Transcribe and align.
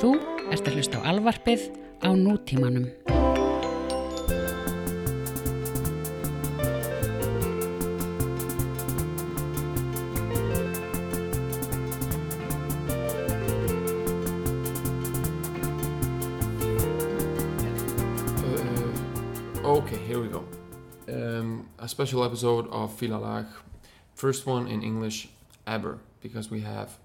Þú 0.00 0.14
ert 0.48 0.64
að 0.64 0.78
hlusta 0.78 0.96
á 0.96 1.12
alvarpið 1.12 1.66
á 2.00 2.08
nútímanum. 2.16 2.86
Uh, 18.40 19.68
okay, 19.68 20.00
here 20.08 20.16
we 20.16 20.28
go. 20.32 20.48
Um, 21.12 21.68
a 21.78 21.86
special 21.86 22.24
episode 22.24 22.66
of 22.72 22.98
Filalag. 22.98 23.44
First 24.14 24.46
one 24.46 24.66
in 24.66 24.82
English 24.82 25.28
ever, 25.66 25.98
because 26.22 26.50
we 26.50 26.62
have 26.62 26.96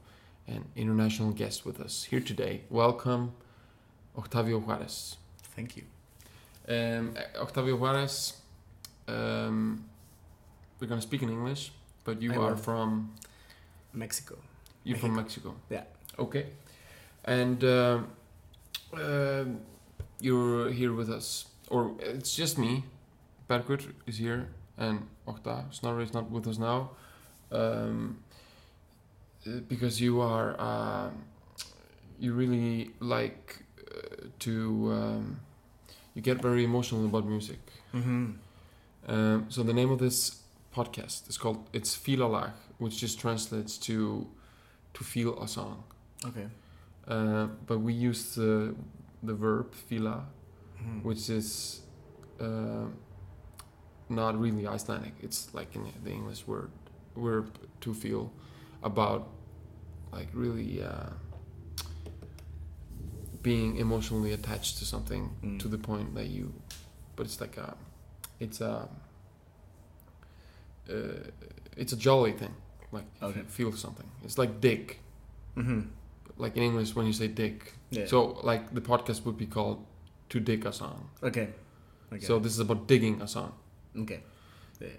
an 0.48 0.66
international 0.76 1.32
guest 1.32 1.66
with 1.66 1.80
us 1.80 2.04
here 2.06 2.20
today. 2.20 2.62
Welcome, 2.70 3.34
Octavio 4.18 4.60
Juarez. 4.60 5.18
Thank 5.56 5.78
you. 5.78 5.84
Um, 6.68 7.16
Octavio 7.40 7.76
Juarez, 7.78 8.34
um, 9.08 9.86
we're 10.80 10.88
gonna 10.88 11.02
speak 11.02 11.22
in 11.24 11.30
English, 11.30 11.72
but 12.04 12.22
you 12.22 12.34
I 12.34 12.38
are 12.38 12.56
from 12.56 13.14
Mexico. 13.94 14.38
you're 14.84 14.98
from 14.98 15.16
Mexico. 15.16 15.56
Yeah. 15.70 15.84
Okay. 16.20 16.46
And 17.24 17.64
um 17.64 18.08
um 18.94 19.60
you're 20.20 20.72
here 20.72 20.94
with 20.94 21.10
us, 21.10 21.46
or 21.70 21.92
it's 22.00 22.36
just 22.36 22.58
me. 22.58 22.84
Berkut 23.50 23.92
is 24.08 24.18
here, 24.18 24.48
and 24.78 25.08
Okta 25.28 25.72
Snorri 25.74 26.04
is 26.04 26.14
not 26.14 26.32
with 26.32 26.48
us 26.48 26.58
now, 26.58 26.92
um, 27.52 27.60
uh, 27.62 28.25
because 29.68 30.02
you 30.02 30.22
are 30.22 30.60
um 30.60 31.24
you 32.20 32.34
really 32.34 32.92
like 33.00 33.64
uh, 33.92 34.28
to 34.40 34.92
um, 34.94 35.40
you 36.14 36.22
get 36.22 36.42
very 36.42 36.64
emotional 36.64 37.06
about 37.06 37.26
music. 37.26 37.60
Mm-hmm. 37.94 38.32
Um, 39.08 39.46
so 39.50 39.64
the 39.64 39.74
name 39.74 39.92
of 39.92 40.00
this 40.00 40.42
podcast 40.74 41.30
is 41.30 41.38
called 41.38 41.68
it's 41.74 41.96
Filalag, 41.96 42.54
which 42.78 42.98
just 42.98 43.20
translates 43.20 43.78
to 43.80 44.28
to 44.94 45.04
feel 45.04 45.38
a 45.42 45.48
song. 45.48 45.84
Okay. 46.26 46.48
Uh, 47.08 47.48
but 47.68 47.80
we 47.80 47.94
use 47.94 48.36
the 48.36 48.76
the 49.24 49.34
verb 49.34 49.74
fila, 49.76 50.26
Mhm. 50.82 51.04
which 51.04 51.30
is 51.30 51.82
uh, 52.40 52.86
not 54.10 54.40
really 54.40 54.66
Icelandic. 54.68 55.14
It's 55.22 55.54
like 55.54 55.76
in 55.76 55.84
the 56.04 56.12
English 56.12 56.48
word 56.48 56.72
verb 57.16 57.48
to 57.82 57.94
feel 57.94 58.32
about 58.84 59.28
like 60.16 60.30
really 60.34 60.82
uh, 60.92 61.10
being 63.42 63.78
emotionally 63.78 64.32
attached 64.34 64.78
to 64.80 64.86
something 64.86 65.24
Mm. 65.44 65.60
to 65.60 65.68
the 65.68 65.78
point 65.78 66.16
that 66.16 66.28
you, 66.28 66.46
but 67.16 67.26
it's 67.28 67.40
like 67.42 67.58
a, 67.58 67.76
it's 68.40 68.60
a, 68.62 68.90
uh, 70.90 70.94
it's 71.78 71.94
a 71.94 71.98
jolly 71.98 72.32
thing. 72.42 72.54
Like 72.92 73.06
if 73.18 73.24
Okay. 73.24 73.40
you 73.40 73.46
feel 73.46 73.72
something. 73.74 74.10
It's 74.24 74.38
like 74.38 74.62
dig. 74.62 74.98
Mm-hmm. 75.58 75.82
Like 76.38 76.58
in 76.58 76.64
English 76.64 76.96
when 76.96 77.06
you 77.06 77.14
say 77.14 77.28
dig. 77.28 77.56
Yeah. 77.92 78.08
So 78.08 78.40
like 78.44 78.74
the 78.74 78.82
podcast 78.82 79.26
would 79.26 79.38
be 79.38 79.46
called 79.46 79.78
"To 80.30 80.40
Dig 80.40 80.66
a 80.66 80.72
Song." 80.72 81.10
okay. 81.24 81.48
Okay. 82.14 82.26
So 82.26 82.40
this 82.40 82.54
is 82.54 82.60
about 82.60 82.88
digging 82.88 83.22
a 83.22 83.28
song. 83.28 83.52
okay. 84.04 84.22
Yeah. 84.80 84.98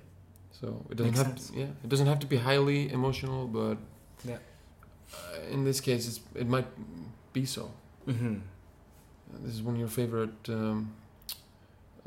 So 0.61 0.67
it 0.91 0.97
doesn't 0.97 1.13
Makes 1.13 1.19
have 1.27 1.39
sense. 1.39 1.51
to, 1.51 1.59
yeah 1.61 1.71
it 1.85 1.89
doesn't 1.89 2.07
have 2.13 2.19
to 2.21 2.27
be 2.27 2.37
highly 2.37 2.91
emotional, 2.93 3.47
but 3.47 3.77
Yeah. 4.25 4.39
Uh, 5.15 5.41
in 5.51 5.65
this 5.65 5.81
case 5.81 6.07
it's, 6.09 6.21
it 6.35 6.47
might 6.49 6.67
be 7.33 7.45
so. 7.45 7.71
Mm-hmm. 8.07 8.37
Uh, 8.37 9.39
This 9.45 9.55
is 9.55 9.63
one 9.63 9.75
of 9.75 9.81
your 9.81 9.89
favorite 9.89 10.49
um, 10.49 10.93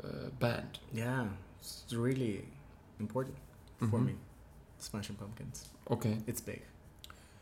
uh, 0.02 0.30
band. 0.38 0.78
Yeah. 0.92 1.26
It's 1.60 1.92
really 1.92 2.44
important 2.98 3.36
for 3.78 3.98
Mhm. 3.98 4.06
me. 4.06 4.14
Smashing 4.78 5.16
Pumpkins. 5.16 5.68
Okay, 5.90 6.16
It's 6.26 6.40
big. 6.40 6.62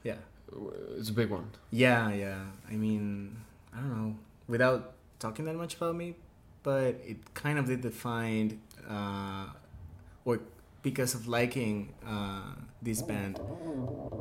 Yeah. 0.02 0.16
Uh, 0.52 0.98
it's 0.98 1.10
a 1.10 1.12
big 1.12 1.30
one. 1.30 1.50
Yeah, 1.70 2.10
yeah. 2.12 2.40
I 2.70 2.74
mean, 2.74 3.36
I 3.72 3.76
don't 3.80 3.90
know. 3.96 4.16
Without 4.48 4.94
talking 5.18 5.44
that 5.44 5.54
much 5.56 5.76
about 5.76 5.94
me, 5.94 6.14
but 6.62 6.94
it 7.06 7.18
kind 7.34 7.58
of 7.58 7.66
did 7.66 7.80
define, 7.82 8.60
uh, 8.88 9.46
or 10.24 10.40
because 10.82 11.14
of 11.14 11.26
liking 11.28 11.94
uh, 12.06 12.52
this 12.82 13.02
band, 13.02 13.38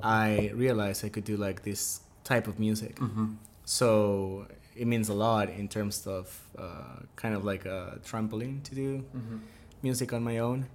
I 0.04 0.52
realized 0.56 1.06
I 1.06 1.10
could 1.10 1.24
do 1.24 1.38
like 1.38 1.64
this 1.64 2.02
type 2.24 2.48
of 2.48 2.60
music. 2.60 2.96
Mm-hmm. 2.96 3.34
So 3.66 4.48
it 4.76 4.88
means 4.88 5.10
a 5.10 5.14
lot 5.14 5.50
in 5.50 5.68
terms 5.68 6.06
of 6.08 6.40
uh, 6.58 7.02
kind 7.16 7.36
of 7.36 7.44
like 7.44 7.66
a 7.66 8.00
trampoline 8.06 8.64
to 8.64 8.76
do 8.76 9.04
Mm-hmm. 9.16 9.38
music 9.84 10.14
on 10.14 10.24
my 10.24 10.40
own 10.40 10.66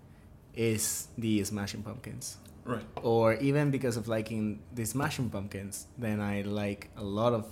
is 0.55 1.09
the 1.19 1.43
Smashing 1.45 1.83
Pumpkins 1.83 2.37
Right. 2.65 2.85
or 3.03 3.35
even 3.35 3.71
because 3.73 3.97
of 3.97 4.07
liking 4.07 4.61
the 4.73 4.85
Smashing 4.85 5.31
Pumpkins, 5.31 5.87
then 5.99 6.21
I 6.21 6.43
like 6.43 6.91
a 6.97 7.03
lot 7.03 7.33
of 7.33 7.47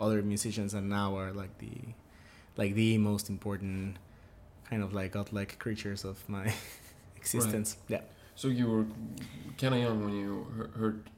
other 0.00 0.22
musicians, 0.22 0.72
and 0.74 0.88
now 0.88 1.16
are 1.18 1.32
like 1.32 1.58
the 1.58 1.72
like 2.56 2.74
the 2.74 2.96
most 2.98 3.28
important 3.28 3.98
kind 4.70 4.82
of 4.82 4.92
like 4.94 5.12
godlike 5.12 5.58
creatures 5.58 6.04
of 6.04 6.16
my 6.28 6.52
existence. 7.34 7.76
Yeah. 7.88 8.00
So 8.34 8.48
you 8.48 8.66
were 8.70 8.86
kind 9.58 9.74
of 9.74 9.80
young 9.80 10.04
when 10.04 10.14
you 10.14 10.46
heard 10.78 11.10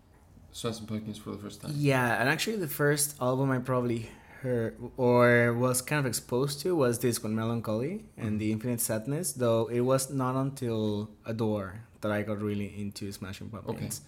Smashing 0.52 0.86
Pumpkins 0.86 1.18
for 1.18 1.30
the 1.30 1.38
first 1.38 1.60
time. 1.60 1.72
Yeah, 1.74 2.18
and 2.20 2.28
actually 2.28 2.56
the 2.56 2.68
first 2.68 3.16
album 3.20 3.50
I 3.50 3.58
probably 3.58 4.10
heard 4.42 4.76
or 4.96 5.52
was 5.52 5.82
kind 5.82 6.00
of 6.00 6.06
exposed 6.06 6.60
to 6.62 6.74
was 6.74 6.98
this 6.98 7.22
one, 7.22 7.34
Melancholy 7.34 8.04
and 8.16 8.40
the 8.40 8.50
Infinite 8.52 8.80
Sadness. 8.80 9.32
Though 9.32 9.66
it 9.66 9.80
was 9.80 10.10
not 10.10 10.34
until 10.34 11.10
Adore 11.26 11.82
that 12.00 12.10
I 12.10 12.22
got 12.22 12.40
really 12.40 12.72
into 12.80 13.12
Smashing 13.12 13.50
Pumpkins. 13.50 14.00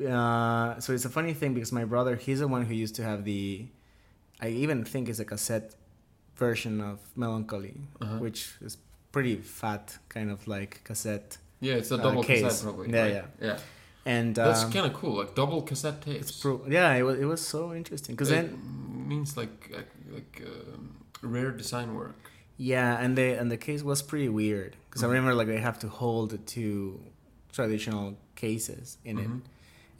Uh, 0.00 0.80
so 0.80 0.92
it's 0.92 1.04
a 1.04 1.08
funny 1.10 1.34
thing 1.34 1.54
because 1.54 1.70
my 1.72 1.84
brother, 1.84 2.16
he's 2.16 2.40
the 2.40 2.48
one 2.48 2.64
who 2.64 2.74
used 2.74 2.94
to 2.96 3.02
have 3.04 3.24
the, 3.24 3.66
I 4.40 4.48
even 4.48 4.84
think 4.84 5.08
it's 5.08 5.18
a 5.20 5.24
cassette 5.24 5.74
version 6.36 6.80
of 6.80 6.98
Melancholy, 7.14 7.76
Uh-huh. 8.00 8.18
which 8.18 8.56
is 8.60 8.78
pretty 9.12 9.36
fat, 9.36 9.98
kind 10.08 10.30
of 10.30 10.46
like 10.48 10.80
cassette. 10.84 11.38
Yeah, 11.60 11.74
it's 11.74 11.90
a 11.92 11.94
Uh, 11.94 12.02
double 12.02 12.22
case. 12.24 12.42
cassette 12.42 12.64
probably. 12.64 12.90
Yeah, 12.92 13.02
right? 13.02 13.12
yeah. 13.12 13.46
yeah. 13.48 13.58
And 14.04 14.34
That's 14.34 14.64
um, 14.64 14.72
kind 14.72 14.86
of 14.86 14.94
cool, 14.94 15.14
like 15.18 15.34
double 15.36 15.62
cassette 15.62 16.02
tapes. 16.02 16.28
it's 16.30 16.40
pro- 16.42 16.64
yeah, 16.68 16.92
it 16.94 17.02
was 17.04 17.16
it 17.20 17.24
was 17.26 17.40
so 17.40 17.72
interesting 17.72 18.14
because 18.16 18.30
then 18.30 18.58
means 19.08 19.36
like 19.36 19.70
like, 20.16 20.42
um, 20.44 20.96
rare 21.22 21.52
design 21.52 21.94
work. 21.94 22.16
Yeah, 22.56 22.98
and 23.02 23.16
the 23.16 23.38
and 23.40 23.48
the 23.50 23.56
case 23.56 23.82
was 23.84 24.02
pretty 24.02 24.28
weird 24.28 24.74
because 24.88 25.02
Mhm. 25.02 25.06
I 25.06 25.08
remember 25.10 25.34
like 25.34 25.46
they 25.46 25.60
have 25.60 25.78
to 25.80 25.88
hold 25.88 26.30
the 26.30 26.38
two 26.38 27.00
traditional 27.52 28.16
cases 28.34 28.98
in 29.04 29.16
Mhm. 29.18 29.24
it, 29.24 29.42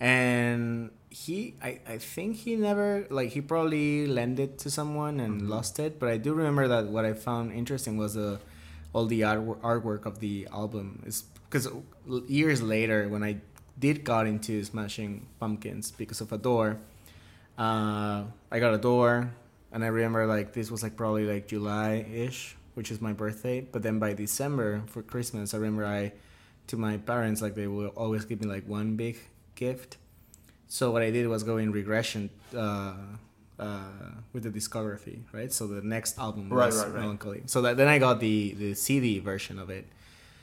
and 0.01 0.91
he 1.11 1.55
I, 1.63 1.79
I 1.87 1.99
think 1.99 2.37
he 2.37 2.57
never 2.57 3.07
like 3.11 3.31
he 3.31 3.41
probably 3.41 4.07
lent 4.07 4.39
it 4.41 4.59
to 4.65 4.71
someone 4.71 5.21
and 5.21 5.43
Mhm. 5.43 5.49
lost 5.49 5.79
it, 5.79 5.99
but 6.01 6.09
I 6.09 6.17
do 6.17 6.35
remember 6.35 6.67
that 6.69 6.89
what 6.89 7.05
I 7.05 7.13
found 7.13 7.53
interesting 7.53 7.97
was 7.97 8.15
the 8.15 8.41
all 8.93 9.07
the 9.07 9.21
artwork 9.23 9.61
artwork 9.61 10.07
of 10.07 10.21
the 10.21 10.49
album 10.53 11.03
is 11.07 11.25
because 11.49 11.69
years 12.29 12.63
later 12.63 13.09
when 13.09 13.23
I 13.23 13.39
did 13.79 14.05
got 14.05 14.27
into 14.27 14.63
Smashing 14.65 15.27
Pumpkins 15.41 15.91
because 15.91 16.21
of 16.21 16.33
Adore, 16.33 16.79
uh, 17.59 18.25
I 18.51 18.59
got 18.59 18.75
Adore 18.75 19.33
and 19.73 19.85
I 19.85 19.89
remember 19.89 20.27
like 20.27 20.53
this 20.53 20.71
was 20.71 20.83
like 20.83 20.97
probably 20.97 21.25
like 21.25 21.49
July 21.49 22.07
ish, 22.13 22.57
which 22.75 22.91
is 22.91 23.01
my 23.01 23.13
birthday. 23.13 23.61
But 23.61 23.83
then 23.83 23.99
by 23.99 24.13
December 24.13 24.83
for 24.87 25.03
Christmas, 25.03 25.55
I 25.55 25.59
remember 25.59 25.87
I 25.87 26.13
to 26.69 26.77
my 26.77 26.97
parents 26.99 27.43
like 27.43 27.55
they 27.55 27.67
will 27.67 27.89
always 27.89 28.25
give 28.25 28.41
me 28.41 28.47
like 28.47 28.69
one 28.69 28.97
big 28.97 29.19
gift. 29.55 29.97
So 30.69 30.91
what 30.91 31.03
I 31.03 31.11
did 31.11 31.27
was 31.29 31.43
go 31.43 31.57
in 31.57 31.73
regression 31.73 32.31
uh, 32.57 32.95
uh, 33.63 34.11
with 34.33 34.43
the 34.47 34.51
discography, 34.59 35.17
right? 35.39 35.51
So 35.59 35.63
the 35.77 35.83
next 35.97 36.13
album 36.27 36.45
was 36.51 36.59
right, 36.77 36.93
right. 36.93 37.01
Melancholy. 37.03 37.43
So 37.47 37.57
that 37.65 37.75
then 37.81 37.89
I 37.95 37.99
got 38.07 38.17
the 38.27 38.37
the 38.63 38.71
CD 38.85 39.07
version 39.31 39.57
of 39.65 39.69
it, 39.79 39.87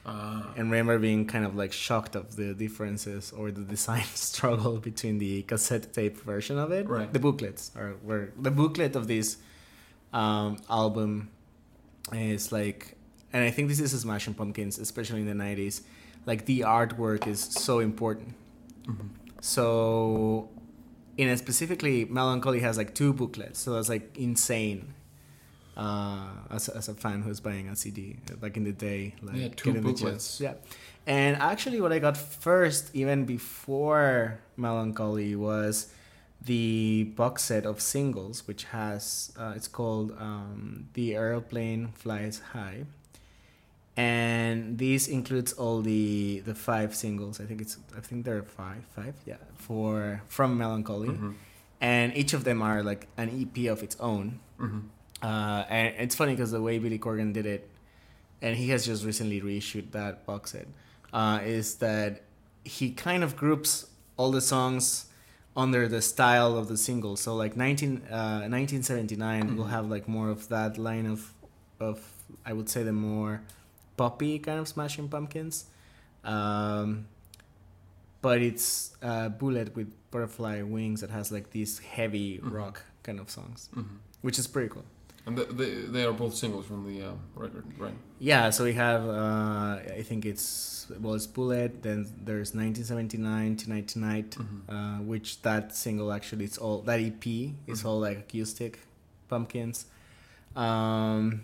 Ah. 0.05 0.53
and 0.57 0.65
remember 0.71 0.97
being 1.09 1.21
kind 1.33 1.45
of 1.49 1.53
like 1.61 1.73
shocked 1.85 2.15
of 2.21 2.25
the 2.39 2.49
differences 2.65 3.23
or 3.37 3.45
the 3.59 3.65
design 3.75 4.07
struggle 4.31 4.75
between 4.89 5.15
the 5.25 5.33
cassette 5.51 5.85
tape 5.97 6.17
version 6.33 6.57
of 6.65 6.69
it 6.77 6.83
Right. 6.87 7.11
the 7.17 7.19
booklets 7.27 7.63
are 7.79 7.93
were 8.07 8.25
the 8.47 8.53
booklet 8.61 8.93
of 8.99 9.03
this 9.13 9.27
um, 10.21 10.49
album 10.81 11.11
is 12.13 12.43
like 12.59 12.81
and 13.33 13.41
i 13.49 13.51
think 13.55 13.65
this 13.71 13.81
is 13.85 13.91
a 13.93 13.99
smashing 14.05 14.33
pumpkins 14.39 14.79
especially 14.87 15.21
in 15.25 15.29
the 15.33 15.39
90s 15.45 15.75
like 16.29 16.41
the 16.51 16.59
artwork 16.79 17.27
is 17.33 17.39
so 17.67 17.73
important 17.89 18.31
Mhm. 18.87 19.09
so 19.55 20.49
in 21.19 21.27
a 21.29 21.37
specifically 21.37 22.05
melancholy 22.05 22.59
has 22.67 22.77
like 22.77 22.91
two 22.93 23.11
booklets 23.13 23.59
so 23.59 23.73
that's 23.73 23.89
like 23.89 24.05
insane 24.17 24.93
uh, 25.79 26.27
as, 26.51 26.67
a, 26.67 26.75
as 26.75 26.89
a 26.89 26.93
fan 26.93 27.21
who's 27.21 27.39
buying 27.39 27.69
a 27.69 27.75
CD 27.75 28.17
back 28.41 28.57
in 28.57 28.65
the 28.65 28.73
day. 28.73 29.15
Like 29.21 29.35
Yeah, 29.35 29.47
two 29.55 29.73
booklets. 29.81 30.41
Yeah, 30.41 30.55
and 31.07 31.37
actually, 31.37 31.79
what 31.79 31.93
I 31.93 31.99
got 31.99 32.17
first, 32.17 32.93
even 32.93 33.23
before 33.23 34.39
Melancholy, 34.57 35.35
was 35.35 35.93
the 36.41 37.05
box 37.15 37.43
set 37.43 37.65
of 37.65 37.79
singles, 37.79 38.45
which 38.45 38.65
has 38.65 39.31
uh, 39.39 39.53
it's 39.55 39.69
called 39.69 40.11
um, 40.19 40.89
"The 40.93 41.15
Aeroplane 41.15 41.93
Flies 41.93 42.41
High," 42.51 42.83
and 44.03 44.77
this 44.77 45.07
includes 45.17 45.51
all 45.61 45.77
the 45.81 46.39
the 46.49 46.55
five 46.69 46.91
singles. 47.03 47.33
I 47.43 47.45
think 47.49 47.59
it's 47.65 47.75
I 47.99 48.01
think 48.07 48.19
there 48.25 48.37
are 48.41 48.47
five, 48.63 48.81
five, 48.97 49.15
yeah, 49.31 49.41
for 49.67 50.21
from 50.35 50.49
Melancholy, 50.63 51.09
Mhm. 51.09 51.33
and 51.81 52.07
each 52.21 52.33
of 52.37 52.41
them 52.47 52.59
are 52.69 52.79
like 52.91 53.01
an 53.23 53.29
EP 53.41 53.57
of 53.75 53.79
its 53.87 53.95
own. 54.11 54.25
Mhm. 54.65 54.81
Uh, 55.29 55.61
and 55.75 55.87
it's 56.03 56.15
funny 56.21 56.33
because 56.35 56.51
the 56.57 56.61
way 56.67 56.75
Billy 56.83 56.99
Corgan 57.05 57.31
did 57.39 57.45
it, 57.55 57.63
and 58.43 58.51
he 58.61 58.65
has 58.73 58.81
just 58.91 59.01
recently 59.09 59.39
reissued 59.49 59.87
that 59.91 60.13
box 60.29 60.43
set, 60.53 60.67
uh, 61.19 61.39
is 61.57 61.67
that 61.85 62.11
he 62.77 62.85
kind 63.07 63.21
of 63.27 63.31
groups 63.43 63.71
all 64.17 64.31
the 64.39 64.45
songs 64.53 64.83
under 65.63 65.81
the 65.95 66.01
style 66.13 66.53
of 66.61 66.65
the 66.71 66.77
single. 66.77 67.15
So 67.25 67.29
like 67.43 67.53
19, 67.57 67.91
uh, 68.19 68.47
1979 68.47 69.57
will 69.57 69.65
Mhm. 69.65 69.75
have 69.75 69.85
like 69.95 70.05
more 70.07 70.29
of 70.35 70.47
that 70.55 70.71
line 70.77 71.05
of, 71.15 71.19
of 71.87 71.97
I 72.49 72.51
would 72.57 72.69
say 72.73 72.81
the 72.91 72.93
more 73.11 73.33
poppy 74.03 74.39
kind 74.39 74.59
of 74.59 74.67
Smashing 74.67 75.07
Pumpkins. 75.09 75.65
Um, 76.23 77.05
but 78.21 78.41
it's 78.49 78.95
uh, 79.01 79.29
Bullet 79.29 79.75
with 79.75 79.89
Butterfly 80.11 80.61
Wings 80.75 81.01
that 81.01 81.09
has 81.17 81.31
like 81.31 81.47
these 81.51 81.79
heavy 81.79 82.29
Mhm. 82.39 82.51
rock 82.59 82.75
kind 83.03 83.19
of 83.19 83.27
songs, 83.37 83.69
Mhm. 83.75 83.85
which 84.25 84.37
is 84.41 84.47
pretty 84.47 84.69
cool. 84.73 84.85
And 85.25 85.37
the, 85.37 85.45
they, 85.59 85.71
they 85.95 86.03
are 86.05 86.13
both 86.23 86.33
singles 86.43 86.65
from 86.65 86.81
the 86.89 86.97
uh, 87.09 87.13
record, 87.35 87.65
right? 87.77 87.93
Yeah, 88.19 88.49
so 88.55 88.63
we 88.63 88.73
have 88.73 89.03
uh, 89.05 89.99
I 89.99 90.03
think 90.09 90.25
it's 90.25 90.45
well 91.03 91.13
it's 91.19 91.27
Bullet, 91.27 91.71
then 91.83 91.99
there's 92.27 92.51
1979 92.55 93.55
Tonight 93.63 93.87
Tonight, 93.95 94.29
Mhm. 94.37 94.61
uh, 94.75 94.99
which 95.11 95.41
that 95.47 95.75
single 95.75 96.09
actually 96.17 96.45
it's 96.49 96.57
all 96.57 96.77
that 96.89 96.99
EP 96.99 97.25
is 97.67 97.81
Mhm. 97.81 97.85
all 97.87 97.99
like 98.07 98.17
acoustic 98.25 98.79
pumpkins. 99.31 99.85
Um, 100.55 101.43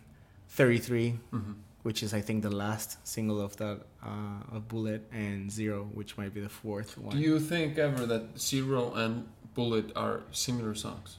33, 0.49 1.19
Mhm. 1.31 1.53
Which 1.85 2.01
is 2.05 2.13
I 2.19 2.21
think 2.27 2.41
the 2.41 2.55
last 2.65 2.89
single 3.15 3.39
of 3.47 3.51
that 3.57 3.77
uh, 4.03 4.55
of 4.55 4.67
Bullet, 4.67 5.01
and 5.11 5.51
Zero, 5.59 5.79
which 5.93 6.17
might 6.19 6.33
be 6.33 6.41
the 6.41 6.49
fourth 6.63 6.97
one. 6.97 7.15
Do 7.15 7.21
you 7.21 7.39
think 7.39 7.77
ever 7.77 8.03
that 8.13 8.23
Zero 8.39 8.81
and 9.03 9.13
Bullet 9.53 9.87
are 9.95 10.17
similar 10.31 10.73
songs? 10.85 11.09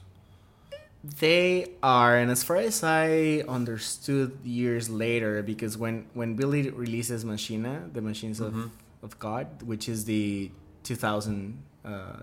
They 1.19 1.71
are, 1.81 2.17
and 2.17 2.29
as 2.29 2.43
far 2.43 2.57
as 2.57 2.83
I 2.83 3.43
understood 3.47 4.29
years 4.43 4.89
later, 4.89 5.41
because 5.41 5.77
when 5.77 5.95
when 6.19 6.35
Billy 6.35 6.69
releases 6.69 7.23
Machina, 7.23 7.75
the 7.93 8.01
Machines 8.01 8.39
of, 8.41 8.53
Mhm. 8.53 8.69
of 9.03 9.11
God, 9.27 9.47
which 9.71 9.87
is 9.87 9.99
the 10.03 10.51
2000, 10.83 11.63
uh, 11.85 12.19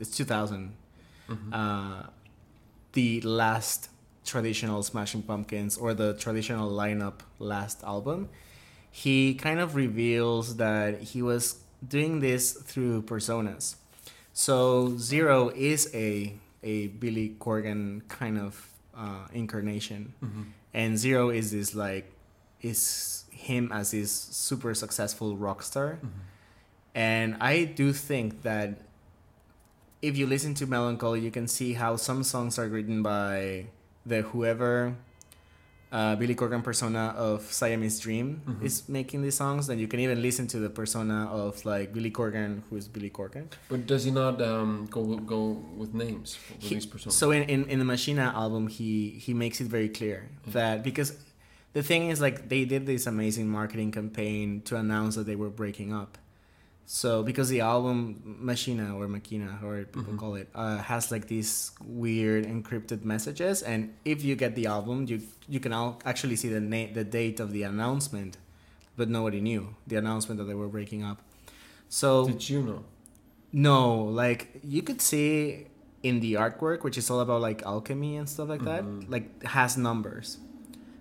it's 0.00 0.16
2000, 0.16 0.72
Mhm. 1.28 1.50
uh, 1.52 2.02
the 2.92 3.20
last 3.42 3.90
traditional 4.24 4.82
Smashing 4.82 5.22
Pumpkins 5.22 5.76
or 5.76 5.94
the 5.94 6.14
traditional 6.14 6.70
lineup 6.70 7.20
last 7.38 7.82
album, 7.84 8.28
he 8.90 9.34
kind 9.34 9.60
of 9.60 9.74
reveals 9.76 10.56
that 10.56 11.00
he 11.02 11.22
was 11.22 11.58
doing 11.86 12.20
this 12.20 12.52
through 12.52 13.02
personas. 13.02 13.76
So 14.32 14.96
Zero 14.98 15.50
is 15.54 15.90
a 15.94 16.34
a 16.62 16.86
Billy 16.88 17.36
Corgan 17.38 18.00
kind 18.08 18.38
of 18.38 18.68
uh, 18.96 19.26
incarnation, 19.32 20.14
Mhm. 20.24 20.44
and 20.72 20.98
Zero 20.98 21.28
is 21.30 21.50
this 21.50 21.74
like 21.74 22.10
is 22.62 23.24
him 23.30 23.70
as 23.72 23.90
this 23.90 24.10
super 24.10 24.72
successful 24.74 25.36
rock 25.36 25.62
star. 25.62 25.98
Mhm. 26.00 26.08
And 26.94 27.36
I 27.40 27.64
do 27.64 27.92
think 27.92 28.42
that 28.42 28.80
if 30.00 30.16
you 30.16 30.26
listen 30.26 30.54
to 30.54 30.66
Melancholy, 30.66 31.20
you 31.20 31.30
can 31.30 31.48
see 31.48 31.74
how 31.74 31.96
some 31.96 32.22
songs 32.22 32.58
are 32.58 32.68
written 32.68 33.02
by 33.02 33.66
the 34.06 34.22
whoever 34.22 34.94
uh, 35.92 36.16
Billy 36.16 36.34
Corgan 36.34 36.62
persona 36.64 37.14
of 37.16 37.42
Siamese 37.52 38.00
Dream 38.00 38.42
Mhm. 38.48 38.64
is 38.64 38.88
making 38.88 39.22
these 39.22 39.36
songs. 39.36 39.68
Then 39.68 39.78
you 39.78 39.86
can 39.86 40.00
even 40.00 40.20
listen 40.20 40.48
to 40.48 40.58
the 40.58 40.68
persona 40.68 41.28
of 41.30 41.64
like 41.64 41.92
Billy 41.92 42.10
Corgan, 42.10 42.62
who 42.68 42.76
is 42.76 42.88
Billy 42.88 43.10
Corgan. 43.10 43.46
But 43.68 43.86
does 43.86 44.02
he 44.04 44.10
not 44.10 44.42
um, 44.42 44.88
go 44.90 45.02
go 45.18 45.62
with 45.76 45.94
names 45.94 46.34
for 46.34 46.54
He- 46.58 46.74
these 46.74 46.86
personas? 46.86 47.12
So 47.12 47.30
in, 47.30 47.44
in, 47.44 47.64
in 47.66 47.78
the 47.78 47.84
Machina 47.84 48.32
album, 48.34 48.66
he 48.66 49.10
he 49.10 49.32
makes 49.34 49.60
it 49.60 49.68
very 49.68 49.88
clear 49.88 50.28
Mm. 50.48 50.52
that 50.52 50.82
because 50.82 51.16
the 51.74 51.82
thing 51.82 52.08
is 52.10 52.20
like 52.20 52.48
they 52.48 52.64
did 52.64 52.86
this 52.86 53.06
amazing 53.06 53.48
marketing 53.48 53.92
campaign 53.92 54.62
to 54.62 54.76
announce 54.76 55.14
that 55.14 55.26
they 55.26 55.36
were 55.36 55.50
breaking 55.50 55.92
up. 55.92 56.18
So 56.86 57.22
because 57.22 57.48
the 57.48 57.60
album 57.60 58.20
Machina 58.24 58.94
or 58.96 59.08
Machina, 59.08 59.58
however 59.60 59.84
people 59.84 60.12
Mhm. 60.14 60.18
call 60.18 60.34
it, 60.34 60.48
uh, 60.54 60.78
has 60.78 61.10
like 61.10 61.28
these 61.28 61.72
weird 61.84 62.44
encrypted 62.44 63.04
messages, 63.04 63.62
and 63.62 63.94
if 64.04 64.22
you 64.22 64.36
get 64.36 64.54
the 64.54 64.66
album, 64.66 65.06
you 65.08 65.22
you 65.48 65.60
can 65.60 65.72
al- 65.72 65.98
actually 66.04 66.36
see 66.36 66.48
the 66.48 66.60
na- 66.60 66.92
the 66.92 67.04
date 67.04 67.40
of 67.40 67.52
the 67.52 67.62
announcement, 67.64 68.36
but 68.96 69.08
nobody 69.08 69.40
knew 69.40 69.74
the 69.86 69.96
announcement 69.96 70.38
that 70.38 70.44
they 70.44 70.54
were 70.54 70.68
breaking 70.68 71.02
up. 71.02 71.18
So 71.88 72.26
Did 72.28 72.48
you 72.50 72.62
know? 72.62 72.84
no, 73.52 74.04
like 74.04 74.60
you 74.62 74.82
could 74.82 75.00
see 75.00 75.66
in 76.02 76.20
the 76.20 76.34
artwork, 76.34 76.82
which 76.84 76.98
is 76.98 77.08
all 77.10 77.20
about 77.20 77.40
like 77.40 77.62
alchemy 77.64 78.16
and 78.16 78.28
stuff 78.28 78.48
like 78.48 78.60
Mhm. 78.60 78.64
that, 78.72 79.10
like 79.10 79.42
has 79.44 79.76
numbers. 79.78 80.36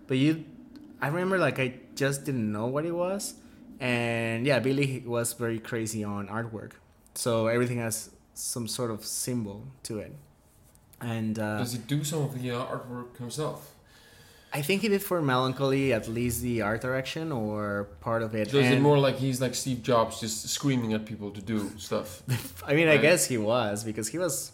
But 0.08 0.18
you, 0.18 0.46
I 1.02 1.08
remember 1.08 1.38
like 1.38 1.60
I 1.60 1.76
just 1.96 2.24
didn't 2.24 2.52
know 2.52 2.68
what 2.68 2.86
it 2.86 2.96
was, 2.96 3.36
and 3.80 4.46
yeah, 4.46 4.60
Billy 4.60 5.04
was 5.06 5.34
very 5.34 5.60
crazy 5.60 6.04
on 6.04 6.28
artwork, 6.28 6.72
so 7.16 7.48
everything 7.48 7.78
has 7.80 8.10
some 8.34 8.68
sort 8.68 8.92
of 8.92 9.06
symbol 9.06 9.66
to 9.84 10.00
it, 10.00 10.14
and 11.02 11.38
uh, 11.40 11.58
Does 11.60 11.74
he 11.74 11.80
do 11.80 12.04
some 12.04 12.24
of 12.24 12.42
the 12.42 12.52
uh, 12.52 12.66
artwork 12.66 13.18
himself? 13.18 13.70
I 14.56 14.62
think 14.62 14.84
he 14.84 14.88
did 14.88 15.02
for 15.02 15.20
Melancholy 15.20 15.94
at 15.94 16.08
least 16.08 16.44
the 16.44 16.62
art 16.62 16.82
direction 16.82 17.32
or 17.32 17.88
part 18.02 18.22
of 18.22 18.36
it. 18.36 18.52
So 18.52 18.58
is 18.58 18.68
it 18.68 18.74
and- 18.74 18.84
more 18.84 19.00
like 19.00 19.16
he's 19.18 19.42
like 19.42 19.56
Steve 19.56 19.82
Jobs, 19.82 20.20
just 20.20 20.48
screaming 20.50 20.94
at 20.94 21.06
people 21.08 21.32
to 21.32 21.42
do 21.42 21.72
stuff? 21.78 22.22
I 22.68 22.76
mean, 22.76 22.88
I 22.88 22.98
guess 22.98 23.26
he 23.28 23.40
was 23.40 23.84
because 23.84 24.10
he 24.10 24.20
was 24.20 24.52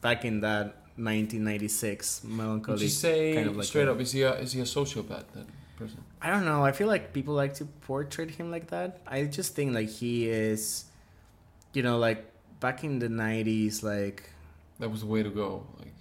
back 0.00 0.24
in 0.24 0.42
that 0.42 0.66
1996 0.96 2.24
melancholy. 2.24 2.74
Would 2.74 2.82
you 2.82 2.88
say 2.88 3.34
kind 3.34 3.48
of 3.48 3.56
like 3.56 3.66
straight 3.66 3.88
a- 3.88 3.92
up 3.92 4.00
is 4.00 4.12
he 4.12 4.22
a 4.22 4.34
is 4.34 4.52
he 4.52 4.60
a 4.60 4.64
sociopath? 4.64 5.24
That 5.34 5.46
person. 5.76 6.04
I 6.20 6.30
don't 6.30 6.44
know. 6.44 6.64
I 6.64 6.72
feel 6.72 6.86
like 6.88 7.12
people 7.12 7.34
like 7.34 7.54
to 7.54 7.64
portray 7.64 8.28
him 8.28 8.50
like 8.50 8.68
that. 8.68 9.00
I 9.06 9.24
just 9.24 9.54
think 9.54 9.74
like 9.74 9.88
he 9.88 10.28
is, 10.28 10.84
you 11.72 11.82
know, 11.82 11.98
like 11.98 12.24
back 12.60 12.84
in 12.84 12.98
the 12.98 13.08
90s, 13.08 13.82
like 13.82 14.30
That 14.78 14.90
was 14.90 15.00
the 15.00 15.06
way 15.06 15.22
to 15.22 15.30
go. 15.30 15.66
Like 15.78 15.92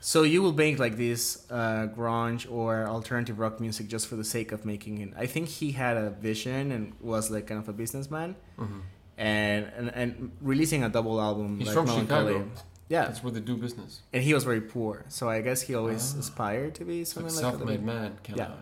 so 0.00 0.22
you 0.22 0.40
will 0.40 0.52
make 0.52 0.78
like 0.78 0.96
this 0.96 1.44
uh, 1.50 1.88
grunge 1.96 2.48
or 2.48 2.86
alternative 2.86 3.40
rock 3.40 3.58
music 3.58 3.88
just 3.88 4.06
for 4.06 4.14
the 4.14 4.22
sake 4.22 4.52
of 4.52 4.64
making 4.64 5.00
it. 5.00 5.10
I 5.16 5.26
think 5.26 5.48
he 5.48 5.72
had 5.72 5.96
a 5.96 6.10
vision 6.10 6.70
and 6.70 6.92
was 7.00 7.28
like 7.28 7.48
kind 7.48 7.58
of 7.58 7.68
a 7.68 7.72
businessman, 7.72 8.36
mhm. 8.56 8.82
and 9.18 9.66
and, 9.76 9.90
and 9.94 10.30
releasing 10.40 10.84
a 10.84 10.88
double 10.88 11.20
album. 11.20 11.58
He's 11.58 11.66
like 11.66 11.74
from 11.74 11.86
Melancholy- 11.86 12.34
Chicago. 12.34 12.50
Yeah, 12.88 13.06
that's 13.06 13.22
where 13.22 13.32
they 13.32 13.40
do 13.40 13.56
business. 13.56 14.00
and 14.12 14.22
he 14.22 14.32
was 14.34 14.44
very 14.44 14.60
poor, 14.60 15.04
so 15.08 15.28
I 15.28 15.40
guess 15.40 15.62
he 15.62 15.74
always 15.74 16.14
Ah. 16.14 16.20
aspired 16.20 16.74
to 16.76 16.84
be 16.84 17.00
It's 17.00 17.16
like 17.16 17.28
something 17.30 17.44
like, 17.44 17.54
self-made 17.58 17.80
that. 17.80 17.84
man. 17.94 18.18
Kind 18.24 18.38
Yeah. 18.38 18.52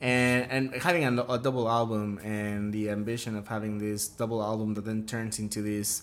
And 0.00 0.50
and 0.50 0.82
having 0.82 1.04
a, 1.04 1.22
a 1.36 1.38
double 1.38 1.68
album 1.68 2.18
and 2.24 2.72
the 2.74 2.90
ambition 2.90 3.36
of 3.36 3.46
having 3.46 3.78
this 3.78 4.08
double 4.08 4.42
album 4.42 4.74
that 4.74 4.84
then 4.84 5.06
turns 5.06 5.38
into 5.38 5.62
this 5.62 6.02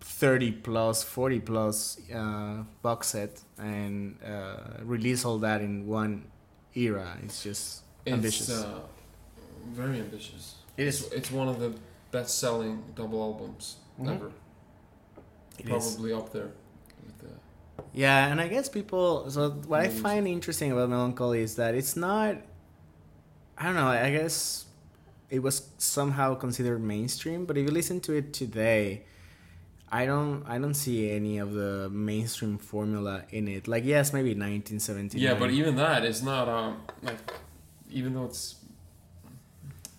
thirty 0.00 0.50
plus, 0.52 1.02
forty 1.02 1.40
plus 1.40 1.98
uh, 2.12 2.64
box 2.82 3.08
set 3.08 3.42
and 3.58 4.16
uh, 4.24 4.56
release 4.82 5.24
all 5.24 5.38
that 5.38 5.60
in 5.60 5.86
one 5.86 6.24
era. 6.74 7.18
It's 7.22 7.42
just 7.42 7.82
It's 8.06 8.14
ambitious. 8.14 8.50
Uh, 8.50 8.80
very 9.72 10.00
ambitious. 10.00 10.54
It 10.76 10.86
It's, 10.88 11.02
it's 11.12 11.30
one 11.30 11.48
of 11.48 11.60
the 11.60 11.74
best-selling 12.10 12.82
double 12.94 13.20
albums 13.22 13.76
Mhm. 14.00 14.14
ever. 14.14 14.30
It 15.60 15.68
is. 15.68 15.94
Probably 15.94 16.12
up 16.12 16.32
there. 16.32 16.50
With 17.06 17.18
the, 17.18 17.28
Yeah, 17.92 18.26
and 18.28 18.40
I 18.40 18.48
guess 18.48 18.68
people. 18.68 19.30
So 19.30 19.50
what 19.66 19.80
I 19.80 19.88
find 19.88 20.26
interesting 20.26 20.72
about 20.72 20.88
Melancholy 20.90 21.40
is 21.40 21.56
that 21.56 21.74
it's 21.74 21.96
not. 21.96 22.36
I 23.58 23.64
don't 23.64 23.74
know. 23.74 23.88
I 23.88 24.10
guess 24.10 24.64
it 25.28 25.40
was 25.40 25.68
somehow 25.78 26.34
considered 26.34 26.82
mainstream, 26.82 27.44
but 27.44 27.56
if 27.58 27.64
you 27.66 27.70
listen 27.70 28.00
to 28.00 28.14
it 28.14 28.32
today, 28.32 29.04
I 29.92 30.06
don't. 30.06 30.44
I 30.46 30.58
don't 30.58 30.74
see 30.74 31.10
any 31.10 31.38
of 31.38 31.52
the 31.52 31.90
mainstream 31.90 32.58
formula 32.58 33.24
in 33.30 33.48
it. 33.48 33.68
Like 33.68 33.84
yes, 33.84 34.12
maybe 34.12 34.30
1979. 34.30 35.20
yeah, 35.22 35.34
but 35.38 35.50
even 35.50 35.76
that 35.76 36.04
is 36.04 36.22
not 36.22 36.48
um 36.48 36.82
like 37.02 37.18
even 37.90 38.14
though 38.14 38.24
it's. 38.24 38.56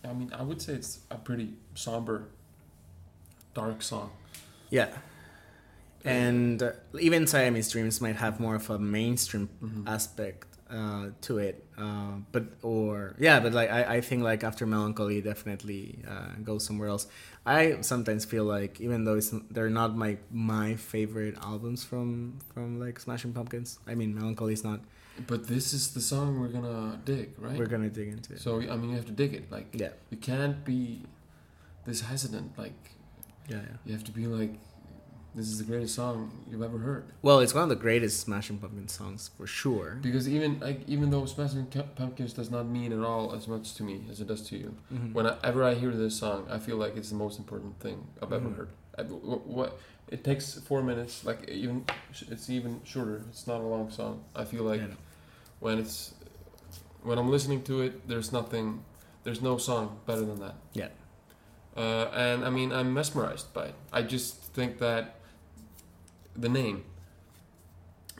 I 0.03 0.13
mean, 0.13 0.31
I 0.33 0.41
would 0.41 0.59
say 0.59 0.73
it's 0.73 1.01
a 1.11 1.15
pretty 1.17 1.53
somber, 1.75 2.29
dark 3.53 3.81
song. 3.83 4.09
yeah. 4.71 4.89
And 6.05 6.63
uh, 6.63 6.71
even 6.99 7.27
Siamese 7.27 7.69
Dreams 7.71 8.01
might 8.01 8.15
have 8.17 8.39
more 8.39 8.55
of 8.55 8.69
a 8.69 8.79
mainstream 8.79 9.49
Mhm. 9.61 9.87
aspect 9.87 10.47
uh, 10.69 11.09
to 11.21 11.37
it. 11.37 11.65
Uh, 11.77 12.13
but 12.31 12.45
or 12.61 13.15
yeah, 13.19 13.39
but 13.39 13.51
like 13.53 13.69
I, 13.69 13.95
I 13.97 14.01
think 14.01 14.23
like 14.23 14.43
after 14.43 14.65
Melancholy 14.65 15.21
definitely 15.21 15.99
uh, 16.07 16.33
goes 16.43 16.63
somewhere 16.63 16.87
else. 16.89 17.07
I 17.45 17.81
sometimes 17.81 18.23
feel 18.25 18.45
like 18.45 18.79
even 18.79 19.03
though 19.05 19.15
it's 19.15 19.33
they're 19.51 19.69
not 19.69 19.95
my 19.97 20.17
my 20.31 20.75
favorite 20.75 21.35
albums 21.43 21.83
from 21.83 22.39
from 22.53 22.79
like 22.79 22.99
Smashing 22.99 23.33
Pumpkins. 23.33 23.79
I 23.85 23.95
mean 23.95 24.15
Melancholy 24.15 24.53
is 24.53 24.63
not. 24.63 24.79
But 25.27 25.47
this 25.47 25.73
is 25.73 25.93
the 25.93 25.99
song 26.01 26.39
we're 26.39 26.47
gonna 26.47 26.99
dig, 27.03 27.35
right? 27.37 27.57
We're 27.59 27.65
gonna 27.67 27.89
dig 27.89 28.07
into 28.07 28.33
it. 28.33 28.39
So 28.39 28.61
I 28.61 28.75
mean, 28.77 28.89
you 28.91 28.95
have 28.95 29.05
to 29.07 29.11
dig 29.23 29.33
it. 29.33 29.51
Like 29.51 29.67
yeah, 29.73 29.89
you 30.09 30.17
can't 30.17 30.63
be 30.63 31.03
this 31.85 31.99
hesitant. 32.01 32.57
Like 32.57 32.79
yeah, 33.49 33.57
yeah. 33.57 33.77
you 33.85 33.91
have 33.93 34.05
to 34.05 34.11
be 34.11 34.25
like, 34.25 34.53
this 35.35 35.47
is 35.47 35.57
the 35.59 35.63
greatest 35.63 35.95
song 35.95 36.31
you've 36.49 36.61
ever 36.61 36.77
heard. 36.79 37.05
Well, 37.21 37.39
it's 37.39 37.53
one 37.53 37.63
of 37.63 37.69
the 37.69 37.75
greatest 37.75 38.19
Smashing 38.19 38.57
Pumpkins 38.57 38.91
songs 38.91 39.29
for 39.37 39.47
sure. 39.47 39.97
Because 40.01 40.27
even 40.27 40.59
like 40.59 40.81
even 40.87 41.09
though 41.09 41.25
Smashing 41.25 41.67
Pumpkins 41.95 42.33
does 42.33 42.51
not 42.51 42.65
mean 42.67 42.91
at 42.91 42.99
all 42.99 43.33
as 43.33 43.47
much 43.47 43.73
to 43.75 43.83
me 43.83 44.05
as 44.11 44.19
it 44.21 44.27
does 44.27 44.41
to 44.49 44.57
you, 44.57 44.75
Mhm. 44.93 45.13
whenever 45.13 45.63
I 45.63 45.73
hear 45.75 45.91
this 45.91 46.15
song, 46.17 46.47
I 46.49 46.59
feel 46.59 46.77
like 46.77 46.97
it's 46.97 47.09
the 47.09 47.15
most 47.15 47.39
important 47.39 47.79
thing 47.79 48.07
I've 48.21 48.33
ever 48.33 48.49
Mhm. 48.49 48.55
heard. 48.57 48.69
I, 48.97 49.03
wh- 49.03 49.47
what 49.47 49.79
it 50.09 50.23
takes 50.23 50.53
four 50.59 50.83
minutes, 50.83 51.23
like 51.23 51.47
even 51.49 51.85
it's 52.29 52.49
even 52.49 52.81
shorter. 52.83 53.23
It's 53.29 53.47
not 53.47 53.61
a 53.61 53.65
long 53.75 53.89
song. 53.89 54.23
I 54.35 54.43
feel 54.43 54.63
like 54.63 54.81
Yeah. 54.81 54.95
when 55.59 55.79
it's 55.79 56.13
when 57.03 57.17
I'm 57.17 57.29
listening 57.31 57.63
to 57.63 57.81
it, 57.81 58.07
there's 58.07 58.31
nothing, 58.31 58.83
there's 59.23 59.41
no 59.41 59.57
song 59.57 59.97
better 60.05 60.21
than 60.25 60.39
that. 60.39 60.55
Yeah. 60.73 60.89
Uh, 61.75 62.11
and 62.13 62.43
I 62.45 62.49
mean, 62.49 62.71
I'm 62.73 62.93
mesmerized 62.93 63.53
by 63.53 63.67
it. 63.67 63.75
I 63.93 64.01
just 64.03 64.35
think 64.53 64.77
that 64.79 65.15
the 66.35 66.49
name, 66.49 66.83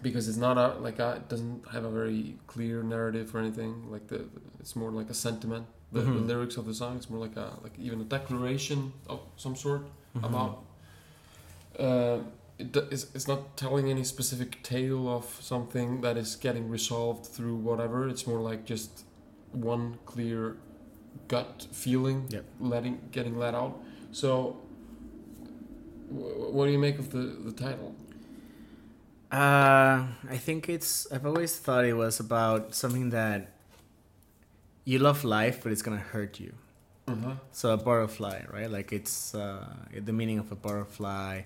because 0.02 0.28
it's 0.28 0.38
not 0.38 0.58
a 0.58 0.80
like 0.80 1.00
a, 1.00 1.14
it 1.18 1.30
doesn't 1.30 1.68
have 1.72 1.84
a 1.84 1.90
very 1.92 2.36
clear 2.48 2.84
narrative 2.84 3.34
or 3.36 3.40
anything. 3.40 3.90
Like 3.92 4.08
the, 4.08 4.26
it's 4.60 4.76
more 4.76 4.92
like 4.92 5.10
a 5.10 5.14
sentiment. 5.14 5.66
The, 5.94 6.02
the 6.02 6.10
Mhm. 6.12 6.28
lyrics 6.28 6.56
of 6.58 6.66
the 6.66 6.74
song, 6.74 6.96
it's 6.96 7.10
more 7.10 7.20
like 7.20 7.36
a 7.36 7.58
like 7.64 7.78
even 7.78 8.00
a 8.02 8.06
declaration 8.06 8.94
of 9.08 9.20
some 9.36 9.56
sort 9.56 9.84
Mhm. 10.16 10.24
about 10.26 10.64
uh, 11.80 12.20
it, 12.60 12.76
it's, 12.92 13.08
it's 13.16 13.28
not 13.28 13.56
telling 13.58 13.90
any 13.90 14.04
specific 14.04 14.62
tale 14.62 15.08
of 15.10 15.26
something 15.42 16.02
that 16.02 16.18
is 16.18 16.36
getting 16.36 16.70
resolved 16.70 17.26
through 17.26 17.56
whatever 17.56 18.08
it's 18.10 18.28
more 18.28 18.40
like 18.40 18.66
just 18.66 19.06
one 19.54 19.98
clear 20.06 20.58
gut 21.28 21.68
feeling 21.72 22.28
Yep. 22.30 22.46
letting 22.60 23.00
getting 23.12 23.38
let 23.40 23.56
out 23.56 23.82
so 24.12 24.58
wh- 26.10 26.54
what 26.54 26.66
do 26.66 26.72
you 26.72 26.78
make 26.80 27.00
of 27.00 27.10
the 27.12 27.24
the 27.48 27.52
title 27.54 27.96
Uh, 29.32 30.08
I 30.30 30.38
think 30.38 30.68
it's. 30.68 31.08
I've 31.12 31.26
always 31.26 31.56
thought 31.58 31.86
it 31.86 31.94
was 31.94 32.20
about 32.20 32.76
something 32.76 33.12
that 33.12 33.54
you 34.84 35.00
love 35.00 35.24
life, 35.24 35.62
but 35.64 35.72
it's 35.72 35.82
gonna 35.82 35.98
hurt 35.98 36.40
you. 36.40 36.54
uh-huh. 37.08 37.36
So 37.52 37.74
a 37.74 37.78
butterfly, 37.78 38.44
right? 38.52 38.70
Like 38.70 38.92
it's 38.92 39.34
uh, 39.36 39.68
the 39.94 40.14
meaning 40.14 40.40
of 40.40 40.52
a 40.52 40.56
butterfly, 40.56 41.44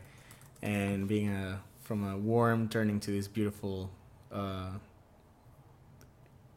and 0.61 1.07
being 1.07 1.29
a 1.29 1.61
from 1.81 2.03
a 2.07 2.17
worm 2.17 2.69
turning 2.69 2.99
to 3.01 3.11
this 3.11 3.27
beautiful 3.27 3.91
uh, 4.31 4.71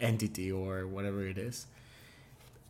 entity 0.01 0.51
or 0.53 0.87
whatever 0.87 1.27
it 1.27 1.39
is. 1.39 1.67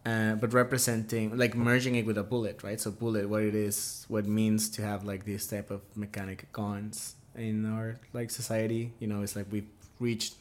Uh, 0.09 0.35
but 0.43 0.51
representing 0.63 1.25
like 1.45 1.55
merging 1.71 1.95
it 2.01 2.05
with 2.09 2.19
a 2.25 2.27
bullet, 2.33 2.57
right? 2.69 2.81
So 2.85 2.89
bullet, 3.05 3.25
what 3.33 3.43
it 3.51 3.55
is, 3.69 3.77
what 4.13 4.25
it 4.25 4.31
means 4.43 4.61
to 4.77 4.83
have 4.91 5.01
like 5.11 5.23
this 5.33 5.47
type 5.55 5.69
of 5.77 5.81
mechanic 6.05 6.41
guns 6.61 6.97
in 7.49 7.57
our 7.75 7.89
like 8.19 8.31
society. 8.41 8.83
You 9.01 9.09
know, 9.11 9.21
it's 9.25 9.37
like 9.39 9.47
we've 9.55 9.69
reached 10.09 10.35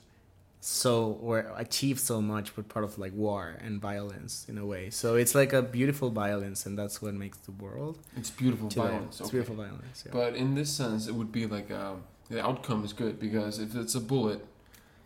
so 0.59 0.93
or 1.27 1.35
achieved 1.65 1.99
so 2.11 2.17
much 2.21 2.47
but 2.55 2.67
part 2.67 2.83
of 2.83 2.97
like 3.03 3.13
war 3.13 3.43
and 3.65 3.73
violence 3.91 4.33
in 4.49 4.57
a 4.57 4.65
way. 4.73 4.83
So 4.89 5.15
it's 5.21 5.35
like 5.41 5.51
a 5.53 5.61
beautiful 5.77 6.09
violence, 6.09 6.59
and 6.67 6.73
that's 6.79 7.01
what 7.01 7.13
makes 7.13 7.37
the 7.39 7.51
world. 7.65 7.95
it's 8.15 8.31
beautiful 8.43 8.69
violence 8.69 9.19
It's 9.21 9.29
beautiful 9.35 9.55
violence. 9.55 9.97
Yeah. 10.05 10.11
but 10.19 10.31
in 10.43 10.55
this 10.55 10.69
sense 10.81 11.01
it 11.07 11.15
would 11.19 11.31
be 11.39 11.45
like 11.45 11.69
um, 11.71 12.03
the 12.29 12.39
outcome 12.49 12.81
is 12.87 12.93
good 13.03 13.15
because 13.19 13.53
if 13.65 13.75
it's 13.75 13.95
a 13.95 14.01
bullet 14.13 14.41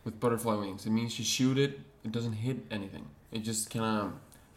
with 0.06 0.20
butterfly 0.20 0.56
wings 0.64 0.86
it 0.86 0.94
means 1.00 1.12
you 1.20 1.26
shoot 1.26 1.58
it 1.66 1.80
it 2.06 2.12
doesn't 2.12 2.38
hit 2.48 2.58
anything 2.78 3.06
it 3.32 3.42
just 3.52 3.70
kind 3.70 3.86
of 3.86 4.14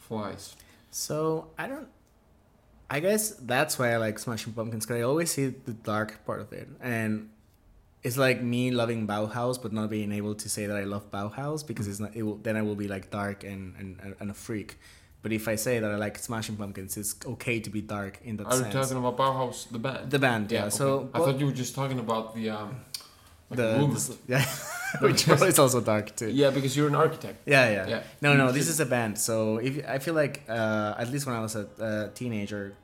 flies 0.09 0.57
So 0.91 1.49
I 1.59 1.67
don't. 1.67 1.89
I 2.97 3.01
guess 3.01 3.31
that's 3.53 3.79
why 3.79 3.93
I 3.95 3.97
like 3.97 4.19
Smashing 4.19 4.53
Pumpkins 4.53 4.85
because 4.87 5.01
I 5.01 5.03
always 5.03 5.31
see 5.37 5.47
the 5.69 5.73
dark 5.73 6.11
part 6.27 6.41
of 6.41 6.53
it, 6.53 6.69
and 6.81 7.31
it's 8.07 8.19
like 8.27 8.39
me 8.43 8.71
loving 8.71 9.07
Bauhaus 9.07 9.57
but 9.61 9.73
not 9.73 9.89
being 9.91 10.13
able 10.13 10.35
to 10.37 10.49
say 10.49 10.67
that 10.67 10.77
I 10.77 10.85
love 10.85 11.11
Bauhaus 11.11 11.67
because 11.67 11.87
it's 11.89 11.99
not. 12.05 12.15
It 12.15 12.23
will, 12.23 12.37
then 12.47 12.57
I 12.57 12.63
will 12.63 12.77
be 12.85 12.89
like 12.95 13.11
dark 13.11 13.43
and, 13.43 13.75
and 13.79 14.15
and 14.21 14.31
a 14.31 14.35
freak. 14.47 14.77
But 15.23 15.33
if 15.33 15.49
I 15.49 15.57
say 15.57 15.81
that 15.81 15.91
I 15.91 15.97
like 15.97 16.19
Smashing 16.19 16.57
Pumpkins, 16.57 16.93
it's 16.99 17.17
okay 17.35 17.59
to 17.67 17.71
be 17.71 17.81
dark 17.81 18.21
in 18.23 18.37
that 18.37 18.47
Are 18.47 18.57
you 18.57 18.63
sense. 18.65 18.75
talking 18.75 18.99
about 19.03 19.17
Bauhaus, 19.17 19.57
the 19.71 19.79
band? 19.79 20.11
the 20.11 20.19
band, 20.19 20.53
yeah. 20.53 20.67
okay. 20.67 20.71
So 20.81 21.09
I 21.15 21.19
thought 21.19 21.41
you 21.41 21.47
were 21.47 21.59
just 21.65 21.75
talking 21.75 21.99
about 21.99 22.35
the 22.37 22.51
um, 22.51 22.71
the, 23.57 23.87
the 23.87 24.17
yeah, 24.29 24.45
which 25.01 25.29
is 25.29 25.59
also 25.59 25.81
dark 25.81 26.15
too. 26.17 26.31
yeah, 26.31 26.51
because 26.51 26.77
you're 26.77 26.89
an 26.89 26.95
architect. 26.95 27.47
Yeah, 27.47 27.71
yeah. 27.71 27.87
Yeah. 27.89 28.03
No, 28.21 28.35
no, 28.35 28.53
this 28.53 28.69
is 28.69 28.81
a 28.81 28.87
band. 28.87 29.19
So 29.19 29.59
if 29.59 29.87
I 29.89 29.99
feel 29.99 30.15
like 30.15 30.43
uh, 30.49 30.95
at 30.99 31.11
least 31.11 31.27
when 31.27 31.35
I 31.35 31.41
was 31.41 31.57
a, 31.57 32.11
teenager, 32.15 32.75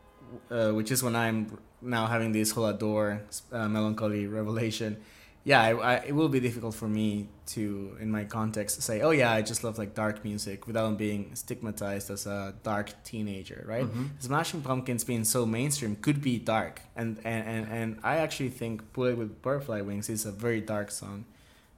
uh, 0.50 0.70
which 0.70 0.90
is 0.90 1.02
when 1.02 1.16
I'm 1.16 1.58
now 1.82 2.06
having 2.06 2.32
this 2.32 2.50
whole 2.52 2.66
adore 2.66 3.22
uh, 3.52 3.68
melancholy 3.68 4.26
revelation. 4.26 4.96
Yeah, 5.42 5.62
I, 5.62 5.70
I, 5.72 5.94
it 6.08 6.14
will 6.14 6.28
be 6.28 6.38
difficult 6.38 6.74
for 6.74 6.86
me 6.86 7.28
to, 7.54 7.96
in 7.98 8.10
my 8.10 8.24
context, 8.24 8.82
say, 8.82 9.00
"Oh 9.00 9.10
yeah, 9.10 9.32
I 9.32 9.40
just 9.40 9.64
love 9.64 9.78
like 9.78 9.94
dark 9.94 10.22
music," 10.22 10.66
without 10.66 10.98
being 10.98 11.34
stigmatized 11.34 12.10
as 12.10 12.26
a 12.26 12.54
dark 12.62 12.92
teenager, 13.04 13.64
right? 13.66 13.86
Mhm. 13.86 14.10
Smashing 14.18 14.60
Pumpkins 14.60 15.02
being 15.02 15.24
so 15.24 15.46
mainstream 15.46 15.96
could 15.96 16.20
be 16.20 16.38
dark, 16.38 16.82
and 16.94 17.18
and, 17.24 17.42
and, 17.48 17.72
and 17.72 17.98
I 18.02 18.18
actually 18.18 18.50
think 18.50 18.92
"Bullet 18.92 19.16
with 19.16 19.40
Butterfly 19.40 19.80
Wings" 19.80 20.10
is 20.10 20.26
a 20.26 20.32
very 20.32 20.60
dark 20.60 20.90
song 20.90 21.24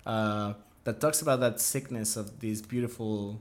uh, 0.05 0.55
that 0.85 1.01
talks 1.01 1.23
about 1.23 1.39
that 1.41 1.61
sickness 1.61 2.17
of 2.17 2.41
this 2.41 2.61
beautiful, 2.61 3.41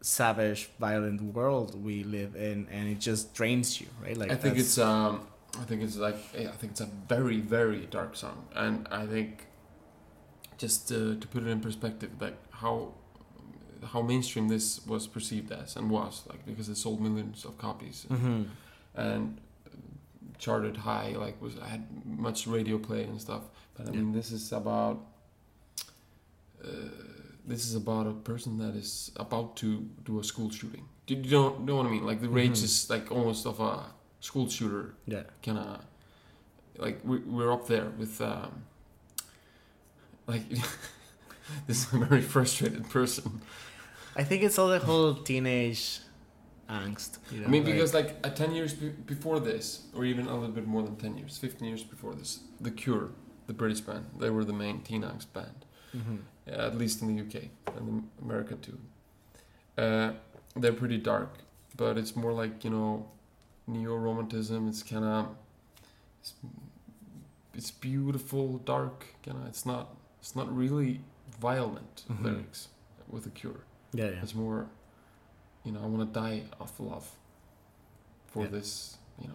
savage, 0.00 0.70
violent 0.78 1.20
world 1.34 1.82
we 1.82 2.04
live 2.04 2.34
in, 2.36 2.66
and 2.70 2.88
it 2.88 2.98
just 3.00 3.34
drains 3.34 3.80
you, 3.80 3.86
right? 4.02 4.16
Like 4.16 4.30
I 4.30 4.36
think 4.36 4.56
it's 4.58 4.78
um, 4.78 5.26
I 5.60 5.64
think 5.64 5.82
it's 5.82 5.96
like 5.96 6.16
I 6.34 6.46
think 6.46 6.72
it's 6.72 6.80
a 6.80 6.88
very 7.08 7.40
very 7.40 7.86
dark 7.86 8.16
song, 8.16 8.46
and 8.54 8.88
I 8.90 9.06
think 9.06 9.46
just 10.58 10.88
to, 10.88 11.16
to 11.16 11.26
put 11.28 11.42
it 11.42 11.48
in 11.48 11.60
perspective, 11.60 12.10
like 12.20 12.36
how 12.50 12.94
how 13.84 14.00
mainstream 14.00 14.48
this 14.48 14.84
was 14.86 15.06
perceived 15.06 15.50
as 15.52 15.76
and 15.76 15.90
was 15.90 16.22
like 16.28 16.46
because 16.46 16.68
it 16.68 16.76
sold 16.76 17.00
millions 17.00 17.44
of 17.44 17.58
copies 17.58 18.06
Mhm. 18.08 18.46
and 18.94 19.40
charted 20.38 20.76
high, 20.78 21.14
like 21.18 21.40
was 21.42 21.54
had 21.58 21.82
much 22.06 22.46
radio 22.46 22.78
play 22.78 23.04
and 23.04 23.20
stuff. 23.20 23.42
But 23.74 23.88
I 23.88 23.90
Yeah. 23.90 23.96
mean, 23.96 24.12
this 24.12 24.30
is 24.32 24.52
about 24.52 25.04
uh, 26.64 26.68
this 27.44 27.66
is 27.66 27.74
about 27.74 28.06
a 28.06 28.12
person 28.12 28.56
that 28.58 28.74
is 28.76 29.10
about 29.16 29.56
to 29.56 29.80
do 30.04 30.20
a 30.20 30.24
school 30.24 30.48
shooting. 30.50 30.84
Do 31.06 31.14
you 31.14 31.22
know, 31.30 31.58
know 31.58 31.76
what 31.76 31.86
I 31.86 31.90
mean? 31.90 32.06
Like 32.06 32.20
the 32.20 32.28
rage 32.28 32.58
Mhm. 32.60 32.64
is 32.64 32.88
like 32.88 33.10
almost 33.10 33.46
of 33.46 33.58
a 33.60 33.86
school 34.22 34.48
shooter 34.48 34.94
yeah. 35.06 35.24
kind 35.42 35.58
of 35.58 35.80
like 36.78 37.00
we, 37.04 37.18
we're 37.18 37.52
up 37.52 37.66
there 37.66 37.88
with 37.98 38.20
um, 38.22 38.62
like 40.26 40.48
this 41.66 41.86
is 41.86 41.92
a 41.92 41.98
very 41.98 42.22
frustrated 42.22 42.88
person. 42.88 43.42
I 44.16 44.24
think 44.24 44.42
it's 44.42 44.58
all 44.58 44.68
the 44.68 44.78
whole 44.78 45.14
teenage 45.14 46.00
angst. 46.70 47.18
You 47.30 47.40
know? 47.40 47.46
I 47.46 47.50
mean, 47.50 47.64
like- 47.64 47.72
because 47.74 47.92
like 47.92 48.16
uh, 48.24 48.30
10 48.30 48.52
years 48.54 48.72
be- 48.74 48.88
before 49.14 49.40
this, 49.40 49.82
or 49.94 50.04
even 50.04 50.26
a 50.28 50.34
little 50.34 50.54
bit 50.54 50.66
more 50.66 50.82
than 50.82 50.96
10 50.96 51.18
years, 51.18 51.36
15 51.38 51.66
years 51.68 51.82
before 51.82 52.14
this, 52.14 52.40
The 52.60 52.70
Cure, 52.70 53.10
the 53.48 53.52
British 53.52 53.80
band, 53.80 54.06
they 54.18 54.30
were 54.30 54.44
the 54.44 54.52
main 54.52 54.80
teen 54.82 55.02
angst 55.02 55.32
band, 55.32 55.66
Mhm. 55.96 56.18
uh, 56.48 56.66
at 56.68 56.78
least 56.78 57.02
in 57.02 57.08
the 57.14 57.22
UK 57.22 57.50
and 57.76 58.08
America 58.22 58.54
too. 58.54 58.78
Uh, 59.76 60.12
they're 60.56 60.72
pretty 60.72 60.98
dark, 60.98 61.38
but 61.76 61.98
it's 61.98 62.14
more 62.14 62.32
like, 62.32 62.64
you 62.64 62.70
know, 62.70 63.08
neo 63.66 63.96
romantism. 63.96 64.68
It's 64.68 64.82
kind 64.82 65.04
of. 65.04 65.28
It's, 66.20 66.34
it's 67.54 67.70
beautiful, 67.70 68.58
dark, 68.58 69.06
kind 69.24 69.38
of. 69.38 69.46
It's 69.48 69.66
not. 69.66 69.94
It's 70.20 70.36
not 70.36 70.54
really 70.54 71.00
violent 71.40 72.04
Mhm. 72.08 72.22
lyrics 72.24 72.68
with 73.08 73.24
the 73.24 73.30
Cure. 73.30 73.60
yeah, 73.92 74.04
yeah. 74.06 74.22
It's 74.22 74.34
more, 74.34 74.68
you 75.64 75.72
know, 75.72 75.80
I 75.82 75.86
want 75.86 76.12
to 76.14 76.20
die 76.20 76.44
of 76.60 76.78
love 76.78 77.10
for 78.28 78.44
Yeah. 78.44 78.50
this, 78.50 78.96
you 79.20 79.26
know, 79.28 79.34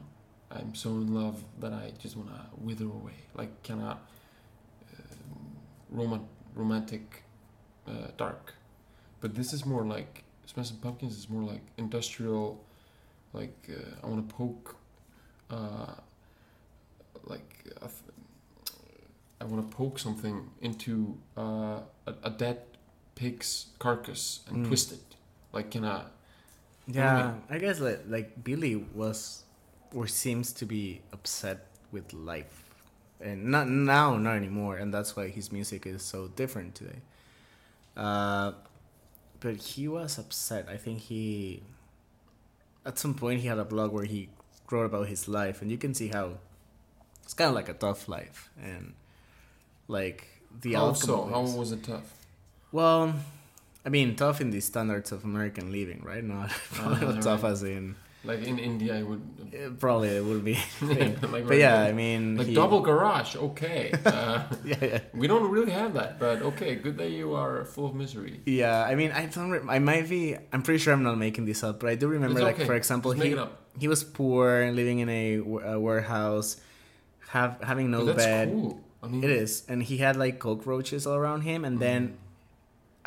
I'm 0.49 0.73
so 0.73 0.91
in 0.91 1.13
love 1.13 1.43
that 1.59 1.73
I 1.73 1.91
just 1.99 2.15
want 2.15 2.29
to 2.29 2.41
wither 2.57 2.85
away. 2.85 3.13
Like, 3.35 3.61
kind 3.63 3.81
of 3.81 3.97
roman- 5.89 6.27
romantic, 6.55 7.23
uh, 7.87 8.07
dark. 8.17 8.55
But 9.19 9.35
this 9.35 9.53
is 9.53 9.65
more 9.65 9.85
like, 9.85 10.23
Smashing 10.45 10.77
Pumpkins 10.77 11.17
is 11.17 11.29
more 11.29 11.43
like 11.43 11.61
industrial, 11.77 12.63
like, 13.37 13.57
uh, 13.69 14.03
I 14.03 14.07
want 14.11 14.27
to 14.27 14.35
poke, 14.35 14.75
uh, 15.49 15.93
like, 17.25 17.49
a 17.77 17.87
th- 17.87 18.13
I 19.39 19.45
want 19.45 19.69
to 19.69 19.77
poke 19.77 19.99
something 19.99 20.49
into 20.61 21.17
uh, 21.37 21.79
a, 22.07 22.13
a 22.23 22.29
dead 22.31 22.59
pig's 23.15 23.67
carcass 23.79 24.41
and 24.47 24.57
Mm. 24.57 24.67
twist 24.67 24.91
it, 24.91 25.15
like 25.53 25.75
in 25.75 25.83
a 25.83 26.09
Yeah, 26.87 27.33
I 27.49 27.57
guess 27.59 27.79
like, 27.79 28.01
like 28.07 28.43
Billy 28.43 28.75
was 28.75 29.43
or 29.93 30.07
seems 30.07 30.51
to 30.53 30.65
be 30.65 31.01
upset 31.13 31.67
with 31.91 32.13
life, 32.13 32.63
and 33.21 33.45
not 33.45 33.67
now, 33.69 34.17
not 34.17 34.35
anymore, 34.35 34.77
and 34.77 34.93
that's 34.93 35.15
why 35.15 35.27
his 35.29 35.51
music 35.51 35.85
is 35.85 36.01
so 36.03 36.27
different 36.35 36.75
today. 36.75 36.99
Uh, 37.95 38.51
but 39.39 39.55
he 39.57 39.87
was 39.87 40.17
upset. 40.17 40.67
I 40.69 40.77
think 40.77 40.99
he, 40.99 41.63
at 42.87 42.97
some 42.97 43.13
point, 43.13 43.41
he 43.41 43.47
had 43.47 43.59
a 43.59 43.65
blog 43.65 43.91
where 43.91 44.05
he 44.05 44.29
wrote 44.71 44.85
about 44.85 45.07
his 45.07 45.27
life, 45.27 45.61
and 45.61 45.69
you 45.69 45.77
can 45.77 45.93
see 45.93 46.07
how 46.07 46.37
it's 47.23 47.33
kind 47.33 47.49
of 47.49 47.55
like 47.55 47.67
a 47.67 47.73
tough 47.73 48.07
life, 48.07 48.49
and 48.63 48.93
like 49.89 50.25
the 50.61 50.73
how 50.73 50.93
so? 50.93 51.25
How 51.25 51.41
was 51.41 51.73
it 51.73 51.83
tough? 51.83 52.15
well, 52.71 53.13
I 53.85 53.89
mean, 53.89 54.15
tough 54.15 54.39
in 54.39 54.51
the 54.51 54.61
standards 54.61 55.11
of 55.11 55.25
American 55.25 55.71
living, 55.71 56.01
right? 56.03 56.23
Not 56.23 56.51
not 56.77 57.03
ah, 57.03 57.19
tough 57.21 57.43
right. 57.43 57.51
as 57.51 57.63
in 57.63 57.95
Like 58.27 58.43
in 58.43 58.59
India, 58.59 58.99
I 58.99 59.03
would. 59.03 59.21
uh, 59.55 59.71
probably 59.79 60.09
it 60.09 60.23
would 60.23 60.43
be. 60.43 60.59
like 60.83 61.47
but 61.47 61.57
yeah, 61.57 61.81
I 61.81 61.93
mean, 61.93 62.35
Like 62.37 62.47
he- 62.47 62.53
double 62.53 62.81
garage, 62.81 63.35
okay. 63.35 63.91
Uh, 64.05 64.43
Yeah, 64.63 64.75
yeah, 64.81 64.99
we 65.13 65.25
don't 65.27 65.49
really 65.49 65.71
have 65.71 65.93
that, 65.95 66.19
but 66.19 66.41
okay. 66.53 66.75
Good 66.75 66.97
that 66.99 67.09
you 67.11 67.33
are 67.33 67.63
full 67.65 67.87
of 67.87 67.95
misery. 67.95 68.41
yeah. 68.45 68.83
I 68.83 68.93
mean, 68.99 69.11
I 69.15 69.25
don't. 69.31 69.49
Re- 69.49 69.65
I 69.69 69.79
might 69.79 70.09
be. 70.09 70.35
I'm 70.51 70.61
pretty 70.61 70.79
sure 70.83 70.91
I'm 70.93 71.03
not 71.03 71.17
making 71.17 71.45
this 71.47 71.63
up, 71.63 71.79
but 71.79 71.89
I 71.89 71.95
do 71.95 72.07
remember, 72.07 72.39
It's 72.39 72.59
like 72.59 72.67
for 72.67 72.75
example, 72.75 73.13
Just 73.15 73.23
he 73.23 73.35
he 73.79 73.87
was 73.87 74.03
poor, 74.03 74.61
and 74.67 74.75
living 74.75 74.99
in 74.99 75.09
a, 75.09 75.37
a 75.73 75.79
warehouse, 75.79 76.57
have 77.29 77.57
having 77.63 77.89
no 77.91 78.05
bed. 78.13 78.51
cool. 78.51 78.81
I 79.03 79.07
mean, 79.07 79.23
It 79.23 79.29
is, 79.29 79.63
and 79.69 79.81
he 79.83 79.97
had 80.01 80.15
like 80.17 80.39
cockroaches 80.39 81.05
all 81.07 81.15
around 81.15 81.41
him, 81.47 81.63
and 81.63 81.79
then 81.79 82.01
Mm-hmm. 82.07 82.23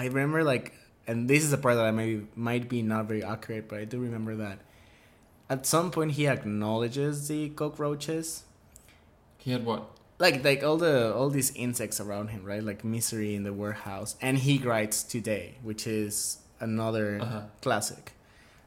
I 0.00 0.04
remember 0.06 0.40
like, 0.44 0.72
and 1.06 1.28
this 1.28 1.44
is 1.44 1.52
a 1.52 1.58
part 1.58 1.76
that 1.76 1.84
I 1.84 1.90
maybe 1.90 2.24
might 2.34 2.70
be 2.72 2.80
not 2.80 3.04
very 3.04 3.22
accurate, 3.22 3.68
but 3.68 3.80
I 3.80 3.84
do 3.84 3.98
remember 4.00 4.36
that 4.36 4.58
at 5.50 5.66
some 5.66 5.90
point 5.90 6.12
he 6.12 6.26
acknowledges 6.26 7.28
the 7.28 7.50
cockroaches, 7.50 8.44
He 9.38 9.50
had 9.52 9.64
what? 9.66 9.82
like 10.18 10.44
like 10.44 10.62
all 10.62 10.76
the 10.76 11.12
all 11.14 11.28
these 11.30 11.50
insects 11.56 11.98
around 12.00 12.28
him, 12.28 12.44
right? 12.44 12.62
Like 12.62 12.84
misery 12.84 13.34
in 13.34 13.42
the 13.42 13.52
warehouse, 13.52 14.16
and 14.22 14.38
he 14.38 14.58
writes 14.58 15.02
today, 15.02 15.54
which 15.62 15.86
is 15.86 16.38
another 16.60 17.18
Uh-huh. 17.20 17.42
classic. 17.62 18.12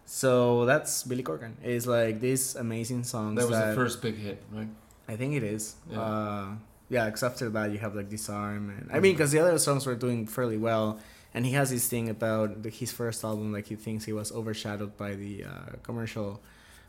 So 0.06 0.66
that's 0.66 1.04
Billy 1.04 1.24
Corgan. 1.24 1.54
It's 1.64 1.88
like 1.88 2.20
these 2.20 2.56
amazing 2.56 3.04
songs. 3.06 3.36
That 3.40 3.48
was 3.50 3.58
that 3.58 3.70
the 3.70 3.76
first 3.76 4.02
big 4.02 4.18
hit, 4.18 4.44
right? 4.52 4.68
I 5.08 5.16
think 5.16 5.34
it 5.36 5.44
is. 5.44 5.76
Yeah. 5.90 6.02
Uh, 6.02 6.46
yeah, 6.90 7.06
because 7.06 7.24
after 7.24 7.50
that 7.50 7.72
you 7.72 7.80
have 7.80 7.96
like 7.96 8.10
Disarm, 8.10 8.70
and 8.70 8.90
I 8.92 9.00
mean, 9.00 9.14
because 9.16 9.32
the 9.32 9.40
other 9.40 9.58
songs 9.58 9.86
were 9.86 9.96
doing 9.96 10.28
fairly 10.28 10.58
well, 10.58 11.00
and 11.34 11.46
he 11.46 11.54
has 11.54 11.70
this 11.70 11.88
thing 11.88 12.10
about 12.10 12.62
the, 12.64 12.70
his 12.70 12.92
first 12.92 13.24
album, 13.24 13.54
like 13.54 13.68
he 13.68 13.76
thinks 13.76 14.06
he 14.06 14.14
was 14.14 14.32
overshadowed 14.32 14.98
by 14.98 15.16
the 15.16 15.46
uh, 15.46 15.50
commercial 15.84 16.42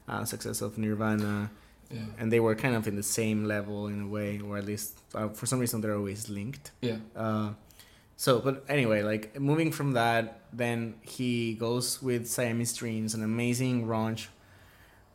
uh, 0.09 0.25
success 0.25 0.61
of 0.61 0.77
Nirvana, 0.79 1.51
Yeah. 1.91 2.01
and 2.19 2.31
they 2.33 2.41
were 2.41 2.55
kind 2.55 2.75
of 2.75 2.87
in 2.89 2.97
the 2.97 3.03
same 3.03 3.45
level 3.45 3.87
in 3.89 4.01
a 4.03 4.07
way, 4.09 4.41
or 4.41 4.57
at 4.59 4.65
least 4.67 4.99
uh, 5.15 5.29
for 5.29 5.47
some 5.47 5.59
reason 5.61 5.81
they're 5.81 5.97
always 5.97 6.29
linked. 6.29 6.71
Yeah. 6.81 6.97
Uh, 7.17 7.51
so, 8.17 8.39
but 8.41 8.65
anyway, 8.69 9.03
like 9.03 9.39
moving 9.41 9.73
from 9.73 9.93
that, 9.95 10.41
then 10.53 10.95
he 11.03 11.55
goes 11.55 12.01
with 12.03 12.27
Siamese 12.29 12.75
Dreams, 12.75 13.15
an 13.15 13.23
amazing 13.23 13.87
raunch 13.87 14.29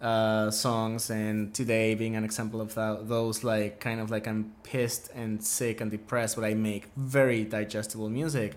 uh, 0.01 0.49
songs, 0.51 1.09
and 1.09 1.53
today 1.53 1.93
being 1.95 2.15
an 2.15 2.23
example 2.23 2.61
of 2.61 2.73
that, 2.75 3.07
those 3.09 3.43
like 3.43 3.79
kind 3.79 3.99
of 3.99 4.09
like 4.11 4.27
I'm 4.27 4.53
pissed 4.63 5.09
and 5.15 5.43
sick 5.43 5.81
and 5.81 5.91
depressed, 5.91 6.35
but 6.35 6.45
I 6.45 6.53
make 6.53 6.87
very 6.95 7.43
digestible 7.43 8.09
music. 8.09 8.55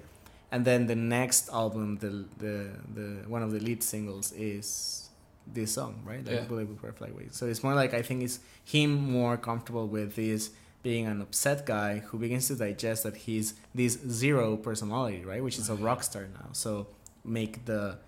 And 0.50 0.64
then 0.64 0.86
the 0.86 0.94
next 0.96 1.48
album, 1.50 1.96
the 1.98 2.26
the 2.38 2.70
the 2.94 3.28
one 3.28 3.42
of 3.42 3.52
the 3.52 3.58
lead 3.60 3.82
singles 3.82 4.32
is 4.32 5.01
this 5.46 5.72
song, 5.74 6.02
right? 6.04 6.24
Like 6.24 6.34
Yeah. 6.34 6.44
Bullet 6.44 6.80
Butterfly 6.80 7.10
Wings. 7.10 7.36
So 7.36 7.46
it's 7.46 7.62
more 7.62 7.74
like 7.74 7.94
I 7.94 8.02
think 8.02 8.22
it's 8.22 8.40
him 8.64 9.10
more 9.12 9.36
comfortable 9.36 9.86
with 9.86 10.14
this 10.16 10.50
being 10.82 11.06
an 11.06 11.20
upset 11.22 11.64
guy 11.66 11.98
who 12.00 12.18
begins 12.18 12.48
to 12.48 12.56
digest 12.56 13.04
that 13.04 13.16
he's 13.16 13.54
this 13.74 13.98
zero 14.08 14.56
personality, 14.56 15.24
right? 15.24 15.42
Which 15.42 15.58
is 15.58 15.68
a 15.68 15.74
rock 15.76 16.02
star 16.02 16.26
now. 16.34 16.48
So 16.52 16.88
make 17.24 17.64
the 17.66 17.98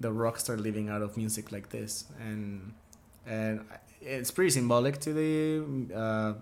the 0.00 0.12
rock 0.12 0.38
star 0.40 0.56
living 0.56 0.88
out 0.88 1.02
of 1.02 1.16
music 1.16 1.52
like 1.52 1.70
this, 1.70 2.04
and 2.20 2.72
and 3.26 3.64
it's 4.00 4.30
pretty 4.30 4.50
symbolic 4.50 4.98
to 5.00 5.12
the 5.12 5.94
uh, 5.94 6.32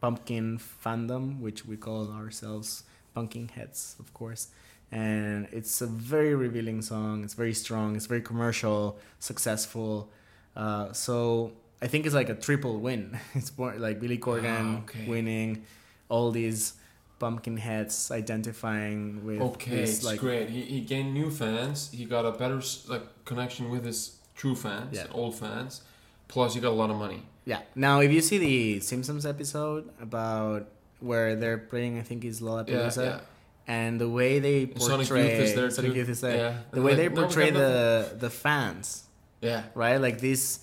pumpkin 0.00 0.58
fandom, 0.84 1.40
which 1.40 1.64
we 1.64 1.76
call 1.76 2.10
ourselves 2.12 2.82
pumpkin 3.14 3.48
heads, 3.48 3.96
of 3.98 4.12
course. 4.12 4.48
And 4.92 5.48
it's 5.52 5.80
a 5.80 5.86
very 5.86 6.34
revealing 6.34 6.80
song. 6.82 7.24
It's 7.24 7.34
very 7.34 7.54
strong. 7.54 7.96
It's 7.96 8.06
very 8.06 8.22
commercial, 8.22 8.98
successful. 9.18 10.10
Uh, 10.54 10.92
so 10.92 11.52
I 11.82 11.86
think 11.88 12.06
it's 12.06 12.14
like 12.14 12.28
a 12.28 12.34
triple 12.34 12.78
win. 12.80 13.18
It's 13.34 13.56
more 13.58 13.74
like 13.76 14.00
Billy 14.00 14.18
Corgan 14.18 14.76
Ah, 14.76 14.82
okay. 14.82 15.06
winning, 15.08 15.64
all 16.08 16.30
these 16.30 16.74
pumpkin 17.18 17.56
heads 17.56 18.10
identifying 18.10 19.24
with 19.24 19.40
Okay, 19.40 19.70
this 19.76 19.96
it's 19.96 20.04
like 20.04 20.20
great. 20.20 20.48
He, 20.50 20.62
he 20.62 20.80
gained 20.82 21.14
new 21.14 21.30
fans. 21.30 21.90
He 21.92 22.04
got 22.04 22.24
a 22.24 22.32
better 22.32 22.60
like 22.88 23.02
connection 23.24 23.70
with 23.70 23.84
his 23.84 24.16
true 24.36 24.54
fans, 24.54 24.96
Yeah. 24.96 25.06
old 25.12 25.34
fans. 25.34 25.82
Plus, 26.28 26.54
he 26.54 26.60
got 26.60 26.70
a 26.70 26.78
lot 26.82 26.90
of 26.90 26.96
money. 26.96 27.22
Yeah. 27.44 27.60
Now, 27.74 28.00
if 28.00 28.10
you 28.12 28.20
see 28.20 28.38
the 28.38 28.80
Simpsons 28.80 29.24
episode 29.24 29.88
about 30.00 30.68
where 31.00 31.36
they're 31.36 31.58
playing, 31.58 31.98
I 31.98 32.02
think 32.02 32.24
it's 32.24 32.40
Lollapalooza, 32.40 32.96
Yeah, 32.96 33.02
yeah. 33.04 33.20
And 33.66 34.00
the 34.00 34.08
way 34.08 34.38
they 34.38 34.66
portray 34.66 35.04
Sonic 35.04 35.08
Youth 35.10 35.40
is 35.40 35.54
there 35.54 35.70
Sonic. 35.70 35.94
Youth 35.94 36.08
is 36.08 36.20
there. 36.20 36.36
Yeah. 36.36 36.58
The 36.70 36.82
way 36.82 36.92
Like, 36.92 36.96
they 36.98 37.08
portray 37.08 37.50
the 37.50 38.14
the 38.18 38.30
fans, 38.30 39.04
Yeah. 39.40 39.64
right? 39.74 40.00
Like 40.00 40.20
this 40.20 40.60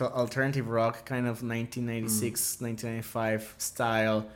alternative 0.00 0.68
rock 0.68 1.04
kind 1.04 1.26
of 1.26 1.42
1996, 1.42 2.56
Mm. 2.56 2.62
1995 2.62 3.54
style 3.58 4.26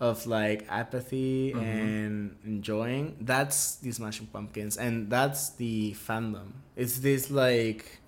of 0.00 0.26
like 0.26 0.64
apathy 0.70 1.52
Mhm. 1.52 1.62
and 1.62 2.36
enjoying. 2.44 3.16
That's 3.20 3.76
the 3.76 3.92
Smashing 3.92 4.28
Pumpkins, 4.28 4.76
and 4.78 5.10
that's 5.10 5.50
the 5.50 5.92
fandom. 6.06 6.52
It's 6.76 6.98
this 7.00 7.30
like 7.30 8.00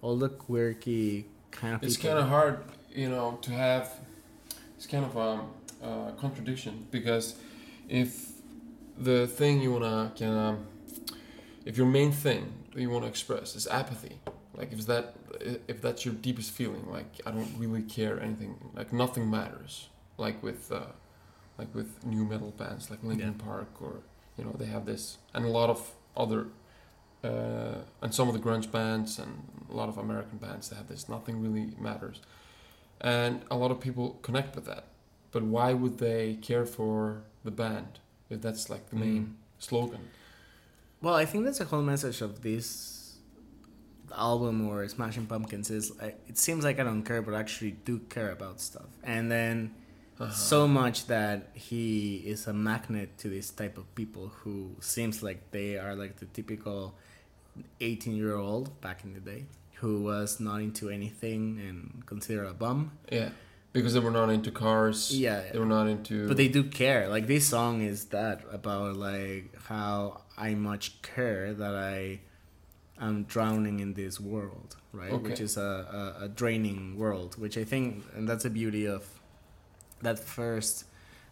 all 0.00 0.16
the 0.16 0.28
quirky 0.28 1.26
kind 1.52 1.74
of 1.76 1.84
It's 1.84 1.96
kind 1.96 2.18
of 2.18 2.26
hard, 2.28 2.64
you 2.92 3.08
know, 3.08 3.38
to 3.42 3.52
have. 3.52 3.88
It's 4.76 4.86
kind 4.88 5.04
of 5.04 5.14
a, 5.14 5.86
a 5.86 6.12
contradiction 6.18 6.86
because 6.90 7.36
if 7.88 8.31
the 9.04 9.26
thing 9.26 9.60
you 9.60 9.72
wanna 9.72 10.12
kind 10.18 10.32
of, 10.32 10.58
if 11.64 11.76
your 11.76 11.86
main 11.86 12.12
thing 12.12 12.52
that 12.72 12.80
you 12.80 12.90
wanna 12.90 13.06
express 13.06 13.54
is 13.56 13.66
apathy, 13.66 14.18
like 14.54 14.72
if 14.72 14.86
that, 14.86 15.14
if 15.68 15.80
that's 15.80 16.04
your 16.04 16.14
deepest 16.14 16.50
feeling, 16.52 16.90
like 16.90 17.20
I 17.26 17.30
don't 17.30 17.52
really 17.58 17.82
care 17.82 18.20
anything, 18.20 18.54
like 18.74 18.92
nothing 18.92 19.30
matters, 19.30 19.88
like 20.18 20.42
with, 20.42 20.70
uh, 20.70 20.86
like 21.58 21.74
with 21.74 22.04
nu 22.04 22.24
metal 22.24 22.52
bands 22.52 22.90
like 22.90 23.02
Linkin 23.02 23.34
Park 23.34 23.80
or 23.80 24.00
you 24.36 24.44
know 24.44 24.54
they 24.58 24.66
have 24.66 24.86
this 24.86 25.18
and 25.34 25.44
a 25.44 25.48
lot 25.48 25.70
of 25.70 25.90
other. 26.16 26.46
Uh, 27.22 27.78
and 28.00 28.12
some 28.12 28.26
of 28.26 28.34
the 28.34 28.40
grunge 28.40 28.68
bands 28.72 29.20
and 29.20 29.44
a 29.70 29.76
lot 29.76 29.88
of 29.88 29.96
American 29.96 30.38
bands 30.38 30.68
that 30.68 30.74
have 30.74 30.88
this 30.88 31.08
nothing 31.08 31.40
really 31.40 31.72
matters 31.78 32.20
and 33.00 33.42
a 33.48 33.54
lot 33.54 33.70
of 33.70 33.78
people 33.78 34.18
connect 34.22 34.56
with 34.56 34.66
that 34.66 34.86
but 35.30 35.44
why 35.44 35.72
would 35.72 35.98
they 35.98 36.36
care 36.42 36.66
for 36.66 37.22
the 37.44 37.50
band 37.52 38.00
if 38.32 38.40
that's 38.42 38.68
like 38.70 38.84
the 38.90 38.96
main 38.96 39.22
Mm. 39.22 39.34
slogan 39.68 40.00
Well, 41.02 41.14
I 41.14 41.24
think 41.30 41.44
that's 41.44 41.58
the 41.58 41.64
whole 41.72 41.82
message 41.82 42.20
of 42.22 42.42
this 42.42 43.18
album 44.16 44.68
or 44.68 44.86
Smashing 44.88 45.26
Pumpkins 45.26 45.70
is 45.70 45.92
I, 46.00 46.14
it 46.28 46.36
seems 46.38 46.64
like 46.64 46.78
I 46.78 46.84
don't 46.84 47.02
care, 47.02 47.22
but 47.22 47.34
I 47.34 47.40
actually 47.40 47.72
do 47.84 47.98
care 48.14 48.30
about 48.30 48.60
stuff. 48.60 48.90
And 49.02 49.30
then 49.30 49.74
Uh-huh. 50.20 50.30
so 50.54 50.68
much 50.68 51.06
that 51.06 51.38
he 51.54 52.22
is 52.32 52.46
a 52.46 52.52
magnet 52.52 53.08
to 53.22 53.26
this 53.28 53.50
type 53.50 53.76
of 53.82 53.86
people 54.00 54.24
who 54.40 54.54
seems 54.80 55.22
like 55.22 55.40
they 55.50 55.70
are 55.84 55.94
like 56.02 56.14
the 56.22 56.26
typical 56.38 56.94
18 57.80 58.14
year 58.14 58.36
old 58.36 58.66
back 58.80 58.98
in 59.04 59.14
the 59.14 59.20
day 59.32 59.46
who 59.80 60.02
was 60.10 60.38
not 60.38 60.58
into 60.60 60.88
anything 60.90 61.58
and 61.68 62.06
considered 62.06 62.46
a 62.46 62.54
bum. 62.54 62.78
yeah 63.10 63.30
because 63.72 63.94
they 63.94 64.00
were 64.00 64.10
not 64.10 64.28
into 64.30 64.50
cars 64.50 65.10
Yeah. 65.18 65.42
they 65.52 65.58
were 65.58 65.64
not 65.78 65.86
into 65.88 66.28
But 66.28 66.36
they 66.36 66.48
do 66.48 66.62
care. 66.64 67.08
Like 67.08 67.26
this 67.26 67.46
song 67.46 67.82
is 67.82 68.06
that 68.06 68.42
about 68.52 68.96
like 68.96 69.54
how 69.68 70.22
I 70.36 70.54
much 70.54 71.00
care 71.02 71.52
that 71.54 71.74
I 71.74 72.20
am 73.00 73.24
drowning 73.24 73.80
in 73.80 73.94
this 73.94 74.20
world, 74.20 74.76
right? 74.92 75.12
Okay. 75.12 75.22
Which 75.30 75.40
is 75.40 75.56
a, 75.56 76.14
a, 76.20 76.24
a 76.24 76.28
draining 76.28 76.96
world, 76.98 77.36
which 77.38 77.56
I 77.58 77.64
think, 77.64 78.04
and 78.14 78.28
that's 78.28 78.44
the 78.44 78.50
beauty 78.50 78.86
of 78.86 79.06
that 80.02 80.18
first, 80.18 80.84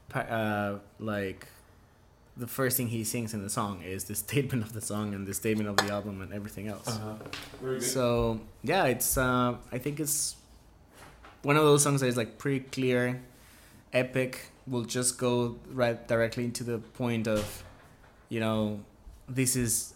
pa- 0.09 0.21
uh, 0.21 0.79
like 0.99 1.47
the 2.37 2.47
first 2.47 2.77
thing 2.77 2.89
he 2.89 3.05
sings 3.05 3.35
in 3.35 3.43
the 3.43 3.51
song 3.51 3.83
is 3.83 4.05
the 4.05 4.15
statement 4.27 4.63
of 4.63 4.73
the 4.73 4.81
song 4.81 5.15
and 5.15 5.27
the 5.27 5.35
statement 5.35 5.69
of 5.69 5.77
the 5.77 5.93
album 5.93 6.23
and 6.23 6.33
everything 6.33 6.69
else. 6.69 6.89
uh-huh. 6.89 7.15
Very 7.61 7.79
good. 7.81 7.89
So 7.89 8.41
yeah, 8.63 8.85
it's 8.87 9.17
uh, 9.19 9.57
I 9.71 9.79
think 9.79 10.01
it's 10.01 10.37
one 11.43 11.57
of 11.57 11.65
those 11.65 11.83
songs 11.83 12.01
that 12.01 12.07
is 12.07 12.17
like 12.17 12.39
pretty 12.39 12.61
clear, 12.61 13.21
epic. 13.93 14.47
Will 14.67 14.85
just 14.85 15.19
go 15.19 15.57
right 15.73 16.07
directly 16.07 16.45
into 16.45 16.63
the 16.63 16.79
point 16.79 17.27
of, 17.27 17.65
you 18.29 18.39
know, 18.39 18.81
this 19.29 19.57
is 19.57 19.95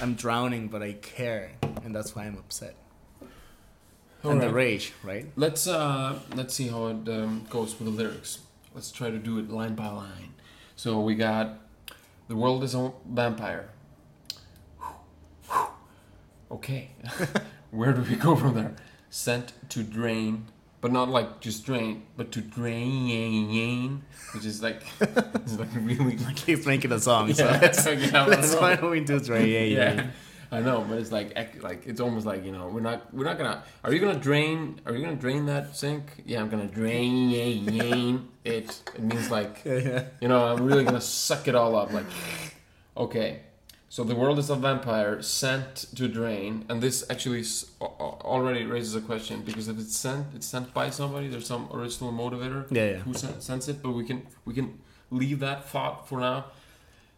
I'm 0.00 0.14
drowning, 0.14 0.68
but 0.68 0.82
I 0.82 0.94
care, 0.94 1.52
and 1.84 1.94
that's 1.94 2.16
why 2.16 2.24
I'm 2.24 2.36
upset. 2.38 2.74
and 4.24 4.40
the 4.40 4.50
rage, 4.50 4.92
right? 5.02 5.26
Let's 5.36 5.66
uh 5.66 6.18
let's 6.34 6.54
see 6.54 6.68
how 6.68 6.86
it 6.88 7.08
um, 7.08 7.44
goes 7.50 7.78
with 7.78 7.88
the 7.88 8.02
lyrics. 8.02 8.40
Let's 8.74 8.90
try 8.90 9.10
to 9.10 9.18
do 9.18 9.38
it 9.38 9.50
line 9.50 9.74
by 9.74 9.88
line. 9.88 10.34
So 10.76 11.00
we 11.00 11.14
got 11.14 11.58
the 12.28 12.36
world 12.36 12.64
is 12.64 12.74
a 12.74 12.92
vampire. 13.08 13.68
Okay, 16.50 16.90
where 17.70 17.94
do 17.94 18.02
we 18.02 18.14
go 18.14 18.36
from 18.36 18.52
there? 18.52 18.74
Sent 19.08 19.54
to 19.70 19.82
drain, 19.82 20.48
but 20.82 20.92
not 20.92 21.08
like 21.08 21.40
just 21.40 21.64
drain, 21.64 22.02
but 22.16 22.32
to 22.32 22.42
drain, 22.42 24.02
which 24.34 24.44
is 24.44 24.62
like 24.62 24.82
it's 25.00 25.56
like 25.58 25.68
really 25.76 26.18
He's 26.44 26.66
making 26.66 26.92
a 26.92 26.98
song, 26.98 27.30
Yeah, 27.30 27.58
let's, 27.62 27.86
yeah, 27.86 28.24
I 28.24 28.26
let's 28.26 28.54
find 28.54 28.82
we 28.90 29.00
do. 29.00 29.18
Yeah, 29.28 29.38
yeah. 29.38 29.62
yeah. 29.94 30.06
I 30.50 30.60
know, 30.60 30.84
but 30.86 30.98
it's 30.98 31.12
like 31.12 31.62
like 31.62 31.86
it's 31.86 32.00
almost 32.00 32.26
like 32.26 32.44
you 32.44 32.52
know 32.52 32.66
we're 32.66 32.80
not 32.80 33.14
we're 33.14 33.24
not 33.24 33.38
gonna. 33.38 33.62
Are 33.84 33.92
you 33.94 34.00
gonna 34.00 34.18
drain? 34.18 34.80
Are 34.84 34.92
you 34.92 35.02
gonna 35.02 35.16
drain 35.16 35.46
that 35.46 35.74
sink? 35.74 36.22
Yeah, 36.26 36.40
I'm 36.40 36.50
gonna 36.50 36.66
drain 36.66 37.30
it. 37.30 38.20
It 38.44 38.82
means 38.98 39.30
like 39.30 39.62
Yeah, 39.64 39.74
yeah. 39.78 40.04
you 40.20 40.28
know 40.28 40.44
I'm 40.44 40.66
really 40.66 40.84
gonna 40.84 41.00
suck 41.00 41.46
it 41.46 41.54
all 41.54 41.76
up. 41.76 41.92
Like 41.92 42.04
okay, 42.96 43.40
so 43.94 44.02
the 44.04 44.14
world 44.22 44.38
is 44.38 44.48
a 44.48 44.56
vampire 44.68 45.20
sent 45.20 45.74
to 45.98 46.08
drain, 46.08 46.64
and 46.70 46.76
this 46.82 47.04
actually 47.12 47.40
s- 47.40 47.66
a- 47.78 47.84
a- 48.06 48.16
already 48.34 48.64
raises 48.64 48.94
a 48.94 49.02
question 49.10 49.36
because 49.48 49.66
if 49.72 49.76
it's 49.78 49.96
sent, 50.06 50.22
it's 50.36 50.46
sent 50.54 50.72
by 50.80 50.86
somebody. 51.00 51.26
There's 51.28 51.46
some 51.54 51.64
original 51.78 52.10
motivator 52.22 52.60
Yeah, 52.78 52.88
yeah. 52.92 52.98
who 53.04 53.12
sen- 53.12 53.40
sends 53.48 53.68
it, 53.68 53.82
but 53.82 53.90
we 53.98 54.04
can 54.10 54.18
we 54.46 54.52
can 54.58 54.68
leave 55.10 55.38
that 55.40 55.58
thought 55.72 56.08
for 56.08 56.18
now. 56.20 56.38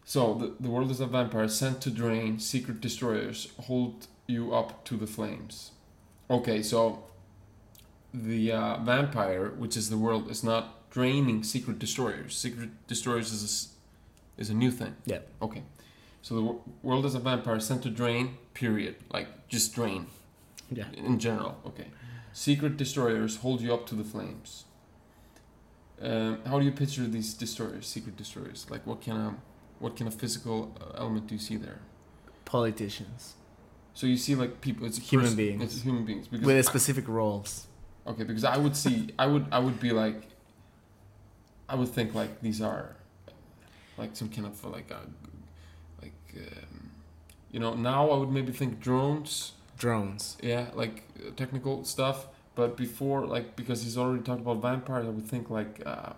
So 0.03 0.21
the, 0.41 0.47
the 0.63 0.69
world 0.75 0.91
is 0.91 0.99
a 0.99 1.07
vampire 1.17 1.47
sent 1.47 1.75
to 1.85 1.89
drain. 2.03 2.39
Secret 2.39 2.77
destroyers 2.87 3.37
hold 3.67 3.95
you 4.27 4.53
up 4.59 4.69
to 4.87 4.97
the 4.97 5.07
flames. 5.07 5.71
Okay, 6.29 6.59
so 6.71 6.79
the 8.13 8.51
uh, 8.51 8.77
vampire, 8.83 9.45
which 9.61 9.75
is 9.77 9.89
the 9.89 9.97
world, 10.05 10.29
is 10.29 10.43
not 10.43 10.89
draining 10.97 11.41
secret 11.43 11.79
destroyers. 11.79 12.31
Secret 12.45 12.69
destroyers 12.87 13.31
is 13.31 13.43
a, 14.37 14.41
is 14.41 14.49
a 14.49 14.53
new 14.63 14.71
thing. 14.71 14.93
Yeah. 15.05 15.19
Okay, 15.41 15.63
so 16.25 16.29
the 16.39 16.45
world 16.87 17.05
is 17.09 17.13
a 17.15 17.19
vampire 17.19 17.59
sent 17.59 17.81
to 17.83 17.89
drain. 18.01 18.25
Period. 18.61 18.95
Like 19.15 19.27
just 19.55 19.67
drain 19.77 20.01
Yeah. 20.79 20.87
in 21.09 21.19
general. 21.19 21.53
Okay. 21.69 21.87
Secret 22.33 22.73
destroyers 22.77 23.33
hold 23.43 23.61
you 23.61 23.71
up 23.77 23.83
to 23.89 23.95
the 23.95 24.03
flames. 24.13 24.65
Um, 26.01 26.39
how 26.49 26.57
do 26.59 26.65
you 26.65 26.71
picture 26.71 27.05
these 27.17 27.33
destroyers, 27.33 27.85
secret 27.95 28.15
destroyers? 28.17 28.59
Like 28.73 28.83
what 28.89 28.99
kind 29.05 29.19
of 29.27 29.33
what 29.83 29.95
kind 29.97 30.07
of 30.11 30.15
physical 30.23 30.57
uh, 30.81 31.01
element 31.03 31.27
do 31.27 31.35
you 31.35 31.43
see 31.49 31.57
there? 31.57 31.79
Politicians 32.45 33.35
So 33.93 34.07
you 34.07 34.17
see 34.17 34.35
like 34.43 34.53
people, 34.61 34.85
it's 34.87 34.97
a 34.97 35.01
Human 35.01 35.25
person- 35.25 35.37
beings. 35.37 35.63
it's 35.63 35.81
human 35.89 36.05
beings. 36.09 36.27
Because 36.27 36.45
with 36.45 36.57
I- 36.57 36.61
specific 36.73 37.07
roles. 37.07 37.67
okay, 38.07 38.23
because 38.29 38.43
I 38.43 38.57
would 38.57 38.75
see, 38.83 38.95
I 39.19 39.25
would, 39.31 39.45
I 39.51 39.59
would 39.59 39.79
be 39.79 39.91
like, 40.03 40.19
I 41.69 41.75
would 41.79 41.89
think 41.97 42.13
like 42.21 42.41
these 42.41 42.61
are, 42.61 42.95
like 43.97 44.11
some 44.15 44.29
kind 44.29 44.47
of 44.47 44.55
like, 44.77 44.89
a, 44.91 45.01
um, 46.37 46.91
you 47.51 47.59
know, 47.59 47.73
now 47.73 48.09
I 48.09 48.17
would 48.17 48.31
maybe 48.31 48.51
think 48.51 48.79
drones. 48.79 49.53
Drones. 49.77 50.37
yeah 50.41 50.67
like 50.73 51.03
uh, 51.19 51.31
technical 51.35 51.83
stuff 51.83 52.27
but 52.55 52.77
before 52.77 53.25
like 53.25 53.57
because 53.57 53.83
he's 53.83 53.97
already 53.97 54.23
talked 54.23 54.39
about 54.39 54.61
vampires 54.61 55.05
i 55.05 55.09
would 55.09 55.27
think 55.27 55.49
like 55.49 55.81
uh 55.85 56.13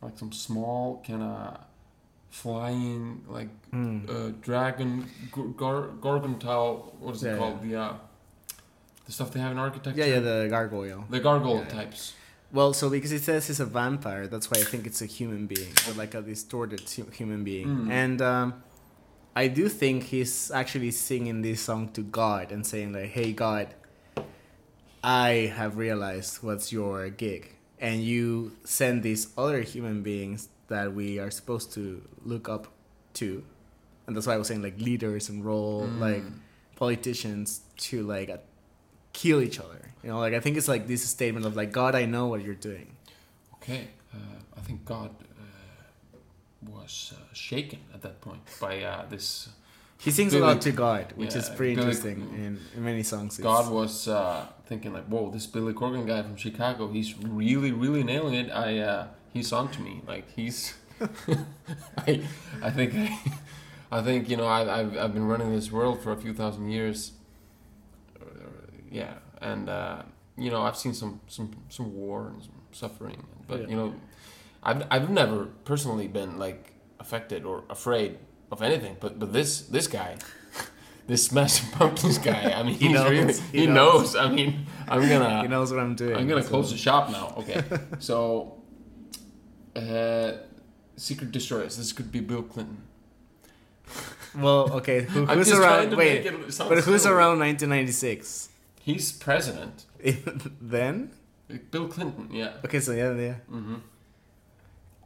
like 0.00 0.16
some 0.18 0.32
small 0.32 1.04
kind 1.06 1.22
of 1.22 1.58
flying 2.30 3.22
like 3.28 3.48
Mm. 3.72 4.08
uh 4.08 4.32
dragon 4.40 5.06
gar- 5.30 5.48
gar- 5.62 5.88
gorgontile 6.00 6.94
what 6.98 7.14
is 7.16 7.22
it 7.24 7.32
Yeah, 7.32 7.36
called 7.36 7.62
the 7.62 7.76
uh 7.76 7.94
the 9.04 9.12
stuff 9.12 9.30
they 9.32 9.40
have 9.40 9.52
in 9.52 9.58
architecture 9.58 10.00
yeah, 10.00 10.14
yeah, 10.14 10.20
the 10.20 10.46
gargoyle. 10.48 11.04
the 11.10 11.20
gargoyle 11.20 11.56
Yeah, 11.56 11.62
yeah. 11.68 11.84
types 11.84 12.14
Well, 12.50 12.72
so 12.72 12.88
because 12.88 13.12
it 13.12 13.22
says 13.22 13.46
he's 13.48 13.60
a 13.60 13.66
vampire, 13.66 14.26
that's 14.26 14.50
why 14.50 14.56
I 14.60 14.64
think 14.64 14.86
it's 14.86 15.02
a 15.02 15.06
human 15.18 15.44
being, 15.46 15.72
or 15.86 15.92
like 16.02 16.14
a 16.14 16.22
distorted 16.22 16.80
human 17.20 17.44
being. 17.44 17.68
Mm. 17.68 17.90
And 18.02 18.18
um, 18.22 18.46
I 19.42 19.44
do 19.58 19.64
think 19.68 19.96
he's 20.14 20.50
actually 20.60 20.90
singing 20.90 21.42
this 21.42 21.60
song 21.68 21.82
to 21.96 22.02
God 22.20 22.44
and 22.54 22.62
saying 22.72 22.90
like, 22.98 23.10
"Hey 23.18 23.30
God, 23.44 23.66
I 25.02 25.52
have 25.54 25.76
realized 25.76 26.42
what's 26.42 26.72
your 26.72 27.08
gig, 27.24 27.42
and 27.78 28.02
you 28.02 28.52
send 28.64 29.02
these 29.02 29.28
other 29.36 29.62
human 29.62 30.02
beings 30.02 30.48
that 30.68 30.86
we 30.98 31.18
are 31.22 31.30
supposed 31.30 31.72
to 31.78 32.02
look 32.24 32.48
up 32.48 32.64
to, 33.20 33.44
and 34.06 34.10
that's 34.16 34.26
why 34.26 34.34
I 34.34 34.38
was 34.42 34.48
saying 34.48 34.62
like 34.68 34.78
leaders 34.80 35.28
and 35.30 35.44
role, 35.44 35.86
like 36.06 36.24
Mm. 36.24 36.38
politicians 36.76 37.48
to 37.88 37.96
like 38.14 38.28
uh, 38.30 38.38
kill 39.12 39.40
each 39.40 39.58
other. 39.60 39.82
You 40.02 40.08
know, 40.10 40.18
like 40.18 40.34
I 40.34 40.40
think 40.40 40.56
it's 40.56 40.68
like 40.74 40.86
this 40.86 41.02
statement 41.16 41.46
of 41.46 41.54
like 41.56 41.70
God, 41.72 41.94
I 41.94 42.04
know 42.06 42.26
what 42.26 42.42
you're 42.44 42.62
doing. 42.72 42.88
okay 43.58 43.82
uh, 44.14 44.38
i 44.58 44.60
think 44.66 44.78
god 44.92 45.10
was 46.72 47.12
uh, 47.16 47.34
shaken 47.34 47.80
at 47.94 48.02
that 48.02 48.20
point 48.20 48.40
by 48.60 48.82
uh, 48.82 49.06
this 49.08 49.48
He 49.98 50.10
sings 50.10 50.32
Billy- 50.32 50.42
a 50.44 50.46
lot 50.46 50.60
to 50.62 50.72
God, 50.72 51.12
which 51.16 51.34
is 51.34 51.48
pretty 51.48 51.74
Billy- 51.74 51.88
interesting 51.88 52.20
in, 52.34 52.58
in 52.76 52.84
many 52.84 53.02
songs. 53.02 53.38
God 53.38 53.70
was 53.70 54.06
uh, 54.08 54.46
thinking 54.66 54.92
like, 54.92 55.06
"Whoa, 55.06 55.30
this 55.30 55.46
Billy 55.46 55.72
Corgan 55.72 56.06
guy 56.06 56.22
from 56.22 56.36
Chicago, 56.36 56.88
he's 56.88 57.10
really, 57.18 57.72
really 57.72 58.02
nailing 58.04 58.34
it. 58.34 58.50
I, 58.52 58.78
uh, 58.78 59.06
he's 59.32 59.52
on 59.52 59.68
to 59.72 59.80
me. 59.82 60.02
Like 60.06 60.26
he's, 60.36 60.74
I, 62.06 62.22
I 62.62 62.70
think, 62.70 62.94
I, 62.94 63.18
I 63.98 64.02
think 64.02 64.28
you 64.30 64.36
know, 64.36 64.46
I, 64.46 64.60
I've, 64.80 64.96
I've 64.96 65.12
been 65.14 65.26
running 65.26 65.50
this 65.54 65.70
world 65.72 66.00
for 66.02 66.12
a 66.12 66.16
few 66.16 66.32
thousand 66.34 66.70
years. 66.70 67.12
Yeah, 68.90 69.14
and 69.42 69.68
uh, 69.68 70.02
you 70.36 70.50
know, 70.50 70.62
I've 70.62 70.76
seen 70.76 70.94
some, 70.94 71.20
some, 71.26 71.50
some 71.68 71.94
war 71.94 72.28
and 72.28 72.42
some 72.42 72.52
suffering, 72.72 73.26
but 73.46 73.62
Yeah. 73.62 73.66
you 73.68 73.76
know, 73.76 73.94
I've, 74.62 74.86
I've 74.90 75.10
never 75.10 75.46
personally 75.64 76.08
been 76.08 76.38
like 76.38 76.72
affected 77.00 77.44
or 77.44 77.64
afraid 77.70 78.18
of 78.50 78.62
anything. 78.62 78.96
But, 79.00 79.18
but 79.18 79.32
this, 79.32 79.62
this 79.62 79.86
guy." 79.86 80.16
This 81.08 81.24
Smashing 81.24 81.70
Pumpkins 81.70 82.18
guy, 82.18 82.52
I 82.54 82.62
mean, 82.62 82.74
He 82.78 82.88
he's 82.88 82.92
knows, 82.94 83.10
really, 83.10 83.32
he 83.50 83.60
he, 83.60 83.66
knows. 83.66 84.12
knows. 84.12 84.16
I 84.16 84.30
mean, 84.30 84.66
I'm 84.86 85.00
gonna, 85.08 85.40
he 85.42 85.48
knows 85.48 85.70
what 85.72 85.80
I'm 85.80 85.94
doing. 85.94 86.14
I'm 86.14 86.28
gonna 86.28 86.42
so- 86.42 86.50
close 86.50 86.70
the 86.70 86.76
shop 86.76 87.08
now. 87.08 87.32
Okay, 87.38 87.62
so 87.98 88.60
uh, 89.74 90.32
Secret 90.96 91.32
Destroyers. 91.32 91.78
This 91.78 91.94
could 91.94 92.12
be 92.12 92.20
Bill 92.20 92.42
Clinton. 92.42 92.82
Well, 94.36 94.70
okay, 94.74 95.00
who, 95.04 95.24
who's 95.24 95.50
around? 95.50 95.96
Wait, 95.96 96.24
make 96.24 96.32
it 96.48 96.52
sound 96.52 96.68
but 96.68 96.84
who's 96.84 97.04
silly. 97.04 97.14
around 97.14 97.38
1996? 97.38 98.50
He's 98.82 99.10
president. 99.10 99.86
then? 100.60 101.12
Bill 101.70 101.88
Clinton. 101.88 102.28
Yeah. 102.30 102.52
Okay, 102.66 102.80
so 102.80 102.92
yeah, 102.92 103.14
yeah, 103.14 103.34
hmm 103.48 103.76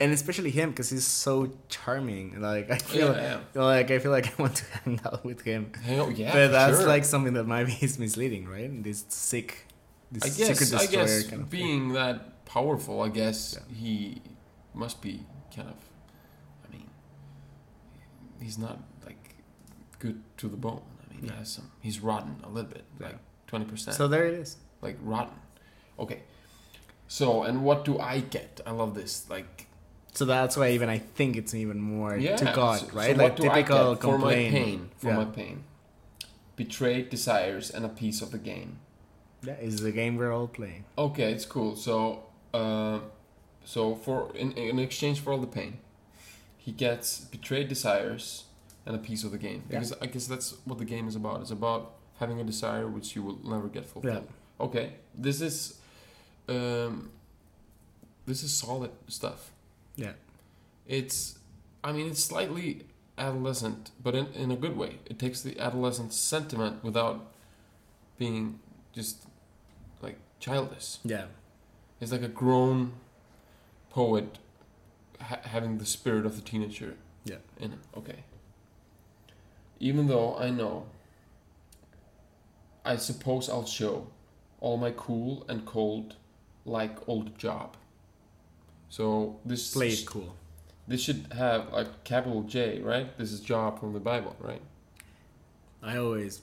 and 0.02 0.12
especially 0.12 0.50
him 0.50 0.70
because 0.70 0.90
he's 0.90 1.06
so 1.06 1.52
charming. 1.68 2.40
Like 2.40 2.70
I 2.70 2.78
feel, 2.78 3.14
Yeah, 3.14 3.40
like 3.54 3.90
I 3.90 3.98
feel 3.98 4.10
like 4.10 4.26
I 4.32 4.34
want 4.44 4.56
to 4.56 4.64
hang 4.84 5.00
out 5.06 5.24
with 5.24 5.40
him. 5.42 5.72
On, 5.88 6.14
yeah. 6.16 6.32
but 6.32 6.48
that's 6.48 6.78
sure. 6.78 6.86
like 6.94 7.04
something 7.04 7.34
that 7.34 7.44
maybe 7.46 7.72
is 7.80 7.98
misleading, 8.04 8.48
right? 8.48 8.70
This 8.82 9.04
sick, 9.08 9.66
this 10.10 10.24
I 10.24 10.28
secret 10.28 10.58
guess. 10.58 10.72
I 10.74 10.78
destroyer 10.86 11.04
guess 11.06 11.22
kind 11.30 11.42
of 11.42 11.48
thing. 11.48 11.60
being 11.60 11.92
that 11.94 12.44
powerful, 12.44 13.00
I 13.02 13.08
guess 13.08 13.40
Yeah. 13.56 13.76
he 13.82 14.22
must 14.74 15.00
be 15.00 15.14
kind 15.54 15.68
of. 15.68 15.76
I 16.66 16.72
mean, 16.72 16.88
he's 18.40 18.58
not 18.58 18.78
like 19.06 19.34
good 19.98 20.22
to 20.38 20.48
the 20.48 20.56
bone. 20.56 20.82
I 21.02 21.14
mean, 21.14 21.24
Yeah. 21.24 21.32
he 21.32 21.38
has 21.38 21.50
some. 21.52 21.70
He's 21.80 22.00
rotten 22.00 22.36
a 22.44 22.48
little 22.48 22.70
bit, 22.70 22.84
Yeah. 23.00 23.06
like 23.06 23.18
twenty 23.46 23.64
percent. 23.66 23.96
So 23.96 24.08
there 24.08 24.26
it 24.26 24.34
is. 24.34 24.56
like 24.80 24.96
rotten. 25.02 25.34
Okay. 25.98 26.20
So 27.08 27.42
and 27.44 27.62
what 27.62 27.84
do 27.84 27.98
I 27.98 28.20
get? 28.20 28.60
I 28.66 28.72
love 28.72 28.94
this. 28.94 29.28
Like 29.30 29.66
So 30.12 30.26
that's 30.26 30.56
why 30.56 30.70
even 30.70 30.88
I 30.88 30.98
think 30.98 31.36
it's 31.36 31.54
even 31.54 31.80
more 31.80 32.16
yeah, 32.16 32.36
to 32.36 32.44
God, 32.44 32.80
so- 32.80 32.86
right? 32.92 33.16
So 33.16 33.22
like 33.22 33.32
what 33.32 33.36
do 33.36 33.50
I 33.50 33.62
typical 33.62 33.96
for 33.96 34.18
my 34.18 34.34
pain? 34.34 34.90
For 34.98 35.08
yeah. 35.08 35.16
my 35.16 35.24
pain. 35.24 35.64
Betrayed 36.56 37.08
desires 37.08 37.70
and 37.70 37.84
a 37.84 37.88
piece 37.88 38.20
of 38.20 38.30
the 38.30 38.38
game. 38.38 38.78
yeah, 39.42 39.54
it's 39.54 39.80
the 39.80 39.90
game 39.90 40.16
we're 40.16 40.32
all 40.32 40.48
playing. 40.48 40.84
Okay, 40.98 41.32
it's 41.32 41.46
cool. 41.46 41.76
So, 41.76 42.24
uh, 42.52 43.00
so 43.64 43.94
for 43.94 44.30
in, 44.36 44.52
in 44.52 44.78
exchange 44.78 45.20
for 45.20 45.32
all 45.32 45.38
the 45.38 45.46
pain, 45.46 45.78
he 46.58 46.72
gets 46.72 47.20
betrayed 47.20 47.68
desires 47.68 48.44
and 48.84 48.94
a 48.94 48.98
piece 48.98 49.24
of 49.24 49.30
the 49.32 49.38
game. 49.38 49.62
Yeah. 49.68 49.78
Because 49.78 49.94
I 50.00 50.06
guess 50.06 50.26
that's 50.26 50.54
what 50.64 50.78
the 50.78 50.84
game 50.84 51.08
is 51.08 51.16
about. 51.16 51.40
It's 51.40 51.50
about 51.50 51.94
having 52.18 52.38
a 52.38 52.44
desire 52.44 52.86
which 52.86 53.16
you 53.16 53.22
will 53.22 53.38
never 53.44 53.68
get 53.68 53.86
fulfilled. 53.86 54.28
Okay, 54.60 54.92
this 55.14 55.40
is, 55.40 55.78
um, 56.48 57.10
this 58.26 58.42
is 58.42 58.52
solid 58.52 58.90
stuff. 59.08 59.51
Yeah. 59.96 60.12
It's, 60.86 61.38
I 61.84 61.92
mean, 61.92 62.06
it's 62.10 62.22
slightly 62.24 62.84
adolescent, 63.18 63.90
but 64.02 64.14
in, 64.14 64.26
in 64.34 64.50
a 64.50 64.56
good 64.56 64.76
way. 64.76 64.98
It 65.06 65.18
takes 65.18 65.42
the 65.42 65.58
adolescent 65.60 66.12
sentiment 66.12 66.82
without 66.82 67.32
being 68.18 68.58
just 68.92 69.26
like 70.00 70.16
childish. 70.40 70.96
Yeah. 71.04 71.26
It's 72.00 72.10
like 72.12 72.22
a 72.22 72.28
grown 72.28 72.92
poet 73.90 74.38
ha- 75.20 75.40
having 75.44 75.78
the 75.78 75.86
spirit 75.86 76.26
of 76.26 76.36
the 76.36 76.42
teenager 76.42 76.96
Yeah. 77.24 77.36
in 77.58 77.70
him. 77.72 77.80
Okay. 77.96 78.24
even 79.80 80.06
though 80.06 80.36
I 80.38 80.50
know, 80.50 80.86
I 82.84 82.96
suppose 82.96 83.48
I'll 83.48 83.66
show 83.66 84.08
all 84.60 84.76
my 84.76 84.92
cool 84.92 85.44
and 85.48 85.64
cold, 85.66 86.14
like 86.64 87.08
old 87.08 87.36
job. 87.38 87.76
So 88.92 89.40
this 89.46 89.72
Play 89.72 89.88
it 89.88 90.04
cool. 90.04 90.36
this 90.86 91.00
should 91.02 91.32
have 91.34 91.72
like 91.72 92.04
capital 92.04 92.42
J, 92.42 92.82
right? 92.82 93.16
This 93.16 93.32
is 93.32 93.40
Job 93.40 93.80
from 93.80 93.94
the 93.94 94.00
Bible, 94.00 94.36
right? 94.38 94.60
I 95.82 95.96
always 95.96 96.42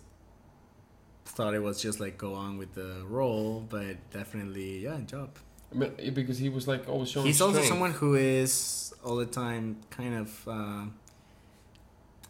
thought 1.26 1.54
it 1.54 1.62
was 1.62 1.80
just 1.80 2.00
like 2.00 2.18
go 2.18 2.34
on 2.34 2.58
with 2.58 2.74
the 2.74 3.04
role, 3.08 3.64
but 3.70 3.98
definitely 4.10 4.80
yeah, 4.80 4.98
Job. 5.06 5.30
But 5.72 5.98
because 6.16 6.40
he 6.40 6.50
was 6.50 6.68
like 6.68 6.90
always 6.90 7.12
showing. 7.12 7.28
He's 7.28 7.40
also 7.40 7.54
strength. 7.54 7.70
someone 7.70 7.92
who 7.92 8.16
is 8.16 8.96
all 9.06 9.18
the 9.18 9.28
time 9.28 9.78
kind 9.92 10.16
of, 10.16 10.48
uh, 10.48 10.86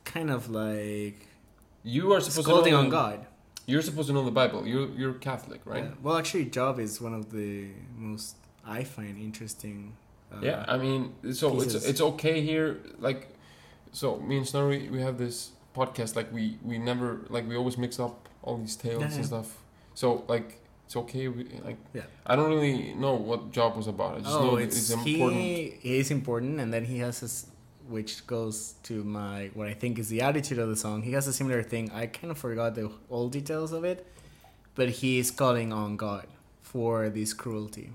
kind 0.04 0.30
of 0.30 0.50
like 0.50 1.28
You 1.84 2.12
are 2.12 2.20
supposed 2.20 2.66
to 2.66 2.70
know 2.70 2.78
on 2.78 2.90
God. 2.90 3.26
You're 3.68 3.82
supposed 3.82 4.10
to 4.10 4.14
know 4.14 4.26
the 4.26 4.32
Bible. 4.32 4.68
You're 4.68 4.90
you're 4.90 5.14
Catholic, 5.14 5.62
right? 5.64 5.86
Yeah. 5.86 5.92
Well, 6.04 6.18
actually, 6.18 6.44
Job 6.44 6.78
is 6.78 7.00
one 7.00 7.14
of 7.14 7.32
the 7.32 7.70
most 7.96 8.36
I 8.66 8.84
find 8.84 9.18
interesting. 9.18 9.96
Uh, 10.32 10.38
yeah, 10.42 10.66
I 10.68 10.78
mean, 10.78 11.14
so 11.34 11.52
pieces. 11.56 11.76
it's 11.76 11.86
it's 11.86 12.02
okay 12.02 12.42
here. 12.42 12.80
Like, 13.00 13.28
so 13.92 14.18
me 14.20 14.38
and 14.38 14.48
Snorri, 14.48 14.90
we 14.90 15.02
have 15.02 15.18
this 15.18 15.52
podcast. 15.76 16.16
Like, 16.16 16.32
we 16.32 16.58
we 16.64 16.78
never 16.78 17.22
like 17.30 17.48
we 17.48 17.56
always 17.56 17.78
mix 17.78 18.00
up 18.00 18.30
all 18.44 18.58
these 18.58 18.76
tales 18.76 19.02
Yeah, 19.02 19.10
yeah. 19.10 19.16
and 19.16 19.26
stuff. 19.26 19.58
So 19.96 20.24
like, 20.28 20.62
it's 20.86 20.96
okay. 20.96 21.28
We, 21.28 21.44
like, 21.66 21.78
Yeah. 21.94 22.04
I 22.26 22.36
don't 22.36 22.50
really 22.50 22.94
know 22.94 23.16
what 23.16 23.52
Job 23.52 23.76
was 23.76 23.88
about. 23.88 24.18
I 24.18 24.20
just 24.20 24.30
know 24.30 24.52
Oh, 24.52 24.56
that 24.58 24.64
it's, 24.64 24.78
it's 24.78 24.92
important. 24.92 25.42
he 25.42 25.98
is 25.98 26.10
important, 26.12 26.60
and 26.60 26.72
then 26.74 26.86
he 26.86 27.00
has 27.00 27.20
this, 27.22 27.48
which 27.88 28.26
goes 28.28 28.76
to 28.84 29.04
my 29.04 29.50
what 29.56 29.68
I 29.68 29.74
think 29.74 29.98
is 30.00 30.10
the 30.10 30.22
attitude 30.22 30.60
of 30.60 30.70
the 30.70 30.76
song. 30.76 31.02
He 31.02 31.12
has 31.14 31.28
a 31.28 31.34
similar 31.34 31.64
thing. 31.64 31.92
I 31.92 32.06
kind 32.06 32.30
of 32.32 32.38
forgot 32.38 32.76
the 32.76 32.92
all 33.10 33.30
details 33.30 33.72
of 33.74 33.84
it, 33.84 34.06
but 34.76 34.90
he 34.90 35.18
is 35.20 35.32
calling 35.32 35.74
on 35.74 35.98
God 35.98 36.28
for 36.62 37.10
this 37.10 37.34
cruelty. 37.34 37.90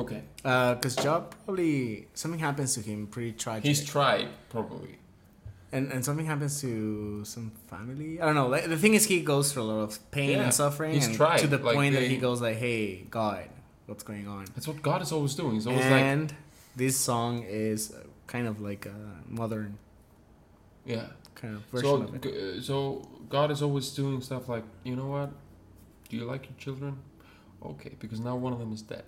Okay, 0.00 0.22
Because 0.42 0.96
Job 0.96 1.34
probably 1.44 2.08
something 2.14 2.40
happens 2.40 2.74
to 2.76 2.80
him 2.80 3.06
pretty 3.06 3.32
tragic. 3.32 3.64
he's 3.64 3.84
tried 3.84 4.28
probably. 4.48 4.92
and 5.72 5.92
and 5.92 6.00
something 6.04 6.26
happens 6.32 6.60
to 6.64 6.70
some 7.24 7.52
family. 7.72 8.20
I 8.20 8.24
don't 8.26 8.34
know. 8.40 8.48
Like, 8.54 8.66
the 8.74 8.76
thing 8.84 8.94
is, 8.98 9.04
he 9.06 9.18
goes 9.22 9.52
through 9.52 9.64
a 9.66 9.70
lot 9.72 9.82
of 9.88 9.92
pain 10.10 10.30
Yeah, 10.30 10.44
and 10.44 10.54
suffering, 10.54 10.92
he's 10.94 11.06
and 11.06 11.14
tried, 11.16 11.38
to 11.44 11.46
the 11.54 11.58
like, 11.58 11.76
point 11.76 11.92
that 11.94 12.08
he 12.14 12.16
goes 12.26 12.38
like, 12.46 12.56
"Hey, 12.66 12.82
God, 13.18 13.44
what's 13.86 14.04
going 14.10 14.26
on?" 14.36 14.44
That's 14.54 14.68
what 14.70 14.80
God 14.90 15.00
is 15.02 15.10
always 15.12 15.34
doing. 15.40 15.54
He's 15.54 15.66
always 15.66 15.84
like, 15.96 16.02
and 16.14 16.28
this 16.82 16.96
song 16.96 17.32
is 17.46 17.80
uh, 17.92 17.98
kind 18.26 18.46
of 18.50 18.60
like 18.60 18.86
a 18.86 18.98
modern 19.28 19.78
yeah. 20.86 21.06
kind 21.34 21.54
of 21.56 21.62
version 21.72 21.88
So 21.88 21.94
of 22.02 22.26
uh, 22.26 22.60
so 22.62 22.76
God 23.28 23.50
is 23.50 23.60
always 23.62 23.90
doing 24.00 24.20
stuff 24.22 24.48
like, 24.48 24.64
you 24.84 24.96
know 24.96 25.06
what? 25.16 25.30
Do 26.08 26.16
you 26.16 26.24
like 26.24 26.42
your 26.48 26.58
children? 26.58 26.96
Okay, 27.62 27.92
because 28.02 28.20
now 28.20 28.34
one 28.36 28.52
of 28.52 28.58
them 28.58 28.72
is 28.72 28.82
dead. 28.82 29.04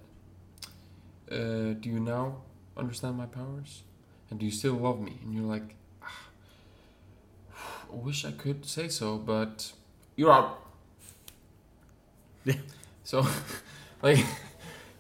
Uh, 1.33 1.73
do 1.81 1.89
you 1.89 2.01
now 2.01 2.37
understand 2.77 3.17
my 3.17 3.27
powers? 3.27 3.83
And 4.31 4.39
do 4.39 4.45
you 4.47 4.53
still 4.53 4.75
love 4.75 5.01
me? 5.01 5.19
And 5.23 5.35
you're 5.35 5.45
like, 5.45 5.75
ah, 6.03 6.21
I 7.93 7.97
wish 7.97 8.25
I 8.25 8.33
could 8.33 8.65
say 8.67 8.89
so, 8.89 9.19
but 9.19 9.73
you're 10.17 10.33
out. 10.33 10.59
Yeah. 12.45 12.55
So, 13.05 13.27
like, 14.03 14.25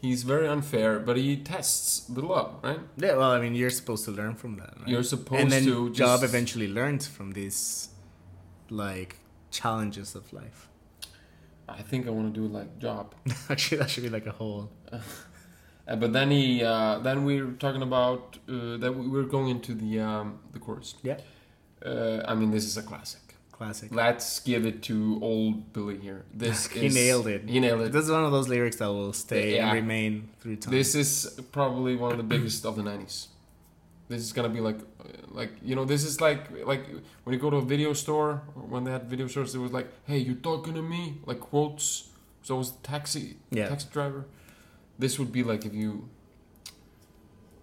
he's 0.01 0.25
very 0.25 0.49
unfair, 0.49 0.99
but 0.99 1.17
he 1.17 1.37
tests 1.37 2.01
the 2.01 2.21
love, 2.21 2.57
right? 2.65 2.81
Yeah, 2.97 3.15
well, 3.15 3.31
I 3.31 3.41
mean, 3.41 3.55
you're 3.55 3.71
supposed 3.71 4.05
to 4.07 4.11
learn 4.11 4.35
from 4.35 4.57
that, 4.57 4.75
right? 4.81 4.89
You're 4.89 5.05
supposed 5.05 5.41
and 5.41 5.53
then 5.53 5.63
to 5.67 5.91
Job 5.93 6.21
just- 6.21 6.25
eventually 6.25 6.67
learns 6.67 7.07
from 7.07 7.31
these 7.31 7.91
like 8.71 9.19
challenges 9.53 10.17
of 10.17 10.33
life. 10.33 10.69
I 11.69 11.83
think 11.83 12.09
I 12.09 12.11
want 12.11 12.35
to 12.35 12.41
do 12.41 12.49
like 12.49 12.81
Job. 12.81 13.15
Actually, 13.49 13.79
that 13.79 13.89
should 13.91 14.03
be 14.03 14.11
like 14.11 14.27
a 14.27 14.33
whole. 14.33 14.69
Uh, 15.89 15.97
but 15.97 16.13
then 16.13 16.31
he, 16.31 16.63
uh, 16.63 16.99
then 17.01 17.25
we're 17.25 17.51
talking 17.53 17.83
about 17.83 18.39
uh, 18.49 18.77
that 18.79 18.93
we- 18.95 19.09
we're 19.09 19.25
going 19.37 19.49
into 19.49 19.75
the 19.75 19.99
um, 20.01 20.39
the 20.53 20.59
chorus. 20.59 20.95
Yeah. 21.03 21.19
Uh, 21.85 22.23
I 22.27 22.35
mean, 22.35 22.51
this 22.53 22.65
is 22.65 22.77
a 22.77 22.83
classic. 22.83 23.21
Classic. 23.51 23.89
Let's 23.95 24.41
give 24.41 24.65
it 24.67 24.83
to 24.85 25.19
old 25.23 25.73
Billy 25.73 25.99
here. 25.99 26.25
This 26.33 26.67
he 26.83 26.87
is 26.87 26.95
nailed 26.95 27.27
it. 27.27 27.49
He 27.49 27.59
nailed 27.61 27.81
it. 27.83 27.93
This 27.93 28.05
is 28.05 28.11
one 28.11 28.25
of 28.25 28.33
those 28.33 28.49
lyrics 28.49 28.77
that 28.77 28.87
will 28.87 29.13
stay 29.13 29.57
Yeah. 29.57 29.67
and 29.67 29.75
remain 29.75 30.29
through 30.41 30.57
time. 30.57 30.73
This 30.73 30.95
is 30.95 31.41
probably 31.53 31.97
one 31.97 32.13
of 32.13 32.19
the 32.19 32.25
biggest 32.35 32.65
of 32.65 32.77
the 32.77 32.83
'90s. 32.83 33.27
This 34.09 34.21
is 34.23 34.33
gonna 34.33 34.49
be 34.49 34.61
like, 34.61 34.79
uh, 34.79 35.09
like 35.31 35.53
you 35.63 35.75
know, 35.75 35.85
this 35.85 36.05
is 36.05 36.21
like 36.21 36.43
like 36.65 36.85
when 37.25 37.35
you 37.35 37.41
go 37.41 37.51
to 37.51 37.57
a 37.57 37.63
video 37.75 37.93
store 37.93 38.43
or 38.57 38.63
when 38.73 38.85
they 38.85 38.93
had 38.93 39.05
video 39.11 39.27
stores, 39.27 39.55
it 39.55 39.59
was 39.59 39.73
like, 39.73 39.89
"Hey, 40.07 40.19
you 40.19 40.35
talking 40.37 40.75
to 40.75 40.83
me?" 40.83 41.19
Like 41.27 41.41
quotes. 41.41 42.09
So 42.43 42.55
it 42.57 42.59
was 42.59 42.71
taxi 42.83 43.37
Yeah. 43.51 43.69
taxi 43.69 43.89
driver. 43.93 44.25
This 44.99 45.19
would 45.19 45.33
be 45.33 45.43
like 45.43 45.65
if 45.65 45.75
you, 45.75 46.09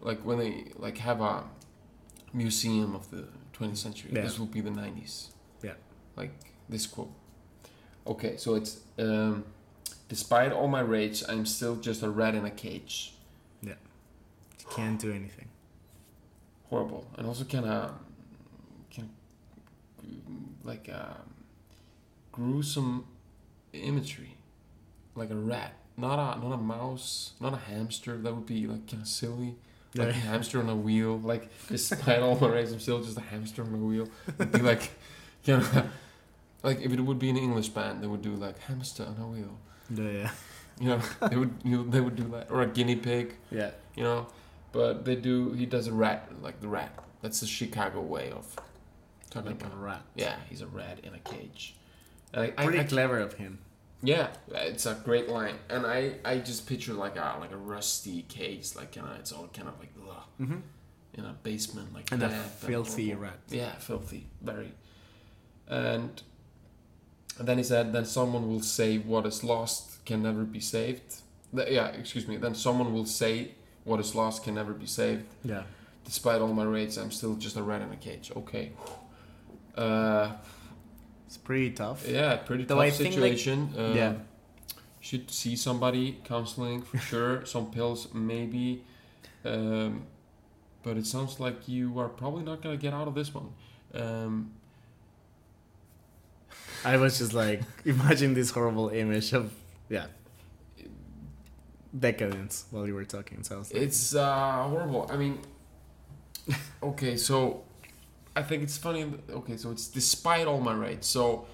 like 0.02 0.20
when 0.22 0.40
they 0.40 0.72
like 0.78 0.98
have 0.98 1.22
a 1.22 1.44
museum 2.34 2.96
of 2.96 3.10
the 3.12 3.28
20th 3.54 3.78
century. 3.78 4.12
Yeah. 4.14 4.22
This 4.22 4.40
will 4.40 4.46
be 4.46 4.62
the 4.62 4.70
90s. 4.70 5.28
Yeah. 5.62 5.74
Like 6.16 6.32
this 6.68 6.88
quote. 6.88 7.12
Okay, 8.08 8.38
so 8.38 8.56
it's 8.56 8.80
um, 8.98 9.46
despite 10.08 10.52
all 10.52 10.68
my 10.68 10.80
rage, 10.80 11.24
I'm 11.28 11.46
still 11.46 11.76
just 11.76 12.02
a 12.02 12.10
rat 12.10 12.36
in 12.36 12.46
a 12.46 12.52
cage. 12.52 13.14
Yeah. 13.62 13.74
Can't 14.72 15.00
do 15.00 15.12
anything. 15.12 15.48
Horrible, 16.70 17.08
and 17.18 17.26
also 17.26 17.44
kind 17.46 17.66
of, 17.66 17.94
kind 18.96 19.10
of 19.98 20.06
like 20.64 20.88
um, 20.94 21.34
gruesome 22.32 23.06
imagery, 23.74 24.38
like 25.16 25.32
a 25.32 25.36
rat, 25.36 25.74
not 26.00 26.38
a 26.38 26.40
not 26.40 26.54
a 26.54 26.58
mouse, 26.58 27.34
not 27.40 27.54
a 27.54 27.58
hamster. 27.58 28.18
That 28.18 28.34
would 28.34 28.46
be 28.46 28.68
like 28.68 28.88
kind 28.88 29.02
of 29.04 29.08
silly. 29.08 29.56
Like 29.96 30.10
a 30.10 30.14
hamster 30.14 30.60
on 30.60 30.70
a 30.70 30.76
wheel. 30.76 31.20
Like 31.20 31.50
despite 31.68 32.20
all 32.20 32.38
my 32.40 32.48
rage, 32.48 32.72
I'm 32.72 32.80
still 32.80 33.02
just 33.04 33.18
a 33.18 33.22
hamster 33.22 33.64
on 33.64 33.74
a 33.74 33.78
wheel. 33.78 34.08
It'd 34.40 34.52
be 34.52 34.60
like, 34.60 34.92
you 35.46 35.58
know, 35.58 35.84
like 36.64 36.82
if 36.82 36.94
it 36.94 37.00
would 37.00 37.20
be 37.20 37.30
an 37.30 37.38
English 37.38 37.70
band, 37.70 38.04
they 38.04 38.08
would 38.08 38.22
do 38.22 38.36
like 38.36 38.60
hamster 38.60 39.04
on 39.04 39.18
a 39.22 39.28
wheel. 39.28 39.58
Yeah. 39.90 40.12
yeah. 40.12 40.32
You 40.80 40.88
know, 40.90 41.02
they 41.30 41.36
would 41.36 41.54
you 41.64 41.78
know, 41.78 41.84
they 41.84 42.00
would 42.02 42.16
do 42.16 42.24
that, 42.30 42.52
or 42.52 42.62
a 42.62 42.68
guinea 42.68 42.96
pig. 42.96 43.34
Yeah. 43.52 43.72
You 43.96 44.04
know, 44.04 44.28
but 44.72 45.06
they 45.06 45.16
do. 45.16 45.52
He 45.54 45.66
does 45.66 45.88
a 45.88 45.92
rat, 45.94 46.30
like 46.42 46.62
the 46.62 46.68
rat. 46.68 46.92
That's 47.22 47.40
the 47.42 47.48
Chicago 47.48 48.00
way 48.02 48.32
of 48.32 48.56
talking 49.30 49.52
Like 49.52 49.74
a 49.74 49.76
rat. 49.76 50.02
Yeah, 50.16 50.36
he's 50.50 50.62
a 50.62 50.68
rat 50.68 51.00
in 51.04 51.14
a 51.14 51.20
cage. 51.20 51.76
And 52.34 52.44
I, 52.46 52.54
I, 52.58 52.66
Pretty 52.66 52.80
I- 52.80 52.84
clever 52.84 53.20
of 53.20 53.34
him. 53.34 53.60
Yeah, 54.02 54.28
it's 54.50 54.86
a 54.86 54.94
great 55.04 55.28
line, 55.30 55.56
and 55.70 55.86
I, 55.86 56.14
I 56.24 56.38
just 56.40 56.68
picture 56.68 56.94
like 56.94 57.16
a 57.18 57.38
like 57.40 57.52
a 57.52 57.58
rusty 57.58 58.24
cage, 58.24 58.76
like 58.76 58.94
kind 58.96 59.08
of 59.08 59.20
it's 59.20 59.32
all 59.32 59.48
kind 59.54 59.68
of 59.68 59.80
like 59.80 59.92
ugh, 60.10 60.24
Mm-hmm. 60.42 60.60
in 61.16 61.26
a 61.26 61.34
basement, 61.44 61.94
like 61.94 62.12
And 62.12 62.24
a 62.24 62.30
filthy 62.30 63.14
rat. 63.14 63.40
Yeah, 63.50 63.72
filthy, 63.76 64.28
very. 64.42 64.72
And, 65.68 66.22
and 67.38 67.48
then 67.48 67.58
he 67.58 67.64
said, 67.64 67.94
then 67.94 68.06
someone 68.06 68.50
will 68.50 68.62
say 68.62 68.98
what 68.98 69.26
is 69.26 69.44
lost 69.44 70.04
can 70.06 70.24
never 70.24 70.44
be 70.44 70.60
saved. 70.60 71.16
Th- 71.56 71.70
yeah, 71.70 71.88
excuse 71.90 72.28
me. 72.28 72.38
Then 72.38 72.56
someone 72.56 72.94
will 72.94 73.06
say 73.06 73.52
what 73.84 74.00
is 74.00 74.16
lost 74.16 74.44
can 74.44 74.56
never 74.56 74.74
be 74.74 74.86
saved. 74.88 75.26
Yeah. 75.44 75.64
Despite 76.06 76.42
all 76.42 76.54
my 76.54 76.64
rage, 76.64 76.98
I'm 76.98 77.12
still 77.12 77.36
just 77.36 77.56
a 77.56 77.62
rat 77.62 77.82
in 77.82 77.92
a 77.92 77.96
cage. 77.98 78.32
Okay. 78.36 78.72
Uh, 79.76 80.32
It's 81.30 81.38
pretty 81.38 81.70
tough. 81.70 82.08
yeah, 82.08 82.38
pretty 82.38 82.64
Though 82.64 82.78
tough 82.78 82.86
I 82.86 82.90
think, 82.90 83.14
like- 83.16 83.38
situation. 83.38 83.70
uh, 83.78 83.94
yeah. 83.96 84.14
Should 85.00 85.30
see 85.30 85.56
somebody 85.56 86.18
counseling 86.24 86.82
for 86.82 86.98
sure. 86.98 87.46
Some 87.54 87.70
pills 87.70 88.08
maybe. 88.16 88.84
Um, 89.46 90.08
but 90.82 90.98
it 90.98 91.06
sounds 91.06 91.40
like 91.40 91.68
you 91.70 92.00
are 92.00 92.10
probably 92.10 92.44
not 92.44 92.64
gonna 92.64 92.78
get 92.78 92.96
out 92.96 93.08
of 93.08 93.14
this 93.14 93.32
one. 93.32 93.50
Um, 93.94 94.52
I 96.84 96.98
was 96.98 97.20
just 97.20 97.34
like, 97.34 97.62
imagine 97.86 98.34
this 98.34 98.50
horrible 98.50 98.90
image 98.90 99.32
of, 99.34 99.54
yeah, 99.88 100.08
decadence 101.98 102.66
while 102.72 102.88
you 102.88 102.96
were 102.96 103.06
talking. 103.06 103.44
So 103.44 103.56
I 103.56 103.60
was 103.60 103.72
like, 103.72 103.84
It's 103.84 104.16
uh, 104.16 104.64
horrible. 104.68 105.08
I 105.12 105.16
mean, 105.18 105.40
okay, 106.82 107.18
so 107.18 107.64
I 108.40 108.44
think 108.48 108.60
it's 108.64 108.78
funny. 108.78 109.04
Okay, 109.40 109.58
so 109.58 109.68
it's 109.76 109.88
despite 110.00 110.46
all 110.52 110.62
my 110.70 110.74
rage. 110.86 111.04
So 111.18 111.46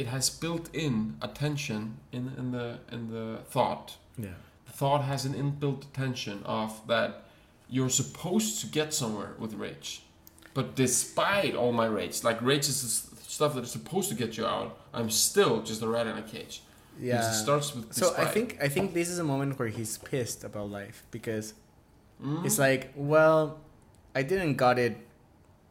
it 0.00 0.06
has 0.14 0.24
built-in 0.42 0.94
attention 1.28 1.80
in 2.16 2.24
in 2.40 2.46
the 2.56 2.66
in 2.96 3.02
the 3.14 3.26
thought. 3.54 3.86
yeah. 4.26 4.36
The 4.66 4.72
thought 4.82 5.02
has 5.12 5.20
an 5.28 5.34
inbuilt 5.42 5.82
attention 5.90 6.36
of 6.60 6.70
that 6.92 7.10
you're 7.76 7.94
supposed 8.02 8.60
to 8.62 8.66
get 8.78 8.88
somewhere 8.94 9.32
with 9.42 9.52
rage, 9.66 9.90
but 10.56 10.66
despite 10.84 11.54
all 11.60 11.72
my 11.82 11.86
rage, 11.98 12.16
like 12.28 12.38
rage 12.52 12.66
is 12.72 12.78
the 12.82 13.22
stuff 13.36 13.50
that 13.54 13.64
is 13.68 13.72
supposed 13.78 14.08
to 14.12 14.16
get 14.22 14.30
you 14.38 14.46
out. 14.56 14.70
I'm 14.98 15.10
still 15.10 15.54
just 15.70 15.80
a 15.82 15.88
rat 15.94 16.06
in 16.12 16.16
a 16.24 16.26
cage. 16.34 16.54
Yeah. 17.00 17.20
It 17.30 17.34
starts 17.46 17.74
with 17.74 17.92
So 18.00 18.06
I 18.24 18.26
think 18.34 18.48
I 18.66 18.68
think 18.74 18.86
this 19.00 19.08
is 19.14 19.18
a 19.18 19.24
moment 19.32 19.58
where 19.58 19.68
he's 19.78 19.92
pissed 20.10 20.40
about 20.44 20.66
life 20.80 20.98
because 21.16 21.46
Mm. 22.22 22.44
it's 22.46 22.58
like, 22.58 22.82
well, 23.12 23.44
I 24.14 24.22
didn't 24.30 24.56
got 24.64 24.76
it, 24.86 24.94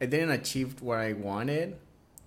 I 0.00 0.06
didn't 0.06 0.30
achieve 0.30 0.80
what 0.80 0.98
I 0.98 1.12
wanted, 1.12 1.76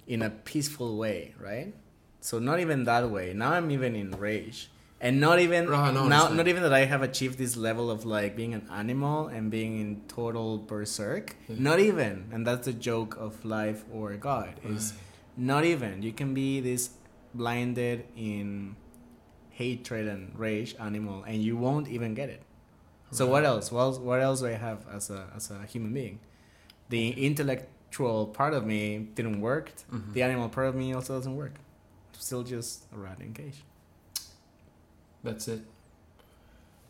in 0.07 0.21
a 0.21 0.29
peaceful 0.29 0.97
way, 0.97 1.33
right? 1.39 1.73
So 2.21 2.39
not 2.39 2.59
even 2.59 2.83
that 2.85 3.09
way. 3.09 3.33
Now 3.33 3.53
I'm 3.53 3.71
even 3.71 3.95
in 3.95 4.11
rage. 4.11 4.69
And 5.01 5.19
not 5.19 5.39
even 5.39 5.67
Ah, 5.67 5.91
no, 5.91 6.07
now, 6.07 6.29
not 6.29 6.47
even 6.47 6.63
that 6.63 6.73
I 6.73 6.85
have 6.85 7.01
achieved 7.01 7.37
this 7.37 7.57
level 7.57 7.91
of 7.91 8.05
like 8.05 8.37
being 8.37 8.53
an 8.53 8.65
animal 8.71 9.27
and 9.27 9.51
being 9.51 9.81
in 9.81 10.01
total 10.07 10.57
berserk. 10.57 11.35
Yeah. 11.49 11.55
Not 11.59 11.79
even, 11.81 12.29
and 12.31 12.47
that's 12.47 12.65
the 12.65 12.73
joke 12.73 13.17
of 13.19 13.43
life 13.43 13.83
or 13.91 14.13
God 14.15 14.53
is 14.63 14.93
not 15.35 15.65
even. 15.65 16.03
You 16.03 16.13
can 16.13 16.33
be 16.33 16.61
this 16.61 16.91
blinded 17.33 18.05
in 18.15 18.77
hatred 19.49 20.07
and 20.07 20.37
rage 20.39 20.73
animal, 20.79 21.23
and 21.23 21.43
you 21.43 21.57
won't 21.57 21.89
even 21.89 22.13
get 22.13 22.29
it. 22.29 22.41
So 23.11 23.27
what 23.27 23.43
else? 23.43 23.71
What 23.71 23.81
else, 23.81 23.97
what 23.99 24.21
else 24.21 24.39
do 24.39 24.47
I 24.47 24.51
have 24.51 24.85
as 24.91 25.09
a 25.09 25.27
as 25.35 25.51
a 25.51 25.65
human 25.65 25.93
being? 25.93 26.19
The 26.93 27.09
intellectual 27.25 28.27
part 28.27 28.53
of 28.53 28.63
me 28.67 28.81
didn't 29.15 29.41
work. 29.41 29.71
Mhm. 29.91 30.13
The 30.13 30.21
animal 30.21 30.47
part 30.47 30.67
of 30.67 30.75
me 30.75 30.93
also 30.93 31.15
doesn't 31.17 31.35
work. 31.35 31.55
Still 32.19 32.43
just 32.43 32.83
a 32.95 32.97
rat 33.03 33.17
in 33.19 33.31
a 33.31 33.33
cage, 33.41 33.59
That's 35.23 35.47
it. 35.47 35.61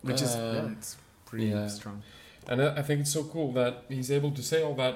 which 0.02 0.20
is 0.26 0.34
Uh, 0.34 0.40
yeah, 0.66 0.72
it's 0.76 0.96
pretty 1.24 1.46
yeah. 1.46 1.68
strong. 1.68 2.02
And 2.48 2.60
I 2.60 2.66
I 2.80 2.82
think 2.86 3.00
it's 3.00 3.12
so 3.18 3.24
cool 3.34 3.50
that 3.60 3.72
he's 3.88 4.10
able 4.18 4.30
to 4.32 4.42
say 4.42 4.58
all 4.66 4.74
that 4.82 4.94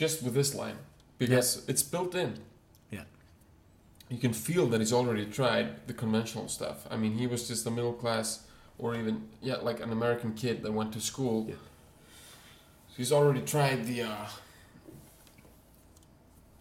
just 0.00 0.22
with 0.22 0.34
this 0.34 0.54
line 0.54 0.76
because 1.18 1.48
it's 1.70 1.82
built 1.94 2.14
in. 2.14 2.30
Yeah. 2.96 3.04
You 4.10 4.18
can 4.18 4.34
feel 4.34 4.66
that 4.70 4.80
he's 4.82 4.92
already 4.92 5.24
tried 5.38 5.66
the 5.88 5.94
conventional 5.94 6.48
stuff. 6.48 6.78
I 6.94 6.96
mean, 7.02 7.12
he 7.22 7.26
was 7.26 7.48
just 7.48 7.66
a 7.66 7.70
middle 7.70 7.94
class 8.02 8.28
or 8.78 8.94
even 9.00 9.14
yeah, 9.48 9.56
like 9.68 9.80
an 9.86 9.90
American 9.98 10.34
kid 10.34 10.62
that 10.62 10.72
went 10.72 10.92
to 10.92 11.00
school. 11.00 11.46
Yeah. 11.48 11.54
He's 12.96 13.12
already 13.12 13.40
tried 13.40 13.86
the 13.86 14.02
uh, 14.02 14.26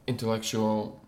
intellectual, 0.07 0.99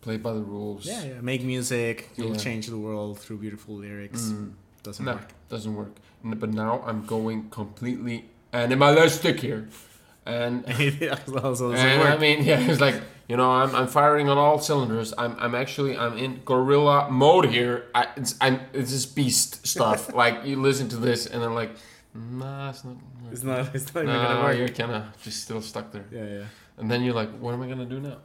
play 0.00 0.16
by 0.16 0.32
the 0.32 0.40
rules. 0.42 0.86
Yeah, 0.86 1.04
yeah. 1.04 1.20
Make 1.20 1.42
music. 1.42 2.10
You'll 2.16 2.32
Yeah. 2.32 2.36
change 2.36 2.66
the 2.66 2.76
world 2.78 3.18
through 3.18 3.38
beautiful 3.38 3.74
lyrics. 3.76 4.22
Mm. 4.22 4.52
Doesn't 4.82 5.04
No, 5.04 5.12
work. 5.14 5.28
doesn't 5.48 5.74
work. 5.74 5.92
N- 6.24 6.36
But 6.38 6.50
now 6.52 6.82
I'm 6.86 7.04
going 7.06 7.48
completely 7.50 8.26
animalistic 8.52 9.40
here, 9.40 9.68
and 10.26 10.64
also 11.42 11.72
And. 11.72 12.02
I 12.02 12.16
mean, 12.18 12.44
yeah, 12.50 12.60
it's 12.60 12.80
like 12.80 13.00
you 13.28 13.36
know, 13.38 13.50
I'm, 13.50 13.74
I'm 13.74 13.86
firing 13.86 14.28
on 14.28 14.36
all 14.36 14.58
cylinders. 14.58 15.14
I'm, 15.16 15.34
I'm 15.38 15.54
actually 15.54 15.96
I'm 15.96 16.18
in 16.18 16.42
gorilla 16.44 17.10
mode 17.10 17.46
here. 17.46 17.86
I, 17.94 18.08
it's 18.16 18.34
I'm 18.40 18.60
it's 18.74 18.90
just 18.90 19.16
beast 19.16 19.66
stuff. 19.66 20.12
like 20.22 20.44
you 20.44 20.60
listen 20.60 20.88
to 20.90 20.96
this 20.96 21.26
and 21.26 21.42
then 21.42 21.54
like, 21.54 21.70
nah, 22.14 22.70
it's 22.70 22.84
not. 22.84 22.96
it's 23.32 23.42
not. 23.42 23.74
It's 23.74 23.94
not 23.94 24.04
even 24.04 24.14
Nah, 24.14 24.28
gonna 24.28 24.42
work. 24.44 24.58
you're 24.58 24.68
kind 24.68 24.92
of 24.92 25.22
just 25.22 25.42
still 25.42 25.60
stuck 25.60 25.90
there. 25.92 26.04
Yeah, 26.10 26.24
yeah. 26.38 26.44
And 26.78 26.90
then 26.90 27.02
you're 27.02 27.14
like, 27.14 27.30
what 27.38 27.54
am 27.54 27.62
I 27.62 27.68
gonna 27.68 27.84
do 27.86 28.00
now? 28.00 28.18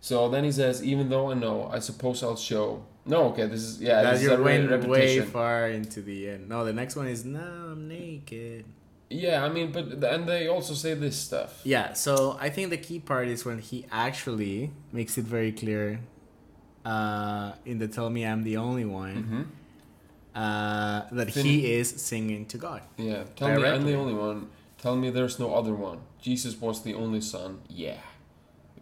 So 0.00 0.28
then 0.28 0.44
he 0.44 0.52
says, 0.52 0.82
even 0.84 1.08
though 1.08 1.30
I 1.30 1.34
know, 1.34 1.68
I 1.72 1.78
suppose 1.80 2.22
I'll 2.22 2.36
show. 2.36 2.84
No, 3.04 3.30
okay, 3.30 3.46
this 3.46 3.62
is 3.62 3.80
yeah, 3.80 4.02
that 4.02 4.12
this 4.12 4.20
is 4.22 4.28
you're 4.28 4.42
went 4.42 4.86
way 4.86 5.20
far 5.20 5.68
into 5.70 6.02
the 6.02 6.28
end. 6.30 6.48
No, 6.48 6.64
the 6.64 6.72
next 6.72 6.94
one 6.96 7.08
is 7.08 7.24
now 7.24 7.72
I'm 7.72 7.88
naked. 7.88 8.64
Yeah, 9.10 9.42
I 9.42 9.48
mean, 9.48 9.72
but 9.72 10.04
and 10.04 10.28
they 10.28 10.48
also 10.48 10.74
say 10.74 10.92
this 10.94 11.16
stuff. 11.16 11.60
Yeah, 11.64 11.94
so 11.94 12.36
I 12.38 12.50
think 12.50 12.68
the 12.68 12.76
key 12.76 12.98
part 13.00 13.28
is 13.28 13.44
when 13.46 13.58
he 13.58 13.86
actually 13.90 14.70
makes 14.92 15.16
it 15.16 15.24
very 15.24 15.50
clear 15.52 16.00
uh, 16.84 17.52
in 17.64 17.78
the 17.78 17.88
"Tell 17.88 18.10
Me 18.10 18.24
I'm 18.26 18.42
the 18.44 18.58
Only 18.58 18.84
One" 18.84 19.16
Mm-hmm. 19.16 19.42
Uh, 20.38 21.02
that 21.10 21.28
he 21.30 21.72
is 21.72 21.88
singing 22.10 22.46
to 22.46 22.58
God. 22.58 22.82
Yeah, 22.96 23.24
tell 23.36 23.48
me 23.58 23.66
I'm 23.66 23.84
the 23.84 23.94
only 23.94 24.14
one. 24.14 24.48
Tell 24.78 24.94
me 24.94 25.10
there's 25.10 25.38
no 25.38 25.54
other 25.54 25.74
one. 25.74 25.98
Jesus 26.20 26.60
was 26.60 26.82
the 26.82 26.94
only 26.94 27.20
son. 27.20 27.60
Yeah. 27.68 27.98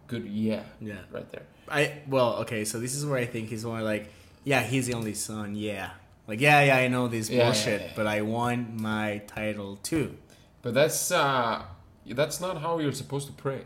Good, 0.05 0.25
yeah. 0.27 0.63
Yeah. 0.79 1.01
Right 1.11 1.29
there. 1.31 1.45
I 1.69 1.81
well, 2.07 2.35
okay, 2.43 2.63
so 2.63 2.79
this 2.79 2.95
is 2.95 3.05
where 3.05 3.17
I 3.19 3.25
think 3.25 3.49
he's 3.49 3.65
more 3.65 3.81
like, 3.81 4.09
yeah, 4.43 4.61
he's 4.61 4.85
the 4.87 4.93
only 4.93 5.15
son. 5.15 5.55
Yeah, 5.55 5.89
like 6.27 6.39
yeah, 6.39 6.61
yeah, 6.61 6.77
I 6.77 6.87
know 6.87 7.07
this 7.07 7.29
Yeah, 7.29 7.37
yeah, 7.37 7.43
bullshit, 7.45 7.81
yeah. 7.81 7.91
but 7.95 8.07
I 8.07 8.21
want 8.21 8.79
my 8.79 9.21
title 9.27 9.77
too. 9.77 10.15
But 10.61 10.73
that's 10.75 11.11
uh 11.11 11.63
that's 12.05 12.39
not 12.39 12.61
how 12.61 12.79
you're 12.79 12.93
supposed 13.03 13.27
to 13.27 13.33
pray. 13.33 13.63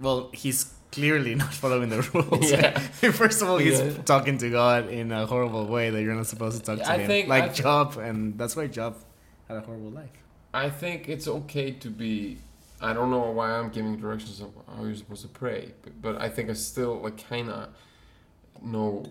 Well, 0.00 0.30
he's 0.32 0.72
clearly 0.92 1.34
not 1.42 1.52
following 1.54 1.88
the 1.88 2.02
rules. 2.14 2.50
Yeah. 2.50 2.78
First 3.12 3.42
of 3.42 3.48
all, 3.50 3.58
he's 3.58 3.80
Yeah. 3.80 3.92
talking 4.04 4.38
to 4.38 4.50
God 4.50 4.88
in 4.88 5.12
a 5.12 5.26
horrible 5.26 5.66
way 5.66 5.90
that 5.90 6.02
you're 6.02 6.14
not 6.14 6.26
supposed 6.26 6.58
to 6.58 6.62
talk 6.64 6.78
to 6.84 6.90
I 6.90 6.98
him. 6.98 7.06
think- 7.06 7.28
like 7.28 7.44
I 7.44 7.48
Job, 7.48 7.96
and 7.98 8.38
that's 8.38 8.54
why 8.56 8.66
Job 8.66 8.96
had 9.48 9.56
a 9.58 9.60
horrible 9.60 9.90
life. 9.90 10.10
I 10.54 10.70
think 10.70 11.08
it's 11.08 11.28
okay 11.28 11.70
to 11.72 11.90
be 11.90 12.38
I 12.80 12.92
don't 12.92 13.10
know 13.10 13.30
why 13.30 13.52
I'm 13.52 13.70
giving 13.70 13.96
directions 13.96 14.40
of 14.40 14.50
how 14.76 14.84
you're 14.84 14.94
supposed 14.96 15.22
to 15.22 15.28
pray, 15.28 15.72
but, 15.82 16.02
but 16.02 16.20
I 16.20 16.28
think 16.28 16.50
I 16.50 16.52
still 16.52 17.00
like 17.00 17.16
kind 17.28 17.48
of 17.50 17.68
know 18.62 19.06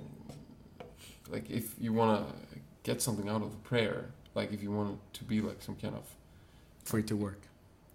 like 1.29 1.49
if 1.49 1.73
you 1.79 1.91
want 1.93 2.27
to 2.27 2.35
get 2.83 3.01
something 3.01 3.27
out 3.29 3.41
of 3.41 3.51
the 3.51 3.57
prayer, 3.57 4.11
like 4.35 4.53
if 4.53 4.61
you 4.61 4.71
want 4.71 4.91
it 4.93 4.99
to 5.17 5.23
be 5.23 5.41
like 5.41 5.61
some 5.61 5.75
kind 5.75 5.95
of 5.95 6.03
For 6.83 6.99
it 6.99 7.07
to 7.07 7.15
work. 7.15 7.41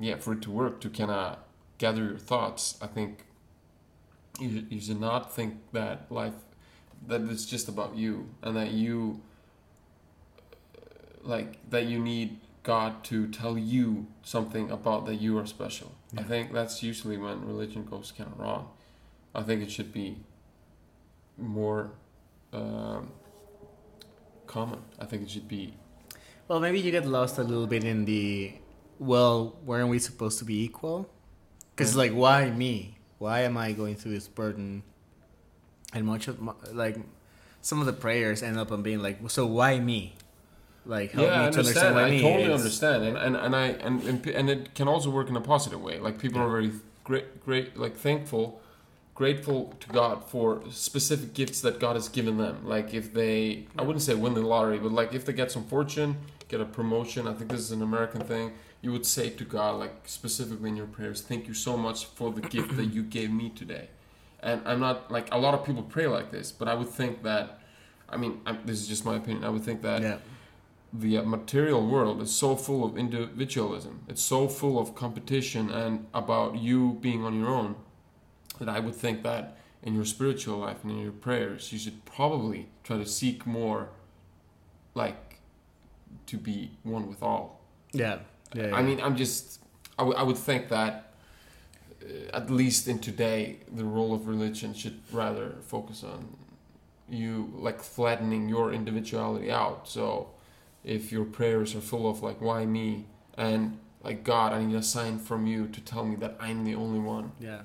yeah, 0.01 0.17
for 0.17 0.33
it 0.33 0.43
to 0.43 0.51
work, 0.51 0.81
to 0.81 0.91
kind 0.91 1.11
of 1.11 1.39
gather 1.79 2.03
your 2.05 2.19
thoughts, 2.19 2.77
I 2.83 2.87
think 2.89 3.25
you, 4.39 4.67
you 4.71 4.81
should 4.81 5.01
not 5.01 5.35
think 5.35 5.55
that 5.73 6.11
life, 6.11 6.35
that 7.07 7.23
it's 7.23 7.47
just 7.47 7.69
about 7.69 7.97
you 7.97 8.29
and 8.43 8.57
that 8.57 8.71
you, 8.73 9.21
like, 11.23 11.59
that 11.71 11.87
you 11.87 11.99
need 11.99 12.39
God 12.63 13.03
to 13.05 13.27
tell 13.29 13.59
you 13.59 14.07
something 14.23 14.71
about 14.71 15.07
that 15.07 15.17
you 15.17 15.39
are 15.39 15.47
special. 15.47 15.93
I 16.17 16.23
think 16.23 16.53
that's 16.53 16.83
usually 16.83 17.17
when 17.17 17.47
religion 17.47 17.85
goes 17.85 18.13
kind 18.17 18.31
of 18.33 18.39
wrong. 18.39 18.69
I 19.35 19.43
think 19.43 19.63
it 19.63 19.71
should 19.71 19.93
be 19.93 20.19
more 21.39 21.93
um, 22.53 23.11
common. 24.47 24.81
I 24.99 25.05
think 25.05 25.23
it 25.23 25.31
should 25.31 25.49
be 25.49 25.75
Well, 26.49 26.59
maybe 26.59 26.81
you 26.81 26.91
get 26.91 27.07
lost 27.07 27.39
a 27.39 27.45
little 27.45 27.69
bit 27.69 27.85
in 27.85 28.05
the, 28.07 28.53
well, 28.99 29.57
weren't 29.65 29.89
we 29.89 30.01
supposed 30.01 30.39
to 30.41 30.45
be 30.45 30.65
equal? 30.65 31.09
Because, 31.77 31.93
Yeah. 31.95 31.99
like, 31.99 32.13
why 32.13 32.51
me? 32.51 32.97
Why 33.21 33.41
am 33.43 33.57
I 33.59 33.73
going 33.73 33.97
through 33.97 34.13
this 34.13 34.27
burden? 34.29 34.83
And 35.93 36.07
much 36.07 36.27
of, 36.27 36.41
my, 36.41 36.55
like, 36.73 36.97
some 37.61 37.79
of 37.81 37.87
the 37.87 37.93
prayers 37.93 38.43
end 38.43 38.59
up 38.59 38.73
on 38.73 38.83
being 38.83 39.01
like, 39.01 39.19
so 39.29 39.45
why 39.47 39.79
me? 39.79 40.15
Like, 40.87 41.11
help 41.13 41.27
yeah, 41.27 41.31
me 41.43 41.47
I 41.49 41.51
to 41.51 41.59
understand. 41.59 41.67
understand 41.69 41.95
why 41.97 42.03
I 42.05 42.11
me. 42.11 42.21
totally 42.23 42.43
It's- 42.45 42.59
understand, 42.61 43.05
and 43.05 43.17
and 43.19 43.37
and 43.37 43.55
I 43.55 43.67
and 43.87 44.03
and, 44.05 44.27
and 44.27 44.49
it 44.51 44.75
can 44.75 44.89
also 44.89 45.11
work 45.11 45.29
in 45.29 45.37
a 45.37 45.41
positive 45.43 45.83
way. 45.83 45.99
Like 46.01 46.19
people 46.19 46.41
Yeah. 46.41 46.47
are 46.47 46.51
very 46.51 46.73
great, 47.05 47.45
great, 47.45 47.77
like 47.77 47.95
thankful, 47.99 48.63
grateful 49.15 49.75
to 49.81 49.89
God 49.91 50.25
for 50.25 50.63
specific 50.71 51.35
gifts 51.35 51.61
that 51.61 51.81
God 51.81 51.97
has 51.97 52.09
given 52.09 52.39
them. 52.39 52.67
Like 52.67 52.95
if 52.95 53.13
they, 53.13 53.67
I 53.79 53.83
wouldn't 53.83 54.03
say 54.03 54.15
win 54.15 54.33
the 54.33 54.41
lottery, 54.41 54.79
but 54.79 54.93
like 54.93 55.13
if 55.13 55.27
they 55.27 55.35
get 55.35 55.51
some 55.53 55.65
fortune, 55.65 56.17
get 56.49 56.63
a 56.63 56.65
promotion. 56.65 57.29
I 57.29 57.35
think 57.35 57.51
this 57.51 57.61
is 57.61 57.73
an 57.73 57.83
American 57.83 58.23
thing. 58.23 58.53
You 58.83 58.93
would 58.93 59.05
say 59.07 59.31
to 59.31 59.45
God, 59.45 59.79
like 59.79 59.95
specifically 60.07 60.71
in 60.71 60.77
your 60.77 60.87
prayers, 60.87 61.21
"Thank 61.21 61.47
you 61.49 61.55
so 61.55 61.77
much 61.77 62.07
for 62.07 62.33
the 62.33 62.41
gift 62.41 62.77
that 62.77 62.87
you 62.87 63.03
gave 63.19 63.31
me 63.31 63.51
today." 63.51 63.89
And 64.43 64.63
I'm 64.67 64.81
not 64.81 65.11
like 65.11 65.29
a 65.33 65.39
lot 65.39 65.53
of 65.55 65.65
people 65.67 65.83
pray 65.83 66.07
like 66.07 66.31
this, 66.31 66.51
but 66.53 66.67
I 66.69 66.75
would 66.75 66.89
think 66.89 67.23
that. 67.23 67.59
I 68.13 68.17
mean, 68.17 68.41
i 68.47 68.53
this 68.65 68.81
is 68.81 68.89
just 68.89 69.05
my 69.05 69.17
opinion. 69.17 69.45
I 69.45 69.51
would 69.51 69.63
think 69.63 69.83
that 69.83 70.03
Yeah. 70.03 70.19
the 70.93 71.19
uh, 71.19 71.23
material 71.23 71.87
world 71.87 72.21
is 72.23 72.33
so 72.35 72.57
full 72.57 72.85
of 72.85 72.97
individualism. 72.99 74.01
It's 74.09 74.23
so 74.23 74.49
full 74.49 74.79
of 74.81 74.95
competition 74.97 75.71
and 75.71 76.07
about 76.13 76.57
you 76.59 76.99
being 77.01 77.23
on 77.25 77.39
your 77.39 77.49
own 77.49 77.77
that 78.59 78.69
I 78.69 78.81
would 78.81 78.97
think 78.97 79.23
that 79.23 79.57
in 79.83 79.95
your 79.95 80.05
spiritual 80.05 80.59
life 80.59 80.79
and 80.83 80.91
in 80.91 80.99
your 80.99 81.13
prayers, 81.13 81.73
you 81.73 81.79
should 81.79 82.05
probably 82.05 82.69
try 82.83 82.97
to 82.99 83.07
seek 83.07 83.47
more 83.47 83.91
like 84.95 85.39
to 86.27 86.37
be 86.37 86.73
one 86.83 87.07
with 87.09 87.23
all. 87.23 87.61
Yeah. 87.93 88.19
Yeah. 88.55 88.69
yeah. 88.69 88.77
I 88.77 88.83
mean, 88.83 89.01
I'm 89.01 89.17
just, 89.17 89.61
I 89.99 90.03
would- 90.03 90.17
would 90.29 90.39
think 90.39 90.69
that 90.69 91.13
uh, 92.03 92.37
at 92.37 92.51
least 92.51 92.89
in 92.89 92.99
today, 92.99 93.59
the 93.73 93.85
role 93.85 94.13
of 94.15 94.27
religion 94.27 94.75
should 94.75 94.99
rather 95.13 95.57
focus 95.63 96.03
on 96.05 96.37
you 97.09 97.53
like 97.59 97.83
flattening 97.83 98.49
your 98.49 98.73
individuality 98.73 99.51
out. 99.51 99.89
So 99.89 100.31
if 100.85 101.11
your 101.13 101.25
prayers 101.25 101.75
are 101.75 101.81
full 101.81 102.09
of 102.09 102.23
like, 102.23 102.41
why 102.41 102.65
me? 102.67 103.07
And 103.37 103.79
like, 104.03 104.25
God, 104.25 104.53
I 104.53 104.65
need 104.65 104.77
a 104.77 104.83
sign 104.83 105.19
from 105.19 105.47
you 105.47 105.67
to 105.69 105.81
tell 105.81 106.05
me 106.05 106.17
that 106.17 106.37
I'm 106.41 106.65
the 106.65 106.75
only 106.75 107.01
one. 107.01 107.33
yeah. 107.41 107.63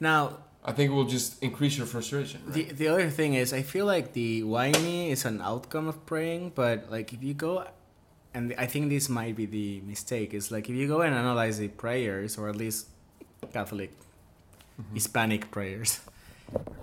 Now, 0.00 0.38
I 0.64 0.72
think 0.72 0.90
it 0.90 0.94
will 0.94 1.04
just 1.04 1.40
increase 1.42 1.78
your 1.78 1.86
frustration. 1.86 2.40
Right? 2.44 2.54
The 2.54 2.64
the 2.74 2.88
other 2.88 3.08
thing 3.08 3.34
is, 3.34 3.52
I 3.52 3.62
feel 3.62 3.86
like 3.86 4.14
the 4.14 4.42
why 4.42 4.72
me 4.72 5.12
is 5.12 5.24
an 5.24 5.40
outcome 5.40 5.86
of 5.86 6.04
praying, 6.06 6.52
but 6.56 6.90
like 6.90 7.12
if 7.12 7.22
you 7.22 7.34
go, 7.34 7.64
and 8.36 8.54
I 8.58 8.66
think 8.66 8.90
this 8.90 9.08
might 9.08 9.34
be 9.34 9.46
the 9.46 9.80
mistake 9.86 10.34
is 10.34 10.50
like 10.52 10.68
if 10.68 10.76
you 10.76 10.86
go 10.86 11.00
and 11.00 11.14
analyze 11.14 11.56
the 11.58 11.68
prayers, 11.68 12.36
or 12.36 12.48
at 12.50 12.56
least 12.56 12.88
Catholic, 13.52 13.92
Mhm. 14.78 14.94
Hispanic 14.94 15.50
prayers, 15.50 16.00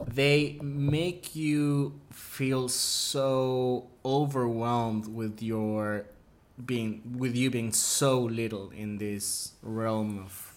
they 0.08 0.58
make 0.64 1.36
you 1.36 1.94
feel 2.12 2.68
so 2.70 3.88
overwhelmed 4.04 5.08
with 5.08 5.42
your 5.42 6.06
being 6.66 7.02
with 7.18 7.36
you 7.36 7.50
being 7.50 7.72
so 7.72 8.20
little 8.20 8.70
in 8.72 8.98
this 8.98 9.54
realm 9.62 10.18
of 10.20 10.53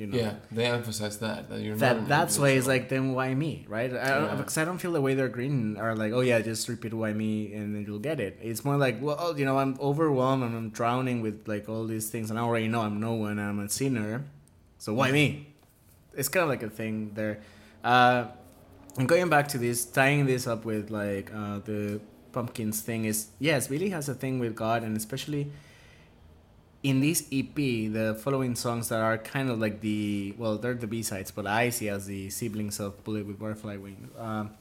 You 0.00 0.06
know. 0.06 0.16
Yeah, 0.16 0.34
they 0.50 0.64
emphasize 0.64 1.18
that 1.18 1.50
that 1.50 1.60
you're. 1.60 1.76
That 1.76 2.08
that's 2.08 2.38
why 2.38 2.50
it's 2.56 2.66
like 2.66 2.88
then 2.88 3.12
why 3.12 3.34
me 3.34 3.66
right 3.68 3.92
I 3.92 4.08
don't, 4.16 4.24
Yeah. 4.24 4.34
because 4.40 4.56
I 4.56 4.64
don't 4.64 4.78
feel 4.78 4.92
the 4.92 5.00
way 5.06 5.12
they're 5.12 5.28
green 5.28 5.76
are 5.76 5.94
like 5.94 6.12
oh 6.14 6.20
yeah 6.30 6.40
just 6.40 6.68
repeat 6.72 6.94
why 6.94 7.12
me 7.12 7.52
and 7.52 7.74
then 7.74 7.84
you'll 7.86 7.98
get 8.10 8.18
it 8.18 8.38
it's 8.40 8.64
more 8.64 8.78
like 8.78 8.96
well 9.04 9.16
oh, 9.20 9.36
you 9.36 9.44
know 9.44 9.58
I'm 9.58 9.76
overwhelmed 9.78 10.42
and 10.42 10.56
I'm 10.56 10.70
drowning 10.70 11.20
with 11.20 11.46
like 11.46 11.68
all 11.68 11.84
these 11.84 12.08
things 12.08 12.30
and 12.30 12.38
I 12.38 12.42
already 12.48 12.66
know 12.66 12.80
I'm 12.80 12.98
no 12.98 13.12
one 13.12 13.32
and 13.38 13.42
I'm 13.50 13.60
a 13.60 13.68
sinner 13.68 14.24
so 14.78 14.94
why 14.94 15.12
me 15.12 15.52
it's 16.16 16.30
kind 16.30 16.44
of 16.44 16.48
like 16.48 16.62
a 16.62 16.70
thing 16.70 17.12
there 17.12 17.40
uh 17.84 18.24
and 18.96 19.06
going 19.06 19.28
back 19.28 19.48
to 19.48 19.58
this 19.58 19.84
tying 19.84 20.24
this 20.24 20.46
up 20.46 20.64
with 20.64 20.90
like 20.90 21.30
uh 21.34 21.58
the 21.68 22.00
pumpkins 22.32 22.80
thing 22.80 23.04
is 23.04 23.28
yes 23.38 23.68
Billy 23.68 23.90
has 23.90 24.08
a 24.08 24.14
thing 24.14 24.38
with 24.38 24.54
God 24.56 24.82
and 24.82 24.96
especially 24.96 25.52
in 26.82 27.00
this 27.00 27.26
EP, 27.30 27.54
the 27.54 28.18
following 28.22 28.54
songs 28.54 28.88
that 28.88 29.00
are 29.00 29.18
kind 29.18 29.50
of 29.50 29.58
like 29.58 29.80
the 29.80 30.34
well, 30.38 30.56
they're 30.58 30.74
the 30.74 30.86
B 30.86 31.02
sides, 31.02 31.30
but 31.30 31.46
I 31.46 31.70
see 31.70 31.88
as 31.88 32.06
the 32.06 32.30
siblings 32.30 32.80
of 32.80 33.02
Bullet 33.04 33.26
with 33.26 33.38
Butterfly 33.38 33.76
Wings. 33.76 34.08
Um, 34.18 34.52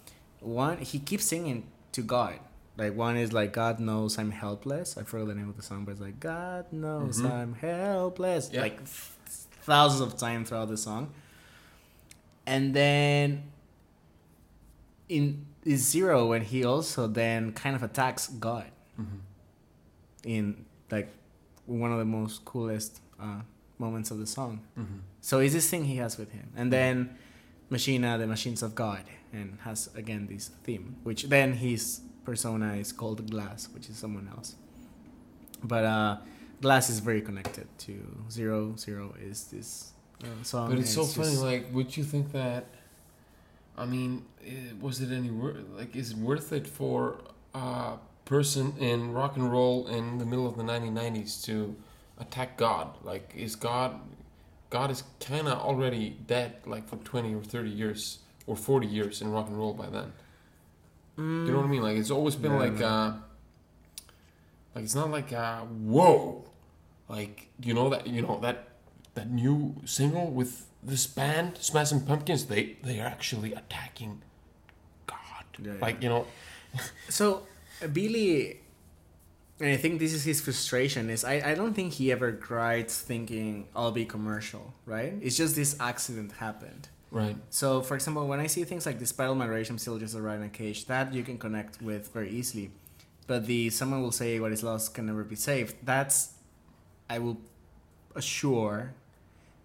one, 0.41 0.78
he 0.80 0.99
keeps 0.99 1.26
singing 1.26 1.63
to 1.93 2.01
God. 2.01 2.39
Like 2.78 2.95
one 2.95 3.17
is 3.17 3.32
like 3.34 3.53
God 3.53 3.80
knows 3.80 4.17
I'm 4.17 4.32
helpless. 4.32 4.97
I 4.97 5.03
forgot 5.03 5.28
the 5.28 5.36
name 5.36 5.49
of 5.49 5.55
the 5.57 5.63
song, 5.63 5.86
but 5.86 5.91
it's 5.91 6.01
like 6.01 6.20
God 6.20 6.65
knows 6.72 7.22
Mhm. 7.22 7.32
I'm 7.32 7.53
helpless. 7.53 8.49
Yeah. 8.51 8.61
Like 8.61 8.78
th- 8.78 8.88
thousands 9.63 10.01
of 10.13 10.17
times 10.20 10.49
throughout 10.49 10.70
the 10.70 10.78
song. 10.78 11.11
And 12.45 12.74
then 12.74 13.43
in 15.07 15.45
is 15.65 15.88
zero 15.88 16.28
when 16.28 16.41
he 16.43 16.63
also 16.63 17.05
then 17.07 17.51
kind 17.51 17.76
of 17.76 17.84
attacks 17.84 18.28
God 18.28 18.72
Mhm. 18.99 19.20
in 20.24 20.65
like 20.89 21.09
one 21.70 21.91
of 21.91 21.99
the 21.99 22.05
most 22.05 22.43
coolest 22.45 23.01
uh, 23.20 23.41
moments 23.78 24.11
of 24.11 24.17
the 24.20 24.26
song. 24.28 24.61
Mhm. 24.78 24.99
So 25.22 25.39
it's 25.39 25.53
this 25.53 25.70
thing 25.70 25.86
he 25.86 25.97
has 25.97 26.17
with 26.17 26.32
him, 26.32 26.47
and 26.55 26.72
then 26.74 26.95
Machina, 27.70 28.17
the 28.17 28.28
Machines 28.28 28.61
of 28.63 28.74
God, 28.76 29.03
and 29.32 29.57
has 29.61 29.89
again 29.95 30.28
this 30.28 30.49
theme, 30.63 30.95
which 31.03 31.24
then 31.30 31.53
his 31.53 32.01
persona 32.26 32.74
is 32.76 32.91
called 32.91 33.30
Glass, 33.30 33.70
which 33.74 33.89
is 33.89 33.95
someone 33.97 34.28
else. 34.36 34.55
But 35.63 35.84
uh, 35.86 36.17
Glass 36.61 36.89
is 36.89 36.99
very 36.99 37.22
connected 37.22 37.67
to 37.86 37.93
Zero. 38.32 38.76
Zero 38.78 39.13
is 39.22 39.45
this 39.45 39.93
uh, 40.24 40.28
song. 40.43 40.70
But 40.70 40.80
it's 40.80 40.93
so 40.93 41.05
funny. 41.05 41.30
just- 41.32 41.43
Like, 41.43 41.63
would 41.74 41.95
you 41.97 42.03
think 42.03 42.32
that? 42.32 42.65
I 43.78 43.86
mean, 43.86 44.26
was 44.82 44.99
it 45.01 45.11
any 45.11 45.30
worth? 45.32 45.57
Like, 45.78 45.95
is 45.95 46.11
it 46.11 46.17
worth 46.17 46.51
it 46.51 46.67
for 46.67 47.20
a 47.53 47.97
person 48.30 48.74
in 48.80 49.12
rock 49.12 49.36
and 49.36 49.52
roll 49.52 49.88
in 49.88 50.20
the 50.20 50.26
middle 50.26 50.48
of 50.48 50.56
the 50.56 50.64
1990s 50.64 51.44
to 51.46 51.76
attack 52.20 52.56
God? 52.58 52.88
Like, 53.04 53.34
is 53.36 53.56
God? 53.56 54.00
God 54.70 54.92
is 54.92 55.04
kind 55.20 55.48
of 55.48 55.58
already 55.58 56.16
dead, 56.28 56.58
like 56.66 56.88
for 56.88 56.98
20 56.98 57.34
or 57.34 57.44
30 57.44 57.70
years 57.70 58.20
or 58.46 58.56
40 58.56 58.86
years 58.88 59.22
in 59.22 59.32
rock 59.32 59.48
and 59.48 59.58
roll 59.58 59.74
by 59.74 59.90
then. 59.90 60.14
Do 61.18 61.24
you 61.24 61.52
know 61.52 61.58
what 61.58 61.66
I 61.66 61.70
mean? 61.70 61.82
Like, 61.82 61.98
it's 61.98 62.12
always 62.12 62.36
been 62.36 62.54
Yeah, 62.54 62.60
like, 62.60 62.82
uh, 62.82 63.12
like 64.76 64.84
it's 64.86 64.96
not 64.96 65.10
like, 65.12 65.34
uh, 65.34 65.62
whoa, 65.62 66.46
like 67.10 67.48
you 67.62 67.74
know 67.74 67.90
that 67.90 68.08
you 68.08 68.22
know 68.22 68.40
that 68.42 68.70
that 69.16 69.30
new 69.30 69.76
single 69.86 70.28
with 70.28 70.68
this 70.84 71.08
band, 71.08 71.58
Smashing 71.60 72.02
Pumpkins. 72.02 72.46
They 72.46 72.78
they 72.84 73.00
are 73.02 73.08
actually 73.08 73.54
attacking 73.54 74.22
God. 75.08 75.46
Yeah, 75.58 75.74
yeah. 75.74 75.82
Like 75.82 76.02
you 76.04 76.10
know, 76.10 76.28
So 77.10 77.48
Billy, 77.88 78.60
and 79.60 79.70
I 79.70 79.78
think 79.78 80.00
this 80.00 80.14
is 80.14 80.24
his 80.24 80.42
frustration. 80.42 81.10
Is 81.10 81.24
I, 81.24 81.42
I 81.46 81.56
don't 81.56 81.74
think 81.74 81.94
he 81.94 82.12
ever 82.12 82.32
cried 82.34 82.90
thinking 82.90 83.68
I'll 83.76 83.92
be 83.92 84.06
commercial, 84.06 84.74
right? 84.86 85.14
It's 85.22 85.38
just 85.38 85.56
this 85.56 85.76
accident 85.80 86.34
happened. 86.34 86.90
right? 87.12 87.36
So 87.50 87.82
for 87.82 87.96
example, 87.96 88.28
when 88.28 88.40
I 88.40 88.48
see 88.48 88.64
things 88.64 88.86
like 88.86 89.00
the 89.00 89.24
All 89.24 89.36
migration 89.36 89.78
still 89.78 89.98
just 89.98 90.16
a 90.16 90.22
rat 90.22 90.38
in 90.38 90.44
a 90.44 90.50
cage. 90.50 90.86
That 90.86 91.14
you 91.14 91.24
can 91.24 91.38
connect 91.38 91.82
with 91.82 92.14
very 92.14 92.30
easily. 92.30 92.72
But 93.28 93.46
the 93.46 93.70
someone 93.70 94.02
will 94.02 94.12
say 94.12 94.40
what 94.40 94.52
is 94.52 94.64
lost 94.64 94.94
can 94.94 95.06
never 95.06 95.24
be 95.24 95.36
saved. 95.36 95.76
That's 95.84 96.34
I 97.10 97.20
will 97.20 97.38
assure 98.16 98.94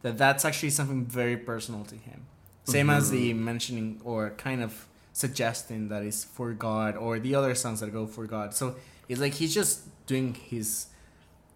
that 0.02 0.18
that's 0.18 0.44
actually 0.44 0.70
something 0.70 1.04
very 1.06 1.36
personal 1.36 1.84
to 1.84 1.94
him. 1.94 2.26
Same 2.64 2.88
as 2.90 3.10
the 3.10 3.30
mm-hmm. 3.30 3.44
mentioning 3.44 4.00
or 4.04 4.30
kind 4.30 4.62
of 4.62 4.86
suggesting 5.14 5.88
that 5.88 6.02
is 6.02 6.24
for 6.24 6.52
God 6.52 6.96
or 6.96 7.18
the 7.18 7.34
other 7.34 7.54
songs 7.54 7.80
that 7.80 7.90
go 7.92 8.06
for 8.06 8.26
God. 8.26 8.52
So 8.52 8.74
it's 9.08 9.20
like 9.20 9.34
he's 9.34 9.54
just 9.54 10.06
doing 10.06 10.34
his 10.34 10.88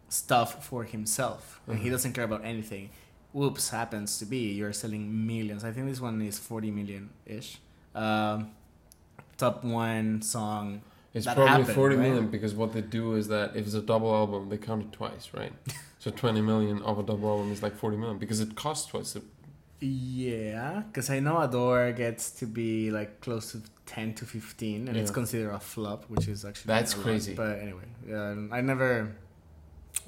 stuff 0.09 0.65
for 0.65 0.85
himself 0.85 1.61
and 1.67 1.81
he 1.81 1.91
doesn't 1.91 2.15
care 2.15 2.25
about 2.25 2.45
anything. 2.45 2.89
Whoops 3.33 3.69
happens 3.69 4.19
to 4.21 4.25
be 4.25 4.53
you're 4.53 4.73
selling 4.73 5.27
millions. 5.27 5.65
I 5.65 5.73
think 5.73 5.87
this 5.87 6.01
one 6.01 6.23
is 6.23 6.39
40 6.39 6.71
million 6.71 7.11
ish. 7.27 7.59
Um, 7.95 8.53
top 9.37 9.65
one 9.65 10.23
song. 10.23 10.83
It's 11.13 11.27
probably 11.27 11.47
happened, 11.47 11.69
forty 11.75 11.97
right? 11.97 12.09
million 12.09 12.29
because 12.29 12.55
what 12.55 12.73
they 12.73 12.83
do 12.83 13.15
is 13.15 13.29
that 13.29 13.57
if 13.57 13.67
it's 13.67 13.75
a 13.75 13.83
double 13.83 14.15
album, 14.15 14.51
they 14.51 14.59
count 14.59 14.83
it 14.85 14.93
twice, 14.93 15.31
right? 15.35 15.53
so 15.99 16.11
twenty 16.11 16.43
million 16.43 16.81
of 16.83 16.99
a 16.99 17.03
double 17.03 17.29
album 17.31 17.51
is 17.51 17.63
like 17.63 17.75
forty 17.75 17.97
million 17.97 18.19
because 18.19 18.41
it 18.41 18.55
costs 18.55 18.87
twice. 18.87 19.13
The, 19.15 19.23
Yeah, 19.81 20.83
because 20.89 21.09
I 21.11 21.21
know 21.21 21.41
Adore 21.41 21.93
gets 21.93 22.31
to 22.33 22.47
be 22.47 22.91
like 22.91 23.21
close 23.21 23.53
to 23.53 23.63
10 23.87 24.15
to 24.15 24.25
15 24.25 24.89
and 24.89 24.97
it's 24.97 25.11
considered 25.11 25.51
a 25.53 25.61
flop, 25.61 26.05
which 26.09 26.27
is 26.29 26.45
actually 26.45 26.69
That's 26.69 26.95
a 26.95 26.97
lot. 26.97 27.05
crazy. 27.05 27.35
But 27.35 27.61
anyway, 27.61 27.85
yeah, 28.07 28.35
I 28.51 28.61
never. 28.61 29.15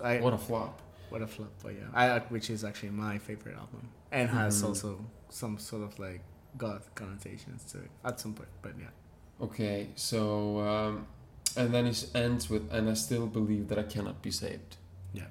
I, 0.03 0.19
what 0.21 0.33
a 0.33 0.39
flop! 0.39 0.81
What 1.09 1.23
a 1.23 1.27
flop, 1.27 1.53
but 1.63 1.75
yeah, 1.75 1.87
I 1.95 2.19
which 2.31 2.51
is 2.51 2.65
actually 2.65 2.91
my 2.91 3.19
favorite 3.19 3.57
album 3.57 3.89
and 4.13 4.29
has 4.31 4.61
Mhm. 4.63 4.67
also 4.69 5.05
some 5.29 5.59
sort 5.59 5.83
of 5.83 5.99
like 5.99 6.23
goth 6.59 6.93
connotations 6.95 7.65
to 7.73 7.79
it 7.79 7.91
at 8.05 8.19
some 8.21 8.35
point. 8.35 8.49
But 8.63 8.73
yeah, 8.79 8.91
Okay, 9.41 9.89
so 9.95 10.61
um, 10.61 11.07
and 11.57 11.73
then 11.73 11.87
it 11.87 12.11
ends 12.15 12.51
with, 12.51 12.71
and 12.73 12.89
I 12.91 12.95
still 12.95 13.27
believe 13.27 13.69
that 13.69 13.79
I 13.79 13.85
cannot 13.85 14.21
be 14.23 14.31
saved. 14.31 14.77
Yeah. 15.13 15.27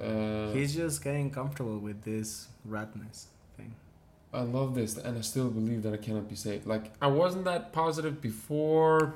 Uh, 0.00 0.52
he's 0.52 0.74
just 0.74 1.02
getting 1.04 1.30
comfortable 1.30 1.78
with 1.78 2.02
this 2.02 2.48
ratness. 2.68 3.26
I 4.32 4.40
love 4.40 4.74
this, 4.74 4.96
and 4.96 5.18
I 5.18 5.20
still 5.20 5.50
believe 5.50 5.82
that 5.82 5.92
I 5.92 5.98
cannot 5.98 6.28
be 6.28 6.36
saved. 6.36 6.66
Like 6.66 6.92
I 7.02 7.06
wasn't 7.08 7.44
that 7.44 7.72
positive 7.72 8.20
before. 8.20 9.14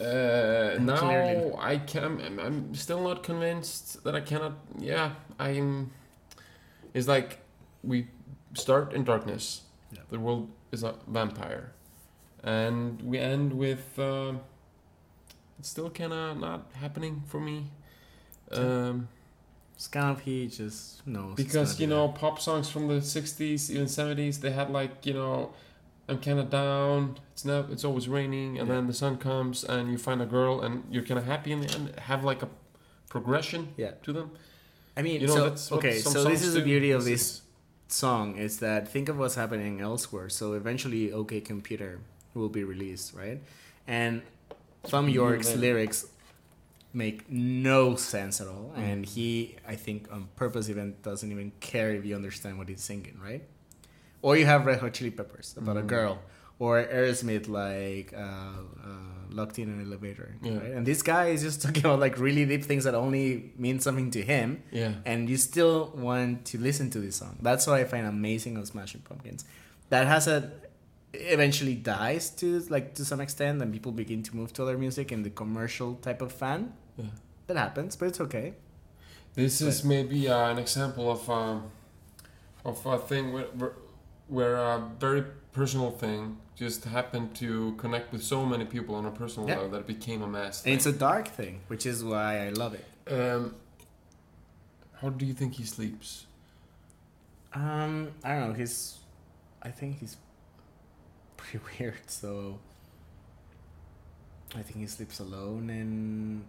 Uh, 0.00 0.76
now 0.78 0.96
Clearly. 0.96 1.52
I 1.58 1.78
can. 1.78 2.20
I'm, 2.20 2.38
I'm 2.38 2.74
still 2.74 3.02
not 3.02 3.22
convinced 3.22 4.04
that 4.04 4.14
I 4.14 4.20
cannot. 4.20 4.52
Yeah, 4.78 5.12
I'm. 5.38 5.90
It's 6.94 7.08
like 7.08 7.40
we 7.82 8.08
start 8.54 8.92
in 8.92 9.04
darkness. 9.04 9.62
Yeah. 9.92 10.00
The 10.08 10.20
world 10.20 10.50
is 10.70 10.84
a 10.84 10.94
vampire, 11.08 11.72
and 12.44 13.02
we 13.02 13.18
end 13.18 13.54
with. 13.54 13.98
Uh, 13.98 14.34
it's 15.58 15.70
still 15.70 15.90
kind 15.90 16.12
of 16.12 16.38
not 16.38 16.70
happening 16.74 17.22
for 17.26 17.40
me. 17.40 17.70
Um, 18.52 19.08
It's 19.76 19.88
kind 19.88 20.10
of 20.10 20.20
he 20.22 20.46
just 20.46 21.06
knows 21.06 21.34
it's 21.38 21.42
because 21.52 21.78
you 21.80 21.86
know 21.86 22.08
pop 22.08 22.40
songs 22.40 22.68
from 22.68 22.88
the 22.88 22.94
60s 22.94 23.70
even 23.70 23.84
70s 23.86 24.40
they 24.40 24.50
had 24.50 24.70
like 24.70 25.04
you 25.04 25.12
know 25.12 25.52
i'm 26.08 26.18
kind 26.18 26.38
of 26.38 26.48
down 26.48 27.18
it's 27.32 27.44
not 27.44 27.68
it's 27.70 27.84
always 27.84 28.08
raining 28.08 28.58
and 28.58 28.68
Yeah. 28.68 28.74
then 28.76 28.86
the 28.86 28.94
sun 28.94 29.18
comes 29.18 29.64
and 29.64 29.90
you 29.92 29.98
find 29.98 30.22
a 30.22 30.26
girl 30.26 30.62
and 30.62 30.72
you're 30.90 31.02
kind 31.04 31.18
of 31.18 31.26
happy 31.26 31.52
in 31.52 31.60
the 31.60 31.70
end 31.74 31.84
have 32.10 32.24
like 32.24 32.42
a 32.42 32.48
progression 33.10 33.74
Yeah. 33.76 33.92
to 34.02 34.12
them 34.12 34.30
I 34.98 35.02
mean, 35.02 35.20
you 35.20 35.26
know 35.26 35.34
so, 35.34 35.48
that's 35.50 35.70
okay, 35.72 35.98
so 35.98 36.24
this 36.24 36.42
is 36.42 36.54
the 36.54 36.62
beauty 36.62 36.90
of 36.90 37.04
This 37.04 37.42
song 37.88 38.36
is 38.38 38.60
that 38.60 38.88
think 38.88 39.10
of 39.10 39.18
what's 39.18 39.34
happening 39.34 39.80
elsewhere. 39.82 40.30
So 40.30 40.54
eventually, 40.54 41.12
OK 41.12 41.42
Computer 41.42 42.00
will 42.32 42.48
be 42.48 42.64
released, 42.64 43.12
right? 43.12 43.38
And 43.86 44.22
Thom 44.84 45.10
Yorke's 45.10 45.54
lyrics 45.54 46.06
make 46.92 47.30
no 47.30 47.94
sense 47.96 48.40
at 48.40 48.48
all, 48.48 48.72
Mm. 48.76 48.82
and 48.82 49.06
he, 49.06 49.56
I 49.68 49.74
think, 49.76 50.08
on 50.10 50.28
purpose, 50.36 50.68
even 50.70 50.94
doesn't 51.02 51.30
even 51.30 51.52
care 51.60 51.90
if 51.94 52.04
you 52.06 52.14
understand 52.16 52.58
what 52.58 52.68
he's 52.68 52.80
singing, 52.82 53.18
right? 53.22 53.42
Or 54.22 54.36
you 54.36 54.46
have 54.46 54.64
Red 54.66 54.80
Hot 54.80 54.92
Chili 54.94 55.10
Peppers 55.10 55.54
about 55.58 55.76
a 55.76 55.82
Mhm. 55.82 55.86
girl, 55.88 56.18
or 56.58 56.82
Aerosmith 56.82 57.48
like 57.48 58.12
uh, 58.14 58.18
uh, 58.88 59.12
Love 59.30 59.58
in 59.58 59.68
an 59.68 59.80
Elevator, 59.86 60.34
Yeah. 60.42 60.56
right? 60.58 60.70
And 60.70 60.86
this 60.86 61.02
guy 61.02 61.26
is 61.28 61.42
just 61.42 61.60
talking 61.64 61.84
about 61.84 62.00
like 62.00 62.18
really 62.18 62.46
deep 62.46 62.64
things 62.64 62.84
that 62.84 62.94
only 62.94 63.52
mean 63.58 63.78
something 63.80 64.10
to 64.12 64.22
him 64.22 64.62
yeah 64.72 64.92
and 65.04 65.28
you 65.28 65.36
still 65.36 65.92
want 65.94 66.46
to 66.46 66.58
listen 66.58 66.88
to 66.90 66.98
this 67.00 67.16
song. 67.16 67.36
That's 67.42 67.66
what 67.66 67.78
I 67.78 67.84
find 67.84 68.06
amazing 68.06 68.56
of 68.56 68.66
Smashing 68.66 69.02
Pumpkins. 69.02 69.44
That 69.90 70.06
has 70.06 70.26
a 70.26 70.50
eventually 71.12 71.74
dies 71.74 72.30
to 72.30 72.60
like 72.70 72.94
to 72.94 73.04
some 73.04 73.20
extent, 73.20 73.62
and 73.62 73.72
people 73.72 73.92
begin 73.92 74.22
to 74.22 74.36
move 74.36 74.52
to 74.54 74.62
other 74.62 74.78
music 74.78 75.12
and 75.12 75.24
the 75.24 75.30
commercial 75.30 75.94
type 75.96 76.22
of 76.22 76.32
fan. 76.32 76.72
yeah 76.96 77.06
That 77.46 77.56
happens, 77.56 77.96
but 77.96 78.08
it's 78.08 78.20
okay. 78.20 78.54
this 79.34 79.60
is 79.60 79.84
maybe 79.84 80.28
uh, 80.28 80.50
an 80.52 80.58
example 80.58 81.10
of 81.10 81.28
um, 81.30 81.70
of 82.64 82.84
a 82.86 82.98
thing 82.98 83.32
where, 83.32 83.72
where 84.28 84.56
a 84.56 84.78
very 84.98 85.22
personal 85.52 85.90
thing 85.90 86.36
just 86.56 86.84
happened 86.84 87.34
to 87.36 87.74
connect 87.76 88.12
with 88.12 88.22
so 88.22 88.44
many 88.44 88.64
people 88.64 88.94
on 88.94 89.04
a 89.06 89.10
personal 89.10 89.48
Yeah. 89.48 89.56
level 89.56 89.70
that 89.70 89.80
it 89.80 89.86
became 89.86 90.22
a 90.22 90.26
mass 90.26 90.64
And 90.64 90.74
it's 90.74 90.86
a 90.86 90.92
dark 90.92 91.28
thing, 91.28 91.60
which 91.68 91.84
is 91.86 92.02
why 92.02 92.46
I 92.46 92.50
love 92.50 92.74
it. 92.74 92.84
Um, 93.12 93.54
how 95.00 95.10
do 95.10 95.24
you 95.26 95.34
think 95.34 95.54
he 95.54 95.64
sleeps? 95.64 96.26
Um, 97.52 98.12
I 98.24 98.34
don't 98.34 98.48
know. 98.48 98.54
He's, 98.54 98.98
I 99.62 99.70
think 99.70 99.98
he's 100.00 100.16
pretty 101.50 101.64
weird. 101.78 101.94
So 102.08 102.58
I 104.54 104.62
think 104.62 104.78
he 104.80 104.86
sleeps 104.86 105.20
alone 105.20 105.70
and 105.70 106.44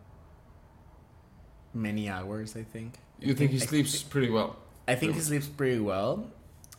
many 1.74 2.10
hours. 2.10 2.56
I 2.56 2.64
think. 2.64 2.96
You 3.20 3.34
think 3.34 3.52
he 3.52 3.58
I 3.58 3.66
sleeps 3.66 4.04
pretty 4.04 4.30
well? 4.30 4.56
I 4.88 4.96
think 4.96 5.16
he 5.16 5.22
sleeps 5.22 5.48
pretty 5.48 5.80
well. 5.80 6.28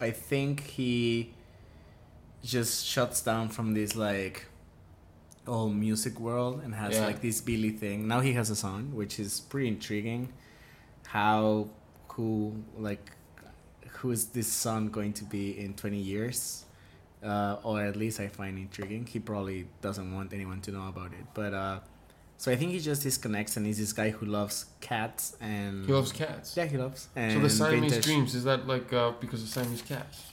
I 0.01 0.11
think 0.13 0.61
he 0.65 1.35
just 2.43 2.87
shuts 2.87 3.21
down 3.21 3.49
from 3.49 3.75
this 3.75 3.97
like 3.97 4.47
old 5.47 5.75
music 5.75 6.21
world 6.21 6.61
and 6.63 6.75
has 6.75 6.95
Yeah. 6.95 7.07
like 7.07 7.21
this 7.21 7.41
Billy 7.41 7.71
thing. 7.71 8.07
Now 8.07 8.21
he 8.21 8.35
has 8.35 8.49
a 8.51 8.57
son, 8.57 8.95
which 8.95 9.19
is 9.19 9.41
pretty 9.41 9.69
intriguing. 9.69 10.33
How 11.09 11.69
who 12.09 12.63
like 12.77 13.11
who 13.99 14.11
is 14.13 14.27
this 14.27 14.47
son 14.47 14.89
going 14.89 15.13
to 15.15 15.25
be 15.25 15.59
in 15.59 15.75
twenty 15.75 15.99
years? 15.99 16.65
Uh, 17.23 17.57
or 17.65 17.83
at 17.83 17.97
least 17.97 18.21
I 18.21 18.29
find 18.29 18.57
intriguing. 18.59 19.05
He 19.07 19.19
probably 19.19 19.67
doesn't 19.83 20.15
want 20.15 20.33
anyone 20.33 20.61
to 20.63 20.71
know 20.71 20.87
about 20.89 21.13
it, 21.13 21.25
but 21.35 21.53
uh, 21.53 21.81
so 22.37 22.53
I 22.53 22.57
think 22.57 22.71
he 22.71 22.79
just 22.79 23.03
disconnects 23.03 23.57
and 23.57 23.67
he's 23.67 23.79
this 23.79 23.93
guy 23.93 24.11
who 24.11 24.25
loves 24.27 24.67
cats 24.81 25.37
and 25.41 25.85
He 25.85 25.93
loves 25.93 26.13
cats. 26.13 26.57
yeah, 26.57 26.67
he 26.67 26.77
loves. 26.79 27.09
And 27.17 27.33
so 27.33 27.41
the 27.41 27.51
Siamese 27.51 27.81
vintage- 27.91 28.05
dreams 28.05 28.35
is 28.37 28.45
that 28.45 28.69
like 28.69 28.93
uh, 28.93 29.13
because 29.19 29.43
of 29.43 29.49
Siamese 29.49 29.83
cats? 29.83 30.27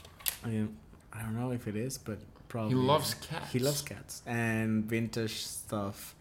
I 0.44 0.50
mean, 0.50 0.78
I 1.12 1.24
don't 1.24 1.36
know 1.36 1.52
if 1.52 1.68
it 1.68 1.76
is, 1.76 1.98
but 1.98 2.20
probably. 2.50 2.70
He 2.70 2.76
loves 2.76 3.16
cats. 3.16 3.52
He 3.52 3.58
loves 3.60 3.82
cats 3.82 4.22
and 4.28 4.86
vintage 4.86 5.38
stuff, 5.44 6.14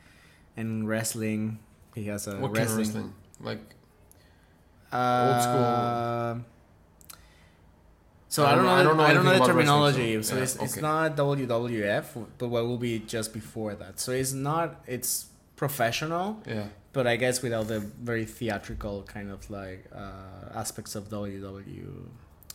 and 0.56 0.88
wrestling. 0.88 1.58
He 1.94 2.04
has 2.04 2.26
a 2.26 2.36
What 2.38 2.54
kind 2.54 2.66
of 2.70 2.76
wrestling. 2.78 2.78
wrestling? 2.86 3.12
Like 3.40 3.60
Uh, 4.90 5.40
school. 5.42 6.44
So 8.34 8.44
I 8.44 8.54
don't, 8.56 8.64
know. 8.64 8.70
I 8.70 8.82
don't 8.82 8.96
know. 8.96 9.04
I 9.10 9.14
don't 9.14 9.24
know 9.24 9.38
the 9.38 9.46
terminology. 9.46 10.10
So 10.22 10.34
so- 10.34 10.42
it's, 10.42 10.56
yeah, 10.56 10.64
it's 10.64 10.72
okay. 10.72 10.80
not 10.80 11.16
WWF, 11.16 12.06
but 12.38 12.48
what 12.48 12.62
will 12.68 12.82
be 12.90 12.94
just 13.14 13.32
before 13.32 13.72
that. 13.82 14.00
So 14.00 14.10
it's 14.10 14.32
not. 14.32 14.68
It's 14.88 15.12
professional, 15.54 16.26
yeah. 16.44 16.66
but 16.92 17.06
I 17.06 17.14
guess 17.22 17.42
without 17.42 17.68
the 17.68 17.78
very 17.78 18.24
theatrical 18.24 19.04
kind 19.04 19.30
of 19.30 19.48
like 19.50 19.80
uh, 19.94 20.60
aspects 20.62 20.92
of 20.98 21.02
WW. 21.10 21.90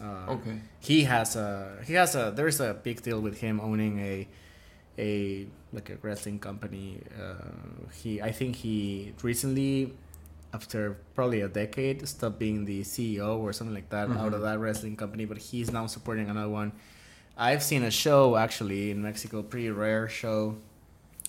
Uh, 0.01 0.35
Okay. 0.35 0.57
he 0.79 0.97
has 1.13 1.29
a 1.35 1.77
he 1.87 1.93
has 2.01 2.11
a 2.15 2.31
there's 2.35 2.59
a 2.59 2.73
big 2.87 3.01
deal 3.01 3.21
with 3.27 3.37
him 3.39 3.59
owning 3.69 3.99
a 3.99 4.27
a 4.97 5.11
like 5.73 5.89
a 5.89 5.97
wrestling 6.01 6.39
company 6.39 6.87
uh, 7.21 7.33
he 8.01 8.11
i 8.21 8.31
think 8.31 8.55
he 8.55 9.13
recently 9.29 9.93
after 10.53 10.97
probably 11.15 11.41
a 11.41 11.47
decade 11.47 12.07
stopped 12.07 12.39
being 12.39 12.65
the 12.65 12.81
ceo 12.81 13.37
or 13.37 13.53
something 13.53 13.73
like 13.73 13.89
that 13.89 14.09
out 14.09 14.33
of 14.33 14.41
Mhm. 14.41 14.43
that 14.43 14.59
wrestling 14.59 14.95
company 14.95 15.25
but 15.25 15.37
he's 15.37 15.71
now 15.71 15.85
supporting 15.87 16.29
another 16.29 16.49
one 16.49 16.71
i've 17.37 17.61
seen 17.63 17.83
a 17.83 17.91
show 17.91 18.35
actually 18.35 18.89
in 18.91 19.01
mexico 19.01 19.41
pretty 19.43 19.69
rare 19.69 20.07
show 20.09 20.55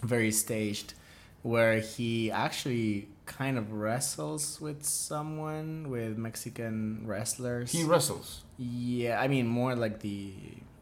very 0.03 0.31
staged 0.33 0.95
where 1.43 1.81
he 1.81 2.31
actually 2.31 3.09
kind 3.27 3.57
of 3.59 3.73
wrestles 3.73 4.61
with 4.61 4.85
someone 4.85 5.89
with 5.91 6.16
mexican 6.18 7.03
wrestlers 7.07 7.71
He 7.73 7.85
wrestles. 7.85 8.43
yeah, 8.59 9.21
I 9.21 9.29
mean 9.29 9.47
more 9.47 9.75
like 9.77 10.01
the 10.01 10.33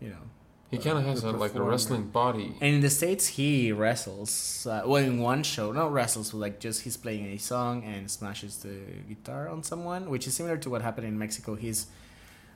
you 0.00 0.08
know. 0.10 0.24
He 0.70 0.76
kind 0.76 0.98
of 0.98 1.04
has 1.04 1.24
a, 1.24 1.30
like 1.30 1.54
a 1.54 1.62
wrestling 1.62 2.08
body. 2.08 2.54
And 2.60 2.76
in 2.76 2.80
the 2.82 2.90
states, 2.90 3.26
he 3.26 3.72
wrestles. 3.72 4.66
Uh, 4.66 4.82
well, 4.84 5.02
in 5.02 5.18
one 5.18 5.42
show, 5.42 5.72
not 5.72 5.92
wrestles, 5.92 6.32
but 6.32 6.38
like 6.38 6.60
just 6.60 6.82
he's 6.82 6.96
playing 6.96 7.24
a 7.26 7.38
song 7.38 7.84
and 7.84 8.10
smashes 8.10 8.58
the 8.58 8.76
guitar 9.08 9.48
on 9.48 9.62
someone, 9.62 10.10
which 10.10 10.26
is 10.26 10.34
similar 10.34 10.58
to 10.58 10.68
what 10.68 10.82
happened 10.82 11.06
in 11.06 11.18
Mexico. 11.18 11.54
He's, 11.54 11.86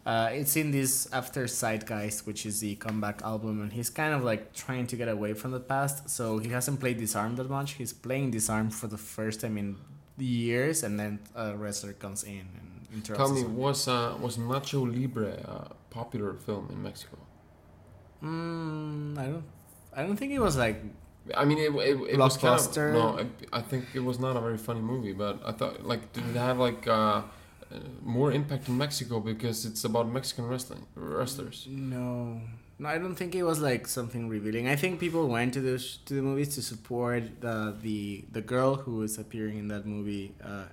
uh, 0.05 0.29
it's 0.31 0.57
in 0.57 0.73
this 0.73 1.09
After 1.11 1.45
Zeitgeist, 1.45 2.27
which 2.27 2.45
is 2.45 2.61
the 2.61 2.75
comeback 2.75 3.23
album, 3.23 3.63
and 3.63 3.73
he's 3.73 3.89
kind 3.89 4.13
of 4.13 4.23
like 4.23 4.53
trying 4.53 4.87
to 4.89 4.97
get 4.97 5.09
away 5.09 5.33
from 5.33 5.53
the 5.53 5.61
past. 5.61 6.11
So 6.11 6.37
he 6.37 6.51
hasn't 6.51 6.81
played 6.81 6.99
Disarm 6.99 7.37
that 7.37 7.49
much. 7.49 7.73
He's 7.73 7.95
playing 7.95 8.33
Disarm 8.33 8.69
for 8.69 8.89
the 8.89 8.99
first 8.99 9.41
time 9.41 9.57
in 9.57 9.77
years, 10.19 10.83
and 10.83 11.01
then 11.01 11.19
a 11.35 11.57
wrestler 11.57 11.95
comes 11.95 12.25
in 12.25 12.41
and 12.41 12.87
interrupts. 12.93 13.25
Tell 13.25 13.33
me, 13.33 13.45
was 13.45 13.89
uh, 13.89 14.19
was 14.21 14.37
Nacho 14.37 14.85
Libre 14.85 15.33
a 15.45 15.75
popular 15.89 16.35
film 16.35 16.69
in 16.71 16.83
Mexico? 16.83 17.17
Mm, 18.23 19.19
I 19.19 19.27
don't. 19.27 19.45
I 19.95 20.03
don't 20.03 20.17
think 20.17 20.33
it 20.33 20.39
was 20.39 20.57
like. 20.57 20.83
I 21.37 21.45
mean, 21.45 21.59
it, 21.59 21.71
it, 21.75 21.97
it 22.15 22.19
was 22.19 22.37
kind 22.37 22.59
of 22.59 22.77
no. 22.77 23.19
I, 23.21 23.59
I 23.59 23.63
think 23.63 23.85
it 23.95 24.01
was 24.01 24.19
not 24.19 24.37
a 24.37 24.41
very 24.41 24.59
funny 24.59 24.81
movie, 24.81 25.13
but 25.13 25.41
I 25.45 25.53
thought 25.53 25.85
like 25.87 26.13
did 26.13 26.25
it 26.31 26.37
have 26.37 26.59
like 26.59 26.87
uh, 26.89 26.93
uh, 26.93 27.23
more 28.03 28.33
impact 28.33 28.69
in 28.69 28.77
Mexico 28.77 29.21
because 29.21 29.65
it's 29.65 29.85
about 29.85 30.09
Mexican 30.09 30.49
wrestling 30.49 30.85
wrestlers. 30.97 31.67
No, 31.71 32.41
no, 32.79 32.89
I 32.89 32.99
don't 32.99 33.15
think 33.15 33.35
it 33.35 33.45
was 33.45 33.61
like 33.61 33.87
something 33.87 34.29
revealing. 34.29 34.67
I 34.69 34.75
think 34.77 34.99
people 34.99 35.29
went 35.29 35.55
to 35.55 35.61
the 35.61 35.79
sh- 35.79 35.99
to 36.07 36.15
the 36.15 36.23
movies 36.23 36.55
to 36.57 36.63
support 36.63 37.41
the 37.41 37.77
the 37.81 38.25
the 38.33 38.41
girl 38.43 38.75
who 38.77 39.03
is 39.03 39.19
appearing 39.19 39.59
in 39.59 39.69
that 39.69 39.87
movie. 39.87 40.35
Uh, 40.43 40.65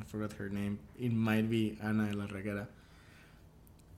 I 0.00 0.04
forgot 0.04 0.32
her 0.34 0.48
name. 0.48 0.78
It 0.98 1.12
might 1.12 1.50
be 1.50 1.76
Ana 1.82 2.10
de 2.12 2.16
la 2.16 2.26
Reguera. 2.26 2.66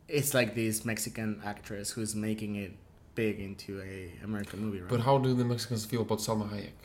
It's 0.08 0.32
like 0.34 0.54
this 0.54 0.84
Mexican 0.84 1.40
actress 1.44 1.90
who's 1.90 2.14
making 2.14 2.56
it 2.56 2.72
big 3.14 3.38
into 3.40 3.80
a 3.82 4.12
American 4.24 4.60
movie, 4.60 4.80
right? 4.80 4.88
But 4.90 5.00
how 5.00 5.18
do 5.18 5.34
the 5.34 5.44
Mexicans 5.44 5.84
feel 5.84 6.02
about 6.02 6.18
Salma 6.18 6.48
Hayek, 6.50 6.78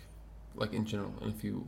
like 0.56 0.74
in 0.74 0.86
general? 0.86 1.14
And 1.22 1.34
if 1.34 1.44
you 1.44 1.66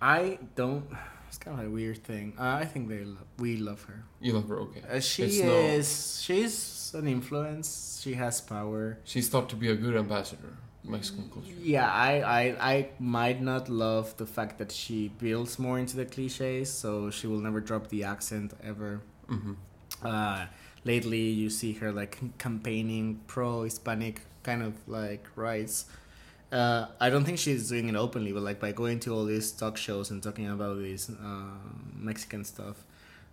I 0.00 0.38
don't. 0.54 0.84
It's 1.28 1.36
kind 1.36 1.60
of 1.60 1.66
a 1.66 1.70
weird 1.70 2.02
thing. 2.04 2.32
Uh, 2.38 2.58
I 2.62 2.64
think 2.64 2.88
they 2.88 3.04
love, 3.04 3.24
we 3.38 3.56
love 3.58 3.82
her. 3.84 4.02
you 4.20 4.32
love 4.32 4.48
her, 4.48 4.60
okay? 4.60 4.82
Uh, 4.90 4.98
she 5.00 5.24
It's 5.24 5.40
no- 5.40 5.52
is. 5.78 6.20
She's 6.22 6.94
an 6.94 7.06
influence. 7.06 8.00
She 8.02 8.14
has 8.14 8.40
power. 8.40 8.98
She's 9.04 9.28
thought 9.28 9.50
to 9.50 9.56
be 9.56 9.68
a 9.68 9.74
good 9.74 9.94
ambassador, 9.94 10.54
Mexican 10.84 11.28
culture. 11.28 11.52
Yeah, 11.60 11.90
I, 11.92 12.22
I, 12.22 12.40
I 12.72 12.88
might 12.98 13.42
not 13.42 13.68
love 13.68 14.16
the 14.16 14.24
fact 14.24 14.56
that 14.58 14.72
she 14.72 15.08
builds 15.18 15.58
more 15.58 15.78
into 15.78 15.96
the 15.96 16.06
cliches, 16.06 16.72
so 16.72 17.10
she 17.10 17.26
will 17.26 17.40
never 17.40 17.60
drop 17.60 17.88
the 17.88 18.04
accent 18.04 18.54
ever. 18.62 19.00
hmm 19.28 19.52
Uh, 20.02 20.46
lately, 20.84 21.20
you 21.20 21.50
see 21.50 21.72
her 21.74 21.92
like 21.92 22.18
campaigning 22.38 23.20
pro 23.26 23.62
Hispanic 23.64 24.22
kind 24.42 24.62
of 24.62 24.74
like 24.88 25.26
rights. 25.36 25.86
Uh, 26.50 26.86
I 26.98 27.10
don't 27.10 27.24
think 27.24 27.38
she's 27.38 27.68
doing 27.68 27.88
it 27.88 27.96
openly, 27.96 28.32
but 28.32 28.42
like 28.42 28.58
by 28.58 28.72
going 28.72 29.00
to 29.00 29.14
all 29.14 29.24
these 29.24 29.52
talk 29.52 29.76
shows 29.76 30.10
and 30.10 30.22
talking 30.22 30.48
about 30.48 30.78
this 30.78 31.10
uh, 31.10 31.58
Mexican 31.94 32.44
stuff. 32.44 32.76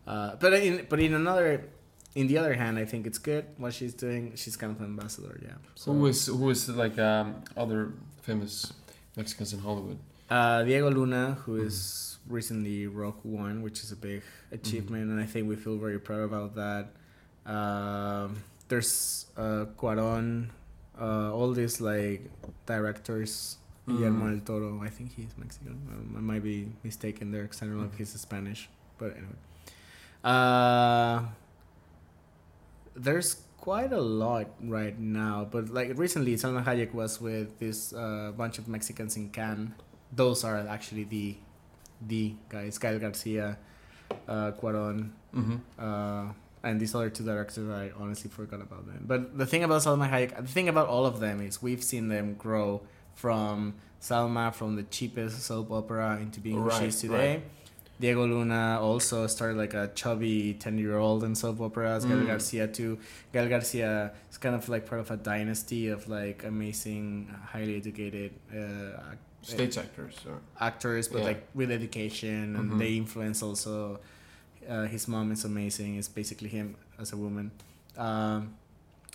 Uh, 0.06 0.36
but 0.36 0.54
in 0.54 0.86
but 0.90 1.00
in 1.00 1.14
another, 1.14 1.70
in 2.14 2.28
the 2.28 2.38
other 2.38 2.54
hand, 2.54 2.78
I 2.78 2.86
think 2.86 3.08
it's 3.08 3.18
good 3.18 3.46
what 3.58 3.74
she's 3.74 3.94
doing. 3.94 4.34
She's 4.36 4.58
kind 4.58 4.72
of 4.74 4.80
an 4.80 4.86
ambassador, 4.86 5.40
yeah. 5.42 5.54
So, 5.76 5.94
Who 5.94 6.06
is 6.08 6.28
who 6.28 6.50
is 6.50 6.68
like 6.70 7.00
um, 7.00 7.42
other 7.56 7.94
famous 8.22 8.74
Mexicans 9.16 9.54
in 9.54 9.60
Hollywood? 9.60 9.98
Uh, 10.30 10.64
Diego 10.64 10.90
Luna, 10.92 11.38
who 11.46 11.56
is 11.58 12.18
recently 12.28 12.88
Rogue 12.88 13.20
One, 13.24 13.62
which 13.62 13.84
is 13.84 13.92
a 13.92 13.96
big 13.96 14.24
achievement, 14.52 15.10
and 15.12 15.20
I 15.22 15.26
think 15.26 15.48
we 15.48 15.56
feel 15.56 15.78
very 15.78 16.00
proud 16.00 16.22
about 16.22 16.56
that. 16.56 16.90
Um, 17.46 18.44
there's 18.68 19.26
uh, 19.38 19.66
Cuaron, 19.78 20.50
uh, 21.00 21.32
all 21.34 21.52
these 21.52 21.80
like 21.82 22.22
directors. 22.66 23.58
Guillermo 23.88 24.26
Mm. 24.26 24.30
del 24.32 24.40
Toro, 24.42 24.82
I 24.82 24.90
think 24.90 25.14
he's 25.14 25.30
Mexican. 25.38 25.78
Um, 25.94 26.16
I 26.18 26.22
might 26.22 26.42
be 26.42 26.70
mistaken 26.84 27.30
there 27.32 27.44
because 27.44 27.62
I 27.62 27.66
don't 27.70 27.78
know 27.78 27.86
if 27.86 27.96
he's 27.96 28.10
Spanish, 28.20 28.68
but 28.98 29.12
anyway. 29.14 29.38
Uh, 30.24 31.22
there's 32.96 33.44
quite 33.62 33.94
a 33.94 34.02
lot 34.02 34.48
right 34.64 34.98
now, 34.98 35.48
but 35.50 35.70
like 35.70 35.94
recently, 36.00 36.34
Salma 36.36 36.64
Hayek 36.66 36.94
was 36.94 37.22
with 37.22 37.60
this 37.60 37.94
uh, 37.94 38.32
bunch 38.36 38.58
of 38.58 38.68
Mexicans 38.68 39.18
in 39.18 39.30
Cannes. 39.30 39.74
Those 40.12 40.44
are 40.44 40.58
actually 40.68 41.04
the 41.04 41.36
the 42.02 42.34
guys, 42.50 42.78
Gael 42.78 42.98
Garcia, 43.00 43.58
uh, 44.28 44.52
Cuaron, 44.58 45.12
Mm-hmm. 45.36 45.58
uh, 45.78 46.34
and 46.66 46.80
these 46.82 46.94
other 46.96 47.10
two 47.10 47.24
directors. 47.24 47.70
I 47.70 47.92
honestly 47.98 48.30
forgot 48.30 48.62
about 48.62 48.86
them. 48.88 49.06
But 49.08 49.38
the 49.38 49.46
thing 49.46 49.64
about 49.64 49.82
Salma 49.82 50.10
Hayek, 50.10 50.36
the 50.36 50.48
thing 50.58 50.68
about 50.68 50.88
all 50.90 51.06
of 51.06 51.20
them 51.20 51.40
is 51.42 51.62
we've 51.62 51.84
seen 51.84 52.08
them 52.10 52.34
grow 52.34 52.82
from 53.14 53.76
Salma, 54.02 54.54
from 54.54 54.76
the 54.76 54.84
cheapest 54.84 55.42
soap 55.44 55.72
opera 55.72 56.18
into 56.22 56.40
being 56.40 56.62
who 56.62 56.72
she 56.72 56.86
is 56.86 57.00
today. 57.00 57.36
right. 57.36 57.44
Diego 57.98 58.28
Luna 58.28 58.78
also 58.82 59.26
started 59.26 59.56
like 59.58 59.74
a 59.74 59.90
chubby 59.96 60.54
10 60.56 60.78
year 60.78 60.98
old 60.98 61.24
in 61.24 61.34
soap 61.34 61.62
operas. 61.62 62.04
Gael 62.04 62.18
Mm. 62.18 62.28
Garcia 62.28 62.68
too. 62.68 63.00
Gael 63.32 63.48
Garcia 63.48 64.12
is 64.30 64.38
kind 64.38 64.54
of 64.54 64.68
like 64.68 64.86
part 64.86 65.00
of 65.00 65.12
a 65.12 65.16
dynasty 65.18 65.88
of 65.88 66.10
like 66.10 66.44
amazing, 66.44 67.34
highly 67.54 67.78
educated 67.78 68.32
uh, 68.52 69.14
Stage 69.44 69.78
actors. 69.78 70.16
Or, 70.28 70.42
actors, 70.60 71.08
but 71.08 71.20
Yeah. 71.20 71.26
like 71.26 71.48
with 71.54 71.70
education, 71.72 72.56
and 72.58 72.72
Mhm. 72.72 72.80
they 72.80 72.94
influence 72.98 73.42
also. 73.44 74.00
Uh, 74.68 74.86
his 74.88 75.08
mom 75.08 75.32
is 75.32 75.46
amazing. 75.46 75.96
It's 75.98 76.08
basically 76.08 76.50
him 76.50 76.76
as 77.00 77.14
a 77.14 77.18
woman. 77.18 77.52
Um, 77.98 78.56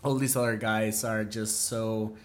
all 0.05 0.15
these 0.15 0.37
other 0.37 0.57
guys 0.57 1.05
are 1.05 1.25
just 1.25 1.63
so 1.67 2.17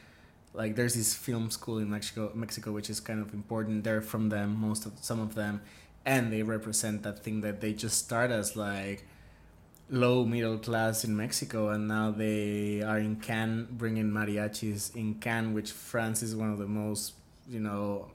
like 0.53 0.75
there's 0.75 0.93
this 0.93 1.13
film 1.13 1.49
school 1.51 1.79
in 1.79 1.89
Mexico, 1.89 2.31
Mexico, 2.33 2.71
which 2.71 2.89
is 2.89 2.99
kind 2.99 3.19
of 3.19 3.33
important. 3.33 3.83
They're 3.83 4.01
from 4.01 4.29
them, 4.29 4.55
most 4.59 4.85
of 4.85 4.93
some 5.01 5.19
of 5.19 5.35
them, 5.35 5.61
and 6.05 6.31
they 6.31 6.43
represent 6.43 7.03
that 7.03 7.23
thing 7.23 7.41
that 7.41 7.59
they 7.61 7.73
just 7.73 7.97
start 8.05 8.31
as 8.31 8.55
like 8.55 9.05
low 9.89 10.23
middle 10.25 10.57
class 10.57 11.03
in 11.03 11.15
Mexico, 11.17 11.69
and 11.69 11.87
now 11.87 12.11
they 12.11 12.81
are 12.81 12.99
in 12.99 13.17
Cannes 13.17 13.67
bringing 13.71 14.09
mariachis 14.11 14.95
in 14.95 15.15
Cannes, 15.15 15.53
which 15.53 15.71
France 15.71 16.23
is 16.23 16.35
one 16.35 16.51
of 16.51 16.57
the 16.57 16.67
most, 16.67 17.13
you 17.49 17.59
know, 17.59 18.07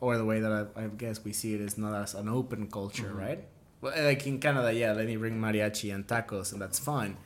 or 0.00 0.18
the 0.18 0.24
way 0.24 0.40
that 0.40 0.52
I, 0.76 0.84
I 0.84 0.86
guess 0.88 1.22
we 1.24 1.32
see 1.32 1.54
it 1.54 1.60
is 1.60 1.78
not 1.78 1.94
as 1.94 2.14
an 2.14 2.28
open 2.28 2.66
culture, 2.66 3.10
Mhm. 3.14 3.18
right? 3.18 3.44
Well, 3.84 3.92
like 4.02 4.26
in 4.26 4.40
Canada, 4.40 4.72
yeah, 4.72 4.92
let 4.92 5.04
me 5.04 5.16
bring 5.16 5.38
mariachi 5.38 5.94
and 5.94 6.06
tacos, 6.06 6.52
and 6.52 6.62
that's 6.62 6.78
fine. 6.78 7.18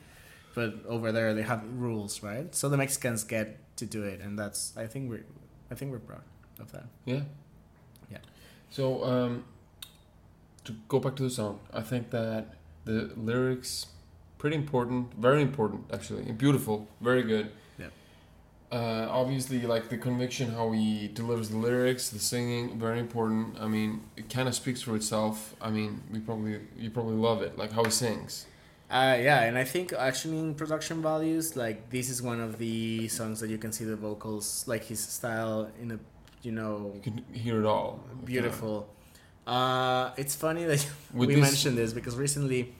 But 0.53 0.85
over 0.85 1.13
there, 1.13 1.33
they 1.33 1.43
have 1.43 1.63
rules, 1.73 2.21
right? 2.21 2.53
So 2.53 2.67
the 2.67 2.75
Mexicans 2.75 3.23
get 3.23 3.47
to 3.77 3.85
do 3.85 4.03
it, 4.03 4.19
and 4.19 4.37
that's 4.37 4.73
I 4.75 4.85
think 4.85 5.09
we're, 5.09 5.23
I 5.71 5.75
think 5.75 5.93
we're 5.93 5.99
proud 5.99 6.27
of 6.59 6.69
that. 6.73 6.87
Yeah. 7.05 7.21
Yeah. 8.11 8.17
So 8.69 9.05
um, 9.05 9.45
to 10.65 10.75
go 10.89 10.99
back 10.99 11.15
to 11.15 11.23
the 11.23 11.29
song, 11.29 11.61
I 11.71 11.79
think 11.79 12.09
that 12.09 12.55
the 12.83 13.11
lyrics 13.15 13.85
pretty 14.37 14.57
important, 14.57 15.13
very 15.13 15.41
important 15.41 15.85
actually, 15.93 16.23
and 16.27 16.37
beautiful, 16.37 16.89
very 16.99 17.23
good. 17.23 17.51
Yeah. 18.71 18.77
Uh, 18.77 19.07
obviously, 19.09 19.61
like 19.61 19.89
the 19.89 19.97
conviction, 19.97 20.51
how 20.51 20.71
he 20.71 21.07
delivers 21.07 21.49
the 21.49 21.57
lyrics, 21.57 22.09
the 22.09 22.19
singing, 22.19 22.77
very 22.79 22.99
important. 22.99 23.57
I 23.59 23.67
mean, 23.67 24.01
it 24.15 24.29
kind 24.29 24.47
of 24.47 24.53
speaks 24.55 24.81
for 24.81 24.95
itself. 24.95 25.55
I 25.61 25.69
mean, 25.71 26.01
we 26.11 26.19
probably 26.19 26.59
you 26.77 26.89
probably 26.91 27.15
love 27.15 27.41
it, 27.41 27.57
like 27.57 27.71
how 27.71 27.83
he 27.83 27.91
sings. 27.91 28.45
Uh, 28.91 29.17
yeah, 29.21 29.43
and 29.43 29.55
I 29.57 29.63
think 29.63 29.93
actually 29.93 30.39
in 30.39 30.55
production 30.55 31.01
values, 31.01 31.55
like 31.55 31.89
this 31.89 32.09
is 32.09 32.21
one 32.21 32.39
of 32.39 32.57
the 32.57 33.07
songs 33.07 33.39
that 33.39 33.49
you 33.49 33.57
can 33.57 33.71
see 33.71 33.85
the 33.85 33.95
vocals, 33.95 34.63
like 34.67 34.83
his 34.85 34.99
style 34.99 35.69
in 35.81 35.91
a, 35.91 35.99
you 36.41 36.51
know, 36.51 36.91
You 36.95 37.01
can 37.01 37.23
hear 37.33 37.59
it 37.59 37.65
all. 37.67 37.99
beautiful. 38.25 38.87
Uh, 39.47 40.11
it's 40.17 40.35
funny 40.35 40.63
that 40.65 40.85
With 41.13 41.29
we 41.29 41.35
this- 41.35 41.41
mentioned 41.43 41.77
this 41.77 41.91
because 41.93 42.15
recently, 42.15 42.73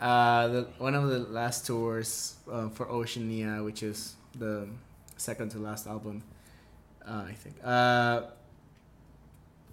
uh, 0.00 0.48
the 0.48 0.62
one 0.78 0.94
of 0.94 1.08
the 1.08 1.18
last 1.20 1.66
tours 1.66 2.34
uh, 2.50 2.68
for 2.70 2.88
Oceania, 2.90 3.62
which 3.62 3.82
is 3.82 4.14
the 4.38 4.66
second 5.16 5.50
to 5.50 5.58
last 5.58 5.86
album, 5.86 6.22
uh, 7.06 7.24
I 7.28 7.32
think. 7.32 7.56
Uh, 7.64 8.22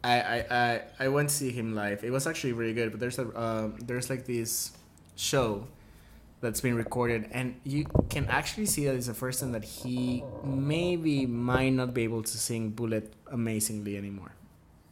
I, 0.03 0.19
I, 0.21 0.45
I, 0.49 0.81
I 0.99 1.07
went 1.09 1.29
to 1.29 1.35
see 1.35 1.51
him 1.51 1.75
live. 1.75 2.03
It 2.03 2.11
was 2.11 2.25
actually 2.25 2.53
really 2.53 2.73
good. 2.73 2.91
But 2.91 2.99
there's 2.99 3.19
a 3.19 3.27
um, 3.39 3.77
there's 3.85 4.09
like 4.09 4.25
this 4.25 4.71
show 5.15 5.67
that's 6.41 6.61
been 6.61 6.75
recorded, 6.75 7.29
and 7.31 7.59
you 7.63 7.85
can 8.09 8.25
actually 8.25 8.65
see 8.65 8.85
that 8.85 8.95
it's 8.95 9.05
the 9.07 9.13
first 9.13 9.39
time 9.39 9.51
that 9.51 9.63
he 9.63 10.23
maybe 10.43 11.25
might 11.27 11.69
not 11.73 11.93
be 11.93 12.03
able 12.03 12.23
to 12.23 12.37
sing 12.37 12.69
"Bullet" 12.71 13.13
amazingly 13.31 13.95
anymore. 13.95 14.31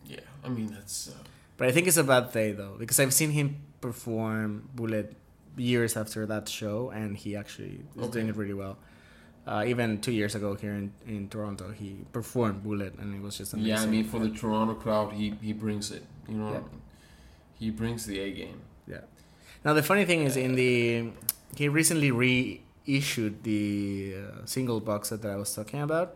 Yeah, 0.05 0.19
I 0.43 0.49
mean 0.49 0.67
that's. 0.67 1.09
Uh, 1.09 1.13
But 1.57 1.67
I 1.67 1.71
think 1.73 1.87
it's 1.87 1.97
a 1.97 2.03
bad 2.07 2.31
day 2.31 2.53
though 2.53 2.75
because 2.79 2.99
I've 3.01 3.11
seen 3.13 3.31
him 3.31 3.57
perform 3.81 4.69
Bullet 4.75 5.11
years 5.57 5.97
after 5.97 6.25
that 6.27 6.47
show, 6.47 6.89
and 6.93 7.17
he 7.17 7.35
actually 7.35 7.81
is 7.97 8.03
Okay. 8.03 8.11
doing 8.13 8.27
it 8.29 8.35
really 8.37 8.53
well. 8.53 8.77
Uh, 9.49 9.63
even 9.65 9.97
two 9.99 10.11
years 10.13 10.35
ago 10.35 10.53
here 10.53 10.73
in, 10.81 10.93
in 11.07 11.27
Toronto, 11.27 11.71
he 11.73 12.05
performed 12.13 12.61
Bullet, 12.61 12.93
and 13.01 13.15
it 13.17 13.21
was 13.27 13.33
just 13.41 13.53
amazing. 13.53 13.69
yeah, 13.73 13.81
I 13.81 13.87
mean 13.89 14.03
for 14.05 14.19
the 14.19 14.29
Toronto 14.29 14.75
crowd, 14.83 15.09
he 15.19 15.33
he 15.41 15.53
brings 15.53 15.89
it. 15.97 16.03
You 16.29 16.37
know, 16.37 16.51
Yeah. 16.53 16.65
he 17.61 17.67
brings 17.71 18.05
the 18.05 18.19
A 18.19 18.29
game. 18.31 18.59
Yeah. 18.85 19.05
Now 19.65 19.73
the 19.73 19.81
funny 19.81 20.05
thing 20.05 20.21
is, 20.21 20.37
in 20.37 20.53
the 20.53 21.09
he 21.57 21.65
recently 21.67 22.11
reissued 22.11 23.41
the 23.43 24.15
uh, 24.21 24.45
single 24.45 24.79
box 24.79 25.09
set 25.09 25.21
that 25.23 25.31
I 25.31 25.35
was 25.37 25.53
talking 25.53 25.81
about, 25.81 26.15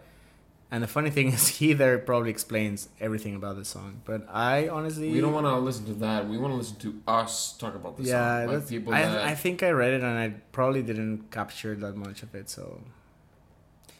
and 0.71 0.84
the 0.86 0.88
funny 0.88 1.09
thing 1.09 1.27
is, 1.36 1.47
he 1.57 1.73
there 1.73 1.97
probably 1.97 2.29
explains 2.29 2.89
everything 2.99 3.34
about 3.36 3.55
the 3.57 3.65
song. 3.65 4.01
But 4.05 4.27
I 4.29 4.69
honestly, 4.69 5.09
We 5.11 5.21
don't 5.21 5.34
want 5.34 5.47
to 5.47 5.57
listen 5.57 5.86
to 5.86 5.93
that. 6.05 6.27
We 6.29 6.38
want 6.38 6.53
to 6.53 6.57
listen 6.57 6.77
to 6.86 7.01
us 7.07 7.57
talk 7.57 7.73
about 7.75 7.97
the 7.97 8.03
yeah, 8.03 8.45
song. 8.45 8.53
Like 8.55 8.69
people 8.69 8.93
I, 8.93 9.01
that. 9.01 9.25
I 9.25 9.36
think 9.36 9.63
I 9.63 9.71
read 9.71 9.93
it 9.97 10.03
and 10.03 10.17
I 10.25 10.27
probably 10.51 10.84
didn't 10.84 11.31
capture 11.31 11.73
that 11.75 11.95
much 11.95 12.21
of 12.23 12.34
it. 12.36 12.49
So, 12.49 12.81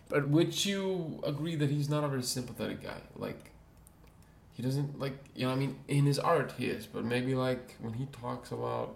but 0.10 0.30
would 0.30 0.66
you 0.66 1.22
agree 1.26 1.56
that 1.56 1.70
he's 1.70 1.90
not 1.90 2.04
a 2.04 2.08
very 2.08 2.24
sympathetic 2.24 2.84
guy? 2.84 3.02
Like, 3.16 3.52
he 4.54 4.62
doesn't 4.62 5.00
like 5.00 5.18
you 5.36 5.46
know. 5.48 5.52
I 5.52 5.56
mean, 5.56 5.80
in 5.88 6.06
his 6.06 6.20
art 6.20 6.54
he 6.58 6.68
is, 6.68 6.86
but 6.86 7.04
maybe 7.04 7.36
like 7.36 7.76
when 7.80 7.94
he 7.94 8.06
talks 8.08 8.52
about 8.52 8.96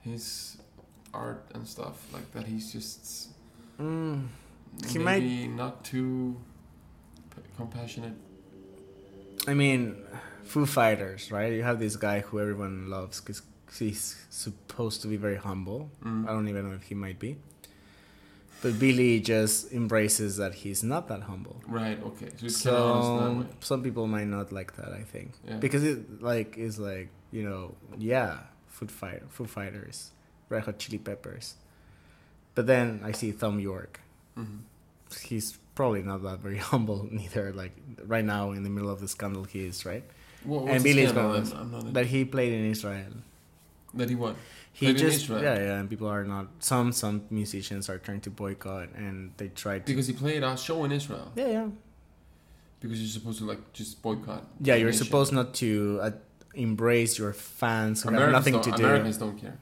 his 0.00 0.56
art 1.12 1.44
and 1.54 1.66
stuff 1.66 2.06
like 2.12 2.30
that, 2.32 2.44
he's 2.46 2.72
just 2.72 3.28
mm, 3.78 4.26
He 4.88 4.98
maybe 4.98 5.46
not 5.46 5.84
too 5.84 6.36
p- 7.34 7.42
compassionate. 7.56 8.14
I 9.46 9.54
mean, 9.54 9.96
Foo 10.44 10.66
Fighters, 10.66 11.30
right? 11.30 11.52
You 11.52 11.62
have 11.62 11.78
this 11.78 11.96
guy 11.96 12.20
who 12.20 12.40
everyone 12.40 12.88
loves 12.90 13.20
because 13.20 13.42
he's 13.78 14.16
supposed 14.30 15.02
to 15.02 15.08
be 15.08 15.16
very 15.16 15.36
humble. 15.36 15.90
Mm. 16.04 16.24
I 16.28 16.32
don't 16.32 16.48
even 16.48 16.68
know 16.68 16.74
if 16.74 16.84
he 16.84 16.94
might 16.94 17.18
be. 17.18 17.36
But 18.62 18.78
Billy 18.78 19.20
just 19.20 19.72
embraces 19.72 20.36
that 20.36 20.52
he's 20.54 20.82
not 20.82 21.08
that 21.08 21.22
humble. 21.22 21.56
Right. 21.66 21.98
Okay. 22.02 22.28
So 22.36 22.40
he's 22.40 22.62
kind 22.62 22.76
of 22.76 22.82
honest 22.90 23.08
in 23.32 23.38
that 23.40 23.52
So 23.52 23.56
some 23.74 23.82
people 23.82 24.06
might 24.06 24.26
not 24.26 24.52
like 24.52 24.76
that. 24.76 24.92
I 24.92 25.02
think 25.02 25.32
Yeah. 25.48 25.56
because 25.56 25.82
it 25.82 26.22
like 26.22 26.58
is 26.58 26.78
like 26.78 27.08
you 27.32 27.42
know 27.48 27.74
yeah, 27.98 28.40
Foo 28.68 28.86
Fighter, 28.86 29.24
Foo 29.30 29.46
Fighters, 29.46 30.10
Red 30.50 30.64
Hot 30.64 30.78
Chili 30.78 30.98
Peppers. 30.98 31.54
But 32.54 32.66
then 32.66 33.00
I 33.02 33.12
see 33.12 33.32
Thom 33.32 33.60
Yorke. 33.60 34.00
Mhm. 34.36 34.60
He's 35.22 35.58
probably 35.74 36.02
not 36.02 36.22
that 36.22 36.40
very 36.40 36.58
humble 36.72 37.08
neither. 37.10 37.52
Like 37.54 37.72
right 38.04 38.24
now 38.24 38.52
in 38.52 38.62
the 38.62 38.70
middle 38.70 38.90
of 38.90 39.00
the 39.00 39.08
scandal 39.08 39.44
he 39.44 39.64
is 39.64 39.86
right. 39.86 40.04
What, 40.44 40.68
and 40.68 40.80
the 40.82 40.88
Billy's 40.92 41.10
scandal? 41.10 41.32
gonna- 41.34 41.48
I'm- 41.50 41.60
I'm 41.60 41.70
not 41.72 41.84
in- 41.86 41.92
That 41.94 42.06
he 42.06 42.24
played 42.24 42.52
in 42.52 42.64
Israel. 42.70 43.12
That 43.94 44.08
he 44.08 44.14
won. 44.14 44.36
He 44.72 44.92
just 44.94 45.28
yeah 45.28 45.40
yeah, 45.40 45.78
and 45.80 45.90
people 45.90 46.06
are 46.08 46.24
not. 46.24 46.46
Some 46.60 46.92
some 46.92 47.22
musicians 47.30 47.88
are 47.90 47.98
trying 47.98 48.20
to 48.22 48.30
boycott, 48.30 48.88
and 48.94 49.32
they 49.36 49.48
try 49.48 49.78
to. 49.78 49.84
Because 49.84 50.06
he 50.06 50.12
played 50.14 50.42
a 50.42 50.56
show 50.56 50.84
in 50.84 50.92
Israel. 50.92 51.32
yeah 51.34 51.48
yeah 51.48 51.68
Because 52.80 53.00
you're 53.00 53.08
supposed 53.08 53.38
to 53.40 53.44
like 53.44 53.72
just 53.72 54.00
boycott. 54.02 54.44
yeah. 54.60 54.76
You're 54.76 54.90
nation. 54.90 55.04
supposed 55.04 55.32
not 55.32 55.54
to 55.54 55.98
uh, 56.02 56.10
embrace 56.54 57.18
your 57.18 57.32
fans 57.32 58.02
who 58.02 58.10
have 58.10 58.16
Americans 58.18 58.38
nothing 58.38 58.54
don't, 58.54 58.64
to 58.64 58.82
do. 58.82 58.84
Americans 58.88 59.18
don't 59.18 59.38
care. 59.38 59.58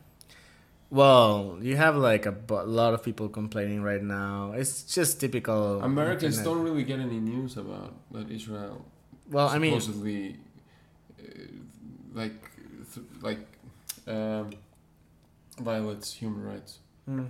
Well, 0.91 1.59
you 1.61 1.77
have 1.77 1.97
like 1.97 2.25
a 2.27 2.35
lot 2.65 2.95
of 2.95 3.03
people 3.03 3.29
complaining 3.29 3.83
right 3.83 4.03
now. 4.03 4.53
It's 4.53 4.85
just 4.85 5.21
typical. 5.21 5.83
Americans 5.83 6.39
internet. 6.39 6.45
don't 6.57 6.63
really 6.65 6.85
get 6.85 6.99
any 7.01 7.21
news 7.21 7.57
about 7.59 7.93
that 8.13 8.31
Israel 8.31 8.85
Well, 9.31 9.49
I 9.49 9.59
mean, 9.59 9.79
supposedly 9.81 10.37
uh, 11.21 11.25
like 12.15 12.33
th- 12.95 13.07
like 13.21 13.41
um, 14.09 14.51
violates 15.61 16.15
human 16.15 16.43
rights. 16.45 16.79
mm, 17.09 17.27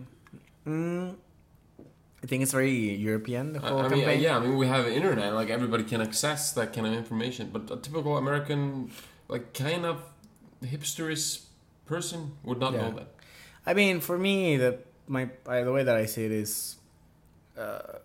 mm, 0.66 1.14
I 2.22 2.26
think 2.26 2.42
it's 2.42 2.52
very 2.52 2.70
European. 2.96 3.52
The 3.52 3.60
whole 3.60 3.78
I 3.78 3.82
mean, 3.88 3.92
uh, 3.92 4.06
campaign. 4.06 4.20
yeah, 4.20 4.36
I 4.36 4.40
mean, 4.40 4.56
we 4.56 4.66
have 4.66 4.86
internet, 4.88 5.32
like 5.34 5.50
everybody 5.50 5.84
can 5.84 6.00
access 6.00 6.52
that 6.52 6.72
kind 6.72 6.86
of 6.86 6.92
information. 6.92 7.50
But 7.52 7.70
a 7.70 7.76
typical 7.76 8.16
American, 8.18 8.90
like 9.28 9.54
kind 9.54 9.84
of 9.86 10.02
hipsterish 10.62 11.44
person 11.86 12.32
would 12.42 12.58
not 12.58 12.72
Yeah. 12.72 12.80
know 12.82 12.90
that. 12.98 13.08
I 13.66 13.74
mean, 13.74 14.00
for 14.00 14.18
me, 14.18 14.56
the 14.56 14.78
my 15.06 15.30
I, 15.46 15.62
the 15.62 15.72
way 15.72 15.84
that 15.84 15.96
I 15.96 16.06
see 16.06 16.24
it 16.24 16.32
is, 16.32 16.76
uh, 17.56 17.98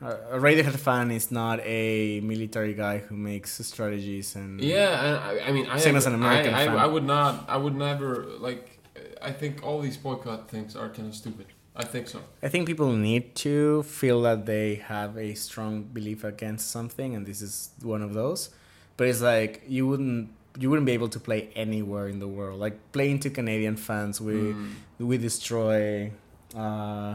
a 0.00 0.38
Radiohead 0.38 0.76
fan 0.78 1.10
is 1.10 1.30
not 1.30 1.60
a 1.64 2.20
military 2.20 2.74
guy 2.74 2.98
who 2.98 3.16
makes 3.16 3.64
strategies 3.64 4.34
and 4.34 4.60
Yeah, 4.60 5.04
and 5.04 5.16
I, 5.40 5.48
I 5.48 5.52
mean, 5.52 5.66
I 5.66 5.78
Same 5.78 5.94
have- 5.94 6.02
as 6.02 6.06
an 6.06 6.14
American 6.14 6.54
I, 6.54 6.66
fan. 6.66 6.76
I, 6.76 6.84
I 6.84 6.86
would 6.86 7.04
not, 7.04 7.48
I 7.48 7.56
would 7.56 7.76
never 7.76 8.26
like. 8.38 8.78
I 9.22 9.30
think 9.30 9.62
all 9.62 9.80
these 9.80 9.96
boycott 9.96 10.50
things 10.50 10.74
are 10.74 10.88
kind 10.88 11.06
of 11.08 11.14
stupid. 11.14 11.46
I 11.76 11.84
think 11.84 12.08
so. 12.08 12.18
I 12.42 12.48
think 12.48 12.66
people 12.66 12.92
need 12.92 13.34
to 13.36 13.82
feel 13.84 14.20
that 14.22 14.44
they 14.46 14.74
have 14.86 15.16
a 15.16 15.34
strong 15.34 15.84
belief 15.84 16.24
against 16.24 16.70
something, 16.70 17.14
and 17.14 17.24
this 17.24 17.40
is 17.40 17.70
one 17.82 18.02
of 18.02 18.12
those. 18.14 18.50
But 18.96 19.06
it's 19.08 19.22
like 19.22 19.62
you 19.68 19.86
wouldn't 19.86 20.30
you 20.58 20.68
wouldn't 20.68 20.84
be 20.86 20.92
able 20.92 21.08
to 21.08 21.20
play 21.20 21.48
anywhere 21.54 22.08
in 22.08 22.18
the 22.18 22.28
world. 22.28 22.58
Like 22.60 22.76
playing 22.92 23.20
to 23.20 23.30
Canadian 23.30 23.76
fans, 23.76 24.20
we 24.20 24.34
Mm. 24.34 24.72
we 24.98 25.16
destroy 25.16 26.10
uh, 26.54 27.14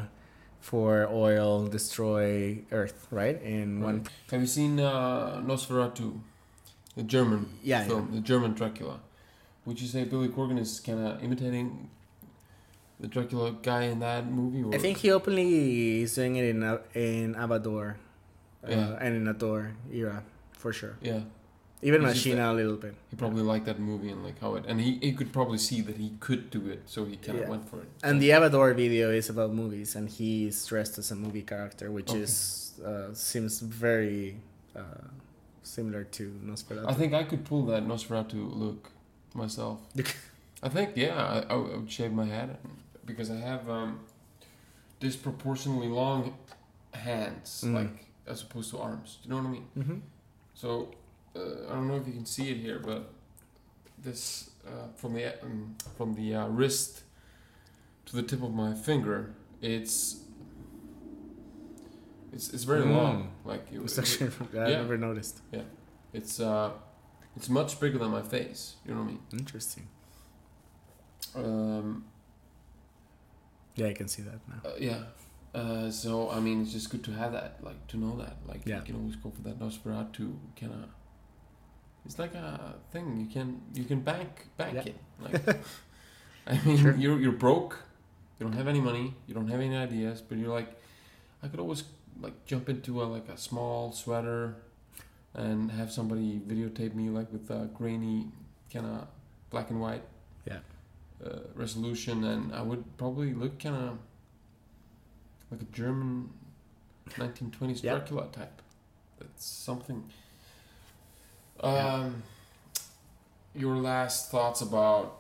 for 0.68 1.08
oil, 1.10 1.66
destroy 1.68 2.60
Earth, 2.74 3.08
right? 3.10 3.42
In 3.42 3.80
one 3.82 4.04
Have 4.30 4.42
you 4.42 4.48
seen 4.48 4.82
uh, 4.82 5.42
Nosferatu, 5.42 6.20
the 6.98 7.04
German 7.04 7.48
Yeah, 7.64 7.86
film, 7.86 8.10
the 8.14 8.20
German 8.20 8.52
Dracula? 8.54 9.00
Would 9.66 9.80
you 9.80 9.88
say 9.88 10.04
Billy 10.04 10.28
Corgan 10.28 10.60
is 10.60 10.82
kind 10.82 11.00
of 11.08 11.24
imitating 11.24 11.90
the 13.00 13.08
Dracula 13.08 13.56
guy 13.64 13.84
in 13.84 14.00
that 14.00 14.30
movie? 14.30 14.64
Or? 14.64 14.76
I 14.76 14.78
think 14.78 14.98
he 14.98 15.10
openly 15.10 16.02
is 16.02 16.16
doing 16.16 16.36
it 16.36 16.46
in 16.54 16.62
a, 16.64 16.82
in 16.94 17.36
Ava 17.42 17.54
Adore, 17.56 17.96
uh, 18.66 18.70
Yeah. 18.70 18.98
and 19.00 19.16
in 19.16 19.26
Adore 19.30 19.72
era 19.90 20.22
for 20.52 20.74
sure. 20.74 20.98
Yeah, 21.02 21.22
Even 21.84 22.02
Machina 22.02 22.52
a 22.52 22.56
little 22.56 22.76
bit. 22.76 22.96
he 23.12 23.16
probably 23.16 23.44
liked 23.44 23.66
that 23.66 23.80
movie 23.80 24.10
and 24.10 24.24
like 24.24 24.40
how 24.40 24.56
it, 24.56 24.66
and 24.68 24.82
he, 24.82 24.98
he 25.02 25.14
could 25.14 25.32
probably 25.32 25.60
see 25.60 25.82
that 25.82 25.98
he 25.98 26.10
could 26.20 26.50
do 26.50 26.68
it, 26.70 26.82
so 26.88 27.06
he 27.06 27.16
kind 27.18 27.38
of 27.38 27.44
Yeah. 27.44 27.50
went 27.50 27.70
for 27.70 27.80
it. 27.82 27.90
And 28.04 28.20
the 28.22 28.32
Ava 28.32 28.46
Adore 28.48 28.74
video 28.74 29.12
is 29.12 29.30
about 29.30 29.54
movies, 29.54 29.96
and 29.96 30.10
he 30.10 30.48
is 30.48 30.66
dressed 30.66 30.98
as 30.98 31.12
a 31.12 31.16
movie 31.16 31.44
character, 31.44 31.92
which 31.92 32.10
Okay. 32.10 32.22
is 32.22 32.34
uh, 32.84 33.14
seems 33.14 33.60
very 33.60 34.38
uh, 34.76 34.82
similar 35.64 36.04
to 36.04 36.24
Nosferatu. 36.44 36.88
I 36.90 36.94
think 36.94 37.14
I 37.14 37.24
could 37.24 37.44
pull 37.46 37.64
that 37.68 37.84
Nosferatu 37.86 38.42
look 38.64 38.90
myself. 39.36 39.80
I 40.64 40.70
think 40.70 40.88
yeah, 40.96 41.16
I, 41.50 41.54
I 41.54 41.56
would 41.56 41.92
shave 41.92 42.12
my 42.12 42.26
head 42.26 42.58
because 43.06 43.30
I 43.30 43.36
have 43.38 43.70
um, 43.70 44.00
disproportionately 45.00 45.88
long 45.88 46.34
hands, 46.94 47.64
Mm. 47.66 47.74
like 47.74 48.06
as 48.26 48.42
opposed 48.44 48.72
to 48.72 48.80
arms. 48.80 49.20
Do 49.22 49.30
you 49.30 49.36
know 49.36 49.42
what 49.42 49.48
I 49.50 49.52
mean? 49.52 49.68
Mm-hmm. 49.78 50.00
So 50.56 50.90
uh, 51.36 51.40
I 51.70 51.74
don't 51.74 51.88
know 51.88 51.96
if 51.98 52.08
you 52.08 52.14
can 52.14 52.26
see 52.26 52.50
it 52.52 52.58
here, 52.58 52.80
but 52.80 53.12
this 54.04 54.50
uh, 54.68 54.88
from 54.96 55.14
the 55.14 55.42
um, 55.44 55.76
from 55.98 56.14
the 56.16 56.36
uh, 56.36 56.48
wrist 56.48 57.04
to 58.06 58.16
the 58.16 58.24
tip 58.24 58.42
of 58.44 58.54
my 58.54 58.74
finger, 58.74 59.34
it's 59.62 60.18
it's 62.34 62.54
it's 62.54 62.64
very 62.64 62.84
Mm. 62.84 62.96
long. 62.96 63.32
Like 63.46 63.66
it, 63.72 63.80
It's 63.82 63.98
it- 63.98 64.02
actually 64.02 64.32
I 64.60 64.70
Yeah. 64.70 64.82
never 64.82 64.98
noticed. 64.98 65.42
Yeah, 65.52 65.64
it's 66.14 66.40
uh 66.40 66.72
it's 67.36 67.50
much 67.50 67.80
bigger 67.80 67.98
than 68.00 68.12
my 68.12 68.22
face. 68.22 68.76
You 68.86 68.94
know 68.94 69.02
what 69.02 69.08
I 69.08 69.12
mean? 69.12 69.22
Interesting. 69.40 69.88
Um, 71.36 72.06
Yeah, 73.76 73.88
I 73.88 73.94
can 73.94 74.08
see 74.08 74.24
that 74.24 74.40
now. 74.48 74.70
uh, 74.70 74.74
yeah. 74.80 75.04
Uh, 75.54 75.90
so 75.92 76.30
I 76.32 76.40
mean, 76.40 76.62
it's 76.64 76.72
just 76.74 76.90
good 76.90 77.04
to 77.06 77.12
have 77.12 77.32
that, 77.34 77.64
like 77.64 77.86
to 77.88 77.98
know 77.98 78.18
that, 78.18 78.38
like 78.48 78.66
Yeah. 78.66 78.78
you 78.80 78.84
can 78.86 78.96
always 78.96 79.16
go 79.16 79.30
for 79.32 79.42
that 79.44 79.60
Nosferatu 79.60 80.36
kind 80.60 80.74
of. 80.74 80.90
It's 82.08 82.18
like 82.18 82.34
a 82.36 82.76
thing 82.92 83.20
you 83.20 83.28
can 83.28 83.62
you 83.76 83.84
can 83.84 84.00
bank 84.00 84.30
bank 84.58 84.76
Yeah. 84.76 84.92
it. 84.92 84.96
Like, 85.20 85.58
I 86.48 86.58
mean, 86.66 86.78
Sure. 86.78 86.96
you're 86.96 87.20
you're 87.20 87.34
broke, 87.46 87.74
you 88.40 88.46
don't 88.46 88.54
have 88.56 88.68
any 88.70 88.80
money, 88.80 89.14
you 89.28 89.34
don't 89.36 89.50
have 89.50 89.60
any 89.60 89.76
ideas, 89.76 90.22
but 90.22 90.38
you're 90.38 90.54
like, 90.60 90.70
I 91.44 91.50
could 91.50 91.60
always 91.60 91.84
like 92.22 92.46
jump 92.46 92.70
into 92.70 93.04
a 93.04 93.06
like 93.06 93.28
a 93.28 93.38
small 93.38 93.92
sweater, 93.92 94.56
and 95.34 95.70
have 95.72 95.92
somebody 95.92 96.40
videotape 96.48 96.96
me 96.96 97.10
like 97.10 97.30
with 97.34 97.52
a 97.52 97.68
grainy 97.78 98.28
kind 98.74 98.86
of 98.86 99.08
black 99.50 99.70
and 99.70 99.82
white. 99.82 100.04
Yeah. 100.46 100.60
Uh, 101.24 101.40
resolution, 101.56 102.24
and 102.24 102.54
I 102.56 102.62
would 102.62 102.84
probably 102.98 103.34
look 103.34 103.60
kind 103.60 103.76
of 103.76 103.98
like 105.52 105.62
a 105.62 105.66
German 105.76 106.30
1920s 107.10 107.84
Yeah. 107.84 107.96
Dracula 107.98 108.28
type. 108.32 108.62
That's 109.20 109.44
something. 109.46 110.04
Um, 111.62 112.24
your 113.56 113.78
last 113.78 114.30
thoughts 114.32 114.62
about 114.62 115.20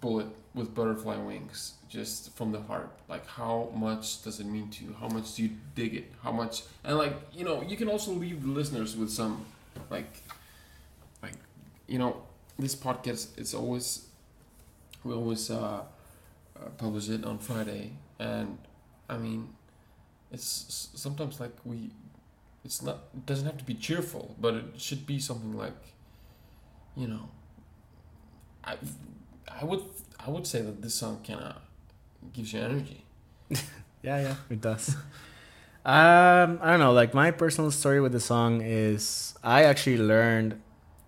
Bullet 0.00 0.28
with 0.54 0.74
butterfly 0.74 1.16
wings, 1.16 1.74
just 1.88 2.36
from 2.36 2.52
the 2.52 2.60
heart. 2.60 2.90
Like, 3.08 3.26
how 3.26 3.70
much 3.74 4.22
does 4.22 4.40
it 4.40 4.46
mean 4.46 4.68
to 4.70 4.84
you? 4.84 4.96
How 4.98 5.08
much 5.08 5.34
do 5.34 5.42
you 5.42 5.50
dig 5.74 5.94
it? 5.94 6.12
How 6.22 6.32
much? 6.32 6.62
And 6.84 6.98
like, 6.98 7.14
you 7.32 7.44
know, 7.44 7.62
you 7.62 7.76
can 7.76 7.88
also 7.88 8.12
leave 8.12 8.42
the 8.42 8.48
listeners 8.48 8.96
with 8.96 9.10
some, 9.10 9.44
like, 9.90 10.22
like, 11.22 11.34
you 11.86 11.98
know, 11.98 12.22
this 12.58 12.74
podcast. 12.74 13.38
It's 13.38 13.54
always 13.54 14.06
we 15.04 15.14
always 15.14 15.50
uh, 15.50 15.82
uh, 16.56 16.68
publish 16.76 17.08
it 17.08 17.24
on 17.24 17.38
Friday, 17.38 17.92
and 18.18 18.58
I 19.08 19.16
mean, 19.16 19.48
it's 20.30 20.88
sometimes 20.94 21.40
like 21.40 21.52
we, 21.64 21.90
it's 22.64 22.82
not 22.82 22.98
it 23.14 23.26
doesn't 23.26 23.46
have 23.46 23.58
to 23.58 23.64
be 23.64 23.74
cheerful, 23.74 24.36
but 24.40 24.54
it 24.54 24.64
should 24.80 25.06
be 25.06 25.18
something 25.18 25.56
like, 25.56 25.76
you 26.96 27.06
know, 27.08 27.28
I, 28.64 28.76
I 29.60 29.64
would 29.64 29.82
I 30.24 30.30
would 30.30 30.46
say 30.46 30.60
that 30.62 30.82
this 30.82 30.94
song 30.94 31.20
kind 31.26 31.40
of 31.40 31.56
gives 32.32 32.52
you 32.52 32.60
energy. 32.60 33.04
Yeah, 34.02 34.18
yeah, 34.22 34.36
it 34.48 34.62
does. 34.62 34.96
um, 35.84 36.58
I 36.62 36.70
don't 36.70 36.80
know. 36.80 36.92
Like 36.92 37.12
my 37.12 37.30
personal 37.30 37.70
story 37.70 38.00
with 38.00 38.12
the 38.12 38.20
song 38.20 38.62
is 38.62 39.34
I 39.44 39.64
actually 39.64 39.98
learned 39.98 40.52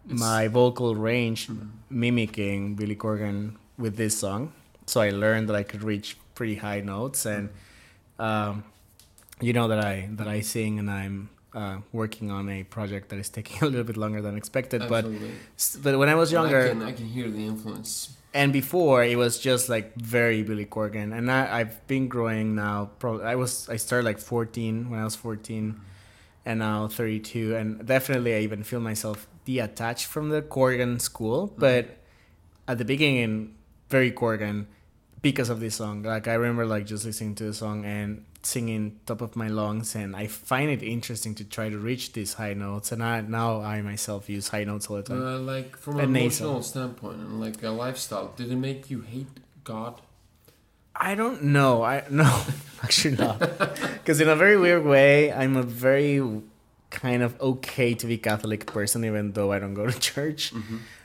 It's- 0.05 0.20
my 0.20 0.48
vocal 0.48 0.94
range 0.94 1.48
mimicking 1.88 2.74
Billy 2.74 2.94
Corgan 2.96 3.57
with 3.78 3.96
this 3.96 4.18
song. 4.18 4.53
So 4.86 5.00
I 5.00 5.09
learned 5.11 5.48
that 5.48 5.57
I 5.57 5.62
could 5.62 5.82
reach 5.82 6.18
pretty 6.34 6.57
high 6.57 6.80
notes, 6.80 7.24
and 7.24 7.48
um, 8.18 8.64
you 9.40 9.53
know 9.55 9.68
that 9.68 9.78
I 9.82 10.09
that 10.12 10.28
I 10.28 10.40
sing, 10.42 10.78
and 10.78 10.90
I'm 10.90 11.30
uh, 11.55 11.76
working 11.92 12.30
on 12.30 12.48
a 12.48 12.64
project 12.64 13.09
that 13.11 13.18
is 13.18 13.28
taking 13.28 13.59
a 13.62 13.66
little 13.66 13.84
bit 13.84 13.96
longer 13.96 14.22
than 14.22 14.36
expected. 14.36 14.80
But 14.88 15.05
Absolutely. 15.05 15.30
s- 15.57 15.78
but 15.82 15.98
when 15.98 16.09
I 16.09 16.14
was 16.14 16.32
younger, 16.32 16.62
I 16.64 16.68
can, 16.68 16.82
I 16.82 16.92
can 16.92 17.07
hear 17.07 17.28
the 17.30 17.44
influence. 17.46 18.16
and 18.34 18.53
before 18.53 19.05
it 19.05 19.16
was 19.18 19.38
just 19.38 19.68
like 19.68 19.94
very 19.96 20.42
Billy 20.42 20.64
Corgan, 20.66 21.12
and 21.16 21.30
I, 21.30 21.61
I've 21.61 21.86
been 21.86 22.09
growing 22.09 22.55
now. 22.55 22.90
Pro, 22.98 23.20
I 23.20 23.36
was 23.36 23.68
I 23.68 23.76
started 23.76 24.05
like 24.07 24.18
14 24.18 24.88
when 24.90 24.98
I 25.00 25.05
was 25.05 25.14
14, 25.16 25.78
and 26.46 26.59
now 26.59 26.88
32, 26.88 27.55
and 27.57 27.84
definitely 27.86 28.34
I 28.34 28.40
even 28.40 28.62
feel 28.64 28.80
myself 28.80 29.28
detached 29.44 30.07
from 30.07 30.30
the 30.30 30.40
Corgan 30.42 31.00
school. 31.00 31.53
But 31.59 31.98
at 32.66 32.78
the 32.78 32.84
beginning, 32.86 33.55
very 33.90 34.11
Corgan 34.11 34.66
because 35.20 35.50
of 35.50 35.61
this 35.61 35.74
song. 35.76 36.03
Like 36.03 36.26
I 36.28 36.34
remember 36.34 36.64
like 36.64 36.86
just 36.86 37.05
listening 37.05 37.34
to 37.36 37.44
the 37.44 37.55
song 37.55 37.84
and 37.84 38.24
singing 38.43 38.99
top 39.07 39.20
of 39.20 39.36
my 39.36 39.49
lungs, 39.49 39.95
and 39.95 40.14
I 40.16 40.26
find 40.26 40.70
it 40.70 40.82
interesting 40.82 41.34
to 41.36 41.45
try 41.45 41.68
to 41.68 41.78
reach 41.78 42.12
these 42.12 42.34
high 42.34 42.55
notes. 42.55 42.93
And 42.93 43.03
I 43.03 43.20
now 43.22 43.61
I 43.62 43.82
myself 43.82 44.28
use 44.28 44.49
high 44.49 44.64
notes 44.64 44.88
all 44.88 44.97
the 44.97 45.03
time. 45.05 45.22
Uh, 45.22 45.38
like 45.38 45.76
from 45.76 45.95
And 45.99 46.07
an 46.09 46.12
nasal. 46.12 46.47
emotional 46.47 46.62
standpoint 46.62 47.18
and 47.20 47.40
like 47.40 47.62
a 47.62 47.70
lifestyle, 47.70 48.32
did 48.36 48.51
it 48.51 48.57
make 48.57 48.90
you 48.90 49.01
hate 49.03 49.28
God? 49.64 50.01
I 50.95 51.14
don't 51.14 51.43
know. 51.45 51.82
I 51.82 52.05
no, 52.11 52.28
actually 52.82 53.16
not. 53.16 53.38
Because 54.03 54.20
in 54.20 54.28
a 54.28 54.36
very 54.36 54.59
weird 54.59 54.84
way, 54.84 55.32
I'm 55.32 55.57
a 55.57 55.62
very 55.62 56.20
kind 56.90 57.22
of 57.22 57.40
okay 57.40 57.95
to 57.95 58.07
be 58.07 58.18
Catholic 58.18 58.66
person, 58.66 59.05
even 59.05 59.32
though 59.32 59.53
I 59.53 59.59
don't 59.61 59.74
go 59.74 59.86
to 59.86 59.99
church. 60.12 60.53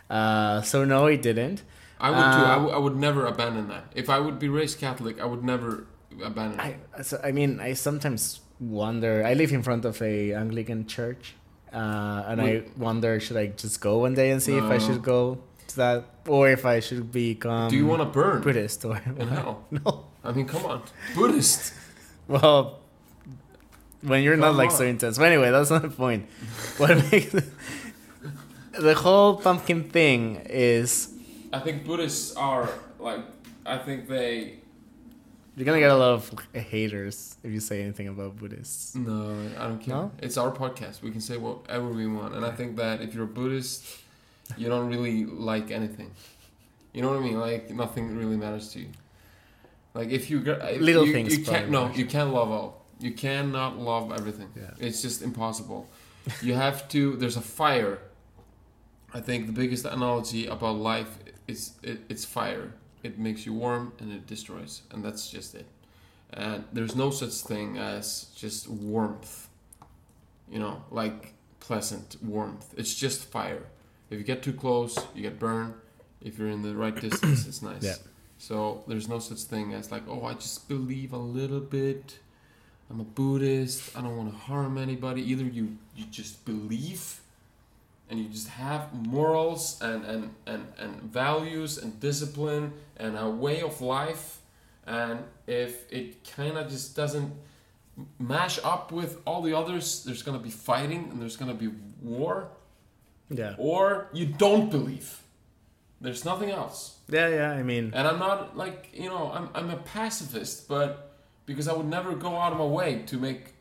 Uh, 0.10 0.62
so 0.64 0.84
no, 0.84 1.06
it 1.06 1.22
didn't. 1.22 1.62
I 2.00 2.10
would 2.10 2.18
too. 2.18 2.44
I, 2.46 2.52
Uh, 2.52 2.56
w- 2.56 2.74
I 2.76 2.78
would 2.78 2.96
never 2.98 3.26
abandon 3.26 3.68
that. 3.70 3.86
If 3.96 4.10
I 4.10 4.20
would 4.20 4.40
be 4.40 4.50
raised 4.50 4.80
Catholic, 4.80 5.20
I 5.22 5.26
would 5.26 5.44
never 5.44 5.86
abandon 6.24 6.60
it. 6.60 6.80
I 6.98 7.02
so, 7.02 7.20
I 7.24 7.32
mean, 7.32 7.60
I 7.60 7.74
sometimes 7.74 8.42
wonder. 8.60 9.24
I 9.26 9.34
live 9.34 9.52
in 9.52 9.64
front 9.64 9.86
of 9.86 10.02
a 10.02 10.34
Anglican 10.34 10.88
church, 10.88 11.36
uh, 11.74 12.24
and 12.28 12.42
I 12.42 12.64
wonder 12.78 13.20
should 13.20 13.38
I 13.38 13.48
just 13.48 13.82
go 13.82 14.00
one 14.00 14.14
day 14.16 14.32
and 14.32 14.42
see 14.42 14.58
if 14.58 14.64
I 14.64 14.78
should 14.78 15.02
go 15.04 15.40
to 15.68 15.76
that, 15.78 16.06
or 16.28 16.50
if 16.50 16.66
I 16.66 16.80
should 16.80 17.12
become 17.12 17.70
Do 17.70 17.76
you 17.76 17.86
want 17.86 18.02
to 18.02 18.06
burn 18.08 18.42
Buddhist 18.42 18.86
or 18.86 18.98
in 19.06 19.28
hell? 19.28 19.66
no? 19.72 20.06
I 20.24 20.32
mean, 20.32 20.48
come 20.48 20.66
on, 20.66 20.82
Buddhist. 21.16 21.74
Well, 22.28 22.80
when 24.02 24.24
you're 24.24 24.38
not 24.38 24.50
Come 24.50 24.58
like 24.58 24.72
on. 24.72 24.78
so 24.78 24.86
intense. 24.86 25.18
But 25.18 25.28
anyway, 25.32 25.52
that's 25.52 25.70
not 25.70 25.82
the 25.82 25.90
point. 25.90 26.28
What 26.78 27.12
makes 27.12 27.32
the 28.80 28.94
whole 28.94 29.38
pumpkin 29.38 29.90
thing 29.90 30.42
is 30.50 31.10
I 31.52 31.60
think 31.60 31.86
Buddhists 31.86 32.36
are 32.36 32.70
like. 33.00 33.22
I 33.66 33.78
think 33.78 34.08
they. 34.08 34.60
You're 35.58 35.66
gonna 35.66 35.80
get 35.80 35.90
a 35.90 35.96
lot 35.98 36.12
of 36.12 36.32
haters 36.54 37.36
if 37.44 37.52
you 37.52 37.60
say 37.60 37.82
anything 37.82 38.08
about 38.08 38.38
Buddhists. 38.38 38.94
No, 38.94 39.36
I 39.58 39.64
don't 39.64 39.80
care. 39.80 39.96
No? 39.96 40.12
It's 40.20 40.38
our 40.38 40.52
podcast. 40.52 41.02
We 41.02 41.10
can 41.10 41.20
say 41.20 41.38
whatever 41.38 41.90
we 41.90 42.06
want, 42.06 42.36
and 42.36 42.46
I 42.46 42.52
think 42.52 42.76
that 42.76 43.02
if 43.02 43.16
you're 43.16 43.24
a 43.24 43.28
Buddhist, 43.40 43.84
you 44.56 44.70
don't 44.70 44.88
really 44.88 45.26
like 45.26 45.72
anything. 45.72 46.12
You 46.94 47.02
know 47.02 47.10
what 47.10 47.18
I 47.18 47.22
mean? 47.22 47.40
Like 47.40 47.72
nothing 47.72 48.16
really 48.16 48.38
matters 48.38 48.72
to 48.74 48.82
you. 48.82 48.90
Like 49.96 50.10
if 50.10 50.30
you 50.30 50.42
get 50.42 50.62
if 50.62 50.80
Little 50.80 51.08
you, 51.08 51.14
things 51.14 51.36
you 51.36 51.44
can't. 51.44 51.72
No, 51.72 51.90
you 51.90 52.06
can't 52.06 52.32
love 52.32 52.52
all. 52.52 52.86
You 53.00 53.14
cannot 53.14 53.80
love 53.80 54.12
everything. 54.12 54.50
Yeah. 54.56 54.70
It's 54.80 55.02
just 55.02 55.24
impossible. 55.24 55.90
you 56.44 56.54
have 56.54 56.88
to. 56.90 57.16
There's 57.16 57.36
a 57.36 57.42
fire. 57.42 57.98
I 59.12 59.22
think 59.22 59.48
the 59.48 59.54
biggest 59.54 59.86
analogy 59.86 60.46
about 60.46 60.76
life 60.76 61.18
is 61.48 61.72
it, 61.82 62.02
it's 62.10 62.26
fire. 62.26 62.74
It 63.04 63.20
makes 63.20 63.46
you 63.46 63.54
warm 63.54 63.94
and 64.00 64.12
it 64.12 64.28
destroys, 64.28 64.82
and 64.92 65.04
that's 65.04 65.30
just 65.30 65.56
it. 65.56 65.66
And 66.34 66.66
there's 66.74 66.96
no 66.96 67.10
such 67.10 67.34
thing 67.34 67.78
as 67.78 68.28
just 68.36 68.68
warmth. 68.70 69.48
You 70.50 70.60
know, 70.60 70.84
like 70.92 71.34
pleasant 71.60 72.18
warmth. 72.22 72.74
It's 72.78 72.96
just 72.96 73.26
fire. 73.26 73.64
If 74.10 74.18
you 74.18 74.24
get 74.24 74.42
too 74.42 74.54
close, 74.54 74.98
you 75.14 75.22
get 75.22 75.40
burned. 75.40 75.74
If 76.22 76.40
you're 76.40 76.50
in 76.50 76.62
the 76.62 76.76
right 76.76 76.96
distance, 77.08 77.48
it's 77.48 77.62
nice. 77.62 77.84
Yeah. 77.84 77.96
So 78.38 78.84
there's 78.88 79.10
no 79.10 79.20
such 79.20 79.40
thing 79.40 79.74
as 79.74 79.92
like, 79.92 80.04
oh, 80.08 80.24
I 80.26 80.34
just 80.34 80.68
believe 80.68 81.14
a 81.14 81.18
little 81.18 81.60
bit. 81.60 82.20
I'm 82.90 83.00
a 83.00 83.04
Buddhist. 83.04 83.98
I 83.98 84.02
don't 84.02 84.16
want 84.16 84.32
to 84.32 84.38
harm 84.38 84.78
anybody. 84.78 85.22
Either 85.32 85.44
you 85.44 85.78
you 85.96 86.06
just 86.06 86.46
believe 86.46 87.20
and 88.10 88.20
you 88.20 88.30
just 88.30 88.48
have 88.50 88.94
morals 88.94 89.82
and, 89.82 90.06
and, 90.06 90.34
and, 90.46 90.66
and 90.78 91.02
values 91.04 91.78
and 91.78 92.00
discipline 92.00 92.72
and 92.98 93.18
a 93.18 93.30
way 93.30 93.62
of 93.62 93.82
life 93.82 94.40
and 94.86 95.20
if 95.48 95.92
it 95.92 96.24
kind 96.36 96.58
of 96.58 96.70
just 96.70 96.96
doesn't 96.96 97.34
mash 98.20 98.60
up 98.64 98.92
with 98.92 99.18
all 99.26 99.42
the 99.42 99.54
others 99.58 100.04
there's 100.06 100.24
going 100.24 100.38
to 100.38 100.44
be 100.44 100.50
fighting 100.52 101.10
and 101.12 101.22
there's 101.22 101.36
going 101.36 101.52
to 101.52 101.58
be 101.58 101.76
war 102.02 102.48
Yeah. 103.30 103.56
or 103.58 104.08
you 104.14 104.26
don't 104.26 104.70
believe 104.72 105.22
there's 106.00 106.24
nothing 106.24 106.52
else 106.52 106.98
Yeah, 107.10 107.28
yeah. 107.28 107.52
I 107.52 107.64
mean, 107.64 107.92
and 107.94 108.08
i'm 108.08 108.20
not 108.20 108.56
like 108.56 108.90
you 108.94 109.10
know 109.10 109.32
i'm, 109.34 109.50
I'm 109.56 109.70
a 109.72 109.78
pacifist 109.78 110.68
but 110.70 111.16
because 111.46 111.68
i 111.68 111.74
would 111.74 111.88
never 111.88 112.14
go 112.16 112.38
out 112.38 112.52
of 112.54 112.60
my 112.60 112.66
way 112.66 113.02
to 113.08 113.18
make 113.18 113.54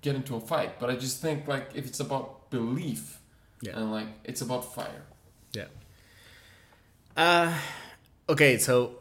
get 0.00 0.14
into 0.14 0.36
a 0.36 0.40
fight 0.40 0.78
but 0.78 0.88
i 0.88 0.94
just 0.96 1.20
think 1.20 1.46
like 1.48 1.70
if 1.74 1.84
it's 1.86 2.00
about 2.00 2.37
belief 2.50 3.18
Yeah. 3.60 3.76
and 3.78 3.92
like 3.92 4.06
it's 4.24 4.40
about 4.40 4.74
fire 4.74 5.02
yeah 5.52 5.66
Uh, 7.16 7.52
okay, 8.28 8.58
so 8.58 9.00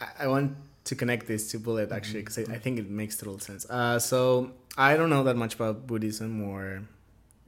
I, 0.00 0.24
I 0.24 0.26
want 0.28 0.56
to 0.84 0.94
connect 0.94 1.26
this 1.26 1.50
to 1.52 1.58
Bullet 1.58 1.92
actually 1.92 2.20
because 2.20 2.38
I, 2.38 2.42
I 2.54 2.58
think 2.58 2.78
it 2.78 2.90
makes 2.90 3.16
total 3.16 3.38
sense. 3.38 3.64
Uh, 3.70 3.98
so 3.98 4.50
I 4.76 4.96
don't 4.96 5.08
know 5.08 5.24
that 5.24 5.36
much 5.36 5.54
about 5.54 5.86
Buddhism 5.86 6.42
or 6.42 6.82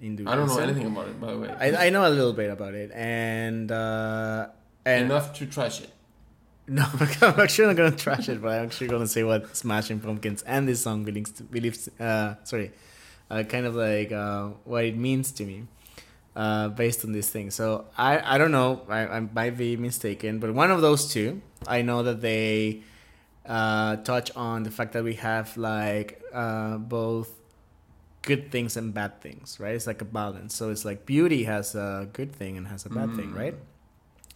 Hinduism. 0.01 0.33
I 0.33 0.37
don't 0.37 0.49
know 0.49 0.59
anything 0.59 0.87
about 0.87 1.09
it, 1.09 1.21
by 1.21 1.33
the 1.33 1.39
way. 1.39 1.51
I, 1.51 1.87
I 1.87 1.91
know 1.91 2.07
a 2.07 2.11
little 2.11 2.33
bit 2.33 2.51
about 2.51 2.75
it, 2.75 2.91
and 2.95 3.71
uh, 3.71 4.49
and 4.85 5.05
Enough 5.13 5.35
to 5.39 5.47
trash 5.47 5.81
it. 5.83 5.91
no, 6.69 6.87
I'm 7.21 7.41
actually 7.41 7.67
not 7.69 7.77
gonna 7.77 7.97
trash 7.97 8.29
it, 8.29 8.41
but 8.41 8.53
I'm 8.57 8.65
actually 8.67 8.89
gonna 8.89 9.07
say 9.07 9.23
what 9.23 9.55
Smashing 9.55 10.01
Pumpkins 10.01 10.43
and 10.43 10.67
this 10.67 10.81
song 10.81 11.05
believes, 11.05 11.33
believes 11.43 11.89
uh, 12.01 12.37
sorry, 12.45 12.73
uh, 13.33 13.43
kind 13.45 13.65
of 13.67 13.75
like 13.75 14.13
uh, 14.13 14.49
what 14.65 14.85
it 14.85 14.97
means 14.97 15.33
to 15.33 15.43
me, 15.45 15.65
uh, 16.37 16.69
based 16.69 17.01
on 17.05 17.13
this 17.13 17.29
thing. 17.35 17.51
So 17.51 17.87
I, 17.97 18.35
I 18.35 18.39
don't 18.39 18.53
know, 18.53 18.83
I, 18.89 19.01
I 19.17 19.21
might 19.21 19.57
be 19.57 19.77
mistaken, 19.77 20.39
but 20.39 20.53
one 20.55 20.71
of 20.71 20.81
those 20.83 21.03
two, 21.13 21.41
I 21.67 21.81
know 21.83 22.03
that 22.03 22.21
they 22.21 22.83
uh, 23.47 23.97
touch 24.05 24.31
on 24.37 24.63
the 24.63 24.71
fact 24.71 24.93
that 24.93 25.03
we 25.05 25.15
have 25.15 25.57
like 25.57 26.21
uh, 26.33 26.77
both 26.79 27.31
good 28.23 28.53
things 28.53 28.77
and 28.77 28.95
bad 28.95 29.21
things, 29.21 29.59
right? 29.59 29.75
It's 29.75 29.87
like 29.87 30.01
a 30.01 30.11
balance. 30.21 30.55
So 30.55 30.71
it's 30.71 30.85
like 30.85 31.07
beauty 31.07 31.43
has 31.45 31.75
a 31.75 32.09
good 32.13 32.33
thing 32.33 32.57
and 32.57 32.69
has 32.69 32.87
a 32.87 32.91
bad 32.91 33.17
thing, 33.17 33.31
Mm. 33.33 33.37
right? 33.37 33.55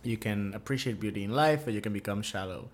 You 0.03 0.17
can 0.17 0.55
appreciate 0.55 0.99
beauty 1.01 1.23
in 1.25 1.33
life, 1.33 1.67
or 1.67 1.71
you 1.71 1.81
can 1.81 1.93
become 1.93 2.23
shallow. 2.23 2.69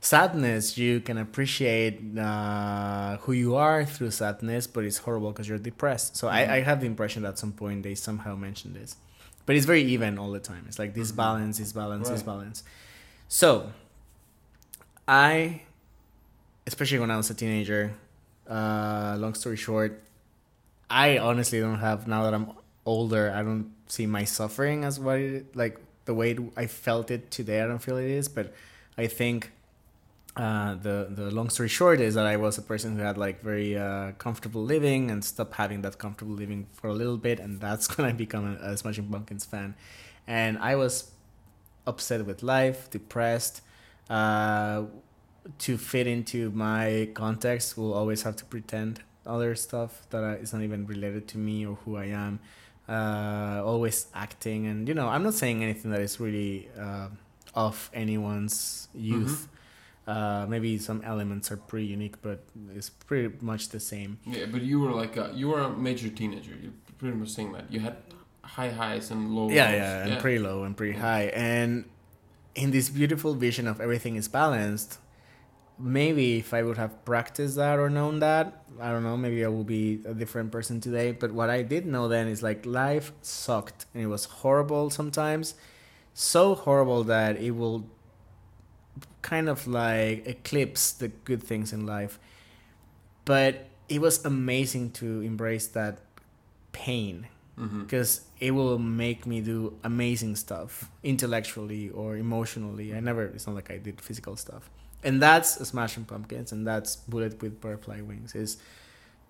Sadness, 0.00 0.78
you 0.78 1.00
can 1.00 1.18
appreciate 1.18 2.16
uh, 2.16 3.16
who 3.18 3.32
you 3.32 3.56
are 3.56 3.84
through 3.84 4.12
sadness, 4.12 4.66
but 4.68 4.84
it's 4.84 4.98
horrible 4.98 5.32
because 5.32 5.48
you're 5.48 5.58
depressed. 5.58 6.16
So 6.16 6.28
I, 6.28 6.56
I 6.56 6.60
have 6.60 6.80
the 6.80 6.86
impression 6.86 7.22
that 7.24 7.30
at 7.30 7.38
some 7.38 7.52
point 7.52 7.82
they 7.82 7.96
somehow 7.96 8.36
mentioned 8.36 8.76
this, 8.76 8.96
but 9.44 9.56
it's 9.56 9.66
very 9.66 9.82
even 9.82 10.16
all 10.16 10.30
the 10.30 10.38
time. 10.38 10.64
It's 10.68 10.78
like 10.78 10.94
this 10.94 11.10
Mhm. 11.10 11.16
balance, 11.16 11.58
this 11.58 11.72
balance, 11.72 12.10
this 12.10 12.22
balance. 12.22 12.62
So 13.26 13.72
I, 15.08 15.62
especially 16.66 17.00
when 17.00 17.10
I 17.10 17.16
was 17.16 17.28
a 17.30 17.34
teenager, 17.34 17.92
uh, 18.48 19.16
long 19.18 19.34
story 19.34 19.56
short, 19.56 20.00
I 20.88 21.18
honestly 21.18 21.58
don't 21.60 21.80
have 21.80 22.06
now 22.06 22.22
that 22.22 22.34
I'm 22.34 22.52
older. 22.86 23.32
I 23.34 23.42
don't 23.42 23.72
see 23.88 24.06
my 24.06 24.24
suffering 24.24 24.84
as 24.84 25.00
what 25.00 25.18
it 25.18 25.56
like 25.56 25.78
the 26.04 26.14
way 26.14 26.38
I 26.56 26.66
felt 26.68 27.10
it 27.10 27.30
today. 27.32 27.60
I 27.62 27.66
don't 27.66 27.82
feel 27.82 27.96
it 27.96 28.08
is, 28.08 28.28
but 28.28 28.54
I 28.96 29.06
think 29.08 29.50
uh, 30.38 30.74
the 30.74 31.08
the 31.10 31.30
long 31.32 31.50
story 31.50 31.68
short 31.68 32.00
is 32.00 32.14
that 32.14 32.24
I 32.24 32.36
was 32.36 32.58
a 32.58 32.62
person 32.62 32.96
who 32.96 33.02
had 33.02 33.18
like 33.18 33.42
very 33.42 33.76
uh, 33.76 34.12
comfortable 34.18 34.62
living 34.62 35.10
and 35.10 35.24
stopped 35.24 35.54
having 35.54 35.82
that 35.82 35.98
comfortable 35.98 36.34
living 36.34 36.68
for 36.72 36.86
a 36.86 36.94
little 36.94 37.16
bit, 37.18 37.40
and 37.40 37.60
that's 37.60 37.86
when 37.98 38.06
I 38.06 38.12
become 38.12 38.56
a, 38.62 38.70
a 38.70 38.76
Smashing 38.76 39.08
Pumpkins 39.08 39.44
fan, 39.44 39.74
and 40.28 40.56
I 40.58 40.76
was 40.76 41.10
upset 41.86 42.24
with 42.24 42.42
life, 42.42 42.88
depressed. 42.90 43.62
Uh, 44.08 44.84
to 45.58 45.78
fit 45.78 46.06
into 46.06 46.50
my 46.50 47.08
context, 47.14 47.76
will 47.76 47.94
always 47.94 48.22
have 48.22 48.36
to 48.36 48.44
pretend 48.44 49.00
other 49.26 49.54
stuff 49.54 50.06
that 50.10 50.22
not 50.52 50.62
even 50.62 50.86
related 50.86 51.26
to 51.28 51.38
me 51.38 51.66
or 51.66 51.76
who 51.84 51.96
I 51.96 52.06
am. 52.06 52.38
Uh, 52.88 53.62
always 53.64 54.06
acting, 54.14 54.66
and 54.66 54.86
you 54.88 54.94
know, 54.94 55.08
I'm 55.08 55.22
not 55.22 55.34
saying 55.34 55.62
anything 55.62 55.90
that 55.90 56.00
is 56.00 56.20
really 56.20 56.68
uh, 56.78 57.08
off 57.54 57.90
anyone's 57.92 58.88
youth. 58.94 59.48
Uh, 60.08 60.46
maybe 60.48 60.78
some 60.78 61.02
elements 61.04 61.52
are 61.52 61.58
pretty 61.58 61.86
unique, 61.86 62.16
but 62.22 62.38
it's 62.74 62.88
pretty 62.88 63.28
much 63.42 63.68
the 63.68 63.80
same. 63.92 64.18
Yeah, 64.24 64.46
but 64.50 64.62
you 64.62 64.80
were 64.80 64.92
like 65.02 65.14
a, 65.18 65.30
you 65.34 65.48
were 65.52 65.60
a 65.60 65.70
major 65.70 66.08
teenager. 66.08 66.52
You're 66.62 66.72
pretty 66.98 67.16
much 67.16 67.28
saying 67.36 67.52
that 67.52 67.70
you 67.70 67.80
had 67.80 67.96
high 68.42 68.70
highs 68.70 69.10
and 69.10 69.20
low 69.36 69.50
Yeah, 69.50 69.64
lows. 69.66 69.74
yeah, 69.74 70.06
and 70.06 70.20
pretty 70.22 70.38
low 70.38 70.64
and 70.64 70.74
pretty 70.74 70.98
high. 70.98 71.24
And 71.52 71.84
in 72.54 72.70
this 72.70 72.88
beautiful 72.88 73.34
vision 73.34 73.68
of 73.68 73.82
everything 73.82 74.16
is 74.16 74.28
balanced, 74.28 74.98
maybe 75.78 76.38
if 76.38 76.54
I 76.54 76.62
would 76.62 76.78
have 76.78 77.04
practiced 77.04 77.56
that 77.56 77.78
or 77.78 77.90
known 77.90 78.20
that, 78.20 78.64
I 78.80 78.90
don't 78.90 79.02
know, 79.04 79.16
maybe 79.16 79.44
I 79.44 79.48
would 79.48 79.66
be 79.66 80.00
a 80.06 80.14
different 80.14 80.50
person 80.50 80.80
today. 80.80 81.12
But 81.12 81.32
what 81.32 81.50
I 81.50 81.60
did 81.62 81.84
know 81.84 82.08
then 82.08 82.28
is 82.28 82.42
like 82.42 82.64
life 82.64 83.12
sucked 83.20 83.84
and 83.92 84.02
it 84.02 84.06
was 84.06 84.24
horrible 84.24 84.88
sometimes. 84.88 85.54
So 86.14 86.54
horrible 86.54 87.04
that 87.04 87.36
it 87.36 87.50
will 87.52 87.86
kind 89.22 89.48
of 89.48 89.66
like 89.66 90.26
eclipse 90.26 90.92
the 90.92 91.08
good 91.08 91.42
things 91.42 91.72
in 91.72 91.86
life. 91.86 92.18
But 93.24 93.66
it 93.88 94.00
was 94.00 94.24
amazing 94.24 94.92
to 94.92 95.20
embrace 95.20 95.66
that 95.68 95.98
pain 96.72 97.26
Mm-hmm. 97.58 97.82
because 97.82 98.20
it 98.38 98.52
will 98.52 98.78
make 98.78 99.26
me 99.26 99.40
do 99.40 99.76
amazing 99.82 100.36
stuff 100.36 100.88
intellectually 101.02 101.90
or 101.90 102.16
emotionally. 102.16 102.94
I 102.94 103.00
never, 103.00 103.24
it's 103.24 103.48
not 103.48 103.56
like 103.56 103.68
I 103.68 103.78
did 103.78 104.00
physical 104.00 104.36
stuff. 104.36 104.70
And 105.02 105.20
that's 105.20 105.54
Smashing 105.66 106.04
Pumpkins 106.04 106.52
and 106.52 106.64
that's 106.64 106.94
Bullet 106.94 107.42
with 107.42 107.60
Butterfly 107.60 108.02
Wings 108.02 108.36
is 108.36 108.58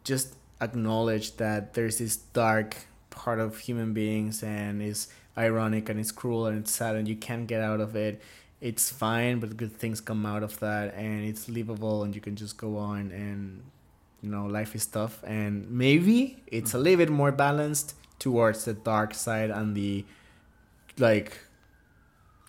just 0.04 0.34
acknowledge 0.60 1.38
that 1.38 1.72
there's 1.72 1.96
this 2.00 2.16
dark 2.16 2.76
part 3.08 3.40
of 3.40 3.60
human 3.60 3.94
beings 3.94 4.42
and 4.42 4.82
it's 4.82 5.08
ironic 5.38 5.88
and 5.88 5.98
it's 5.98 6.12
cruel 6.12 6.44
and 6.44 6.58
it's 6.58 6.70
sad 6.74 6.96
and 6.96 7.08
you 7.08 7.16
can't 7.16 7.46
get 7.46 7.62
out 7.62 7.80
of 7.80 7.96
it. 7.96 8.20
It's 8.60 8.90
fine, 8.90 9.38
but 9.38 9.56
good 9.56 9.76
things 9.76 10.00
come 10.00 10.26
out 10.26 10.42
of 10.42 10.58
that 10.60 10.94
and 10.94 11.24
it's 11.24 11.48
livable 11.48 12.02
and 12.02 12.14
you 12.14 12.20
can 12.20 12.34
just 12.34 12.56
go 12.56 12.76
on 12.76 13.12
and 13.12 13.62
you 14.20 14.30
know 14.30 14.46
life 14.46 14.74
is 14.74 14.86
tough. 14.86 15.22
And 15.24 15.70
maybe 15.70 16.42
it's 16.48 16.74
a 16.74 16.78
little 16.78 16.98
bit 16.98 17.10
more 17.10 17.30
balanced 17.30 17.94
towards 18.18 18.64
the 18.64 18.74
dark 18.74 19.14
side 19.14 19.50
and 19.50 19.76
the 19.76 20.04
like 20.98 21.38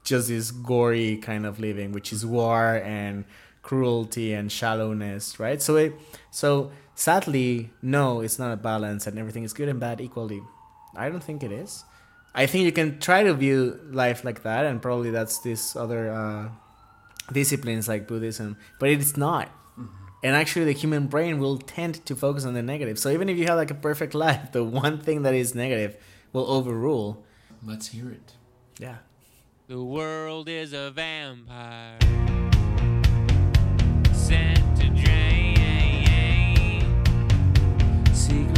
just 0.04 0.30
this 0.30 0.50
gory 0.50 1.18
kind 1.18 1.46
of 1.46 1.60
living 1.60 1.92
which 1.92 2.12
is 2.12 2.26
war 2.26 2.82
and 2.84 3.26
cruelty 3.62 4.34
and 4.34 4.52
shallowness 4.52 5.40
right? 5.40 5.62
So 5.62 5.76
it 5.76 5.94
so 6.32 6.72
sadly 6.96 7.70
no 7.84 8.22
it's 8.22 8.40
not 8.40 8.52
a 8.52 8.58
balance 8.58 9.06
and 9.06 9.20
everything 9.20 9.44
is 9.44 9.54
good 9.54 9.70
and 9.70 9.80
bad 9.80 10.02
equally. 10.02 10.42
I 10.96 11.10
don't 11.10 11.24
think 11.24 11.44
it 11.44 11.52
is 11.52 11.84
i 12.36 12.46
think 12.46 12.64
you 12.66 12.72
can 12.72 13.00
try 13.00 13.24
to 13.24 13.34
view 13.34 13.80
life 13.92 14.24
like 14.24 14.44
that 14.44 14.66
and 14.66 14.82
probably 14.82 15.10
that's 15.12 15.40
this 15.40 15.76
other 15.76 16.12
uh, 16.12 16.50
disciplines 17.32 17.88
like 17.88 18.08
buddhism 18.08 18.58
but 18.80 18.90
it's 18.90 19.16
not. 19.18 19.50
And 20.22 20.36
actually 20.36 20.66
the 20.66 20.74
human 20.74 21.08
brain 21.08 21.40
will 21.40 21.58
tend 21.58 22.06
to 22.06 22.14
focus 22.14 22.44
on 22.44 22.54
the 22.54 22.62
negative. 22.62 23.00
So 23.00 23.10
even 23.10 23.30
if 23.30 23.38
you 23.38 23.46
have 23.46 23.56
like 23.56 23.72
a 23.72 23.76
perfect 23.76 24.14
life 24.26 24.52
the 24.52 24.64
one 24.66 25.00
thing 25.00 25.22
that 25.24 25.34
is 25.34 25.56
negative 25.56 25.96
will 26.34 26.46
overrule. 26.50 27.24
Let's 27.66 27.88
hear 27.88 28.10
it. 28.10 28.34
yeah. 28.80 28.98
The 29.68 29.82
world 29.84 30.50
is 30.50 30.74
a 30.74 30.90
vampire. 30.92 31.98
Sent 34.12 34.78
to 34.80 34.90
drain. 34.90 35.56
Secret 38.14 38.49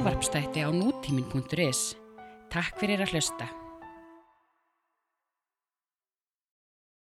alvarpstætti 0.00 0.64
á 0.64 0.72
nútímin.is. 0.72 1.80
Takk 2.48 2.78
fyrir 2.80 3.04
að 3.04 3.12
hlusta. 3.12 3.59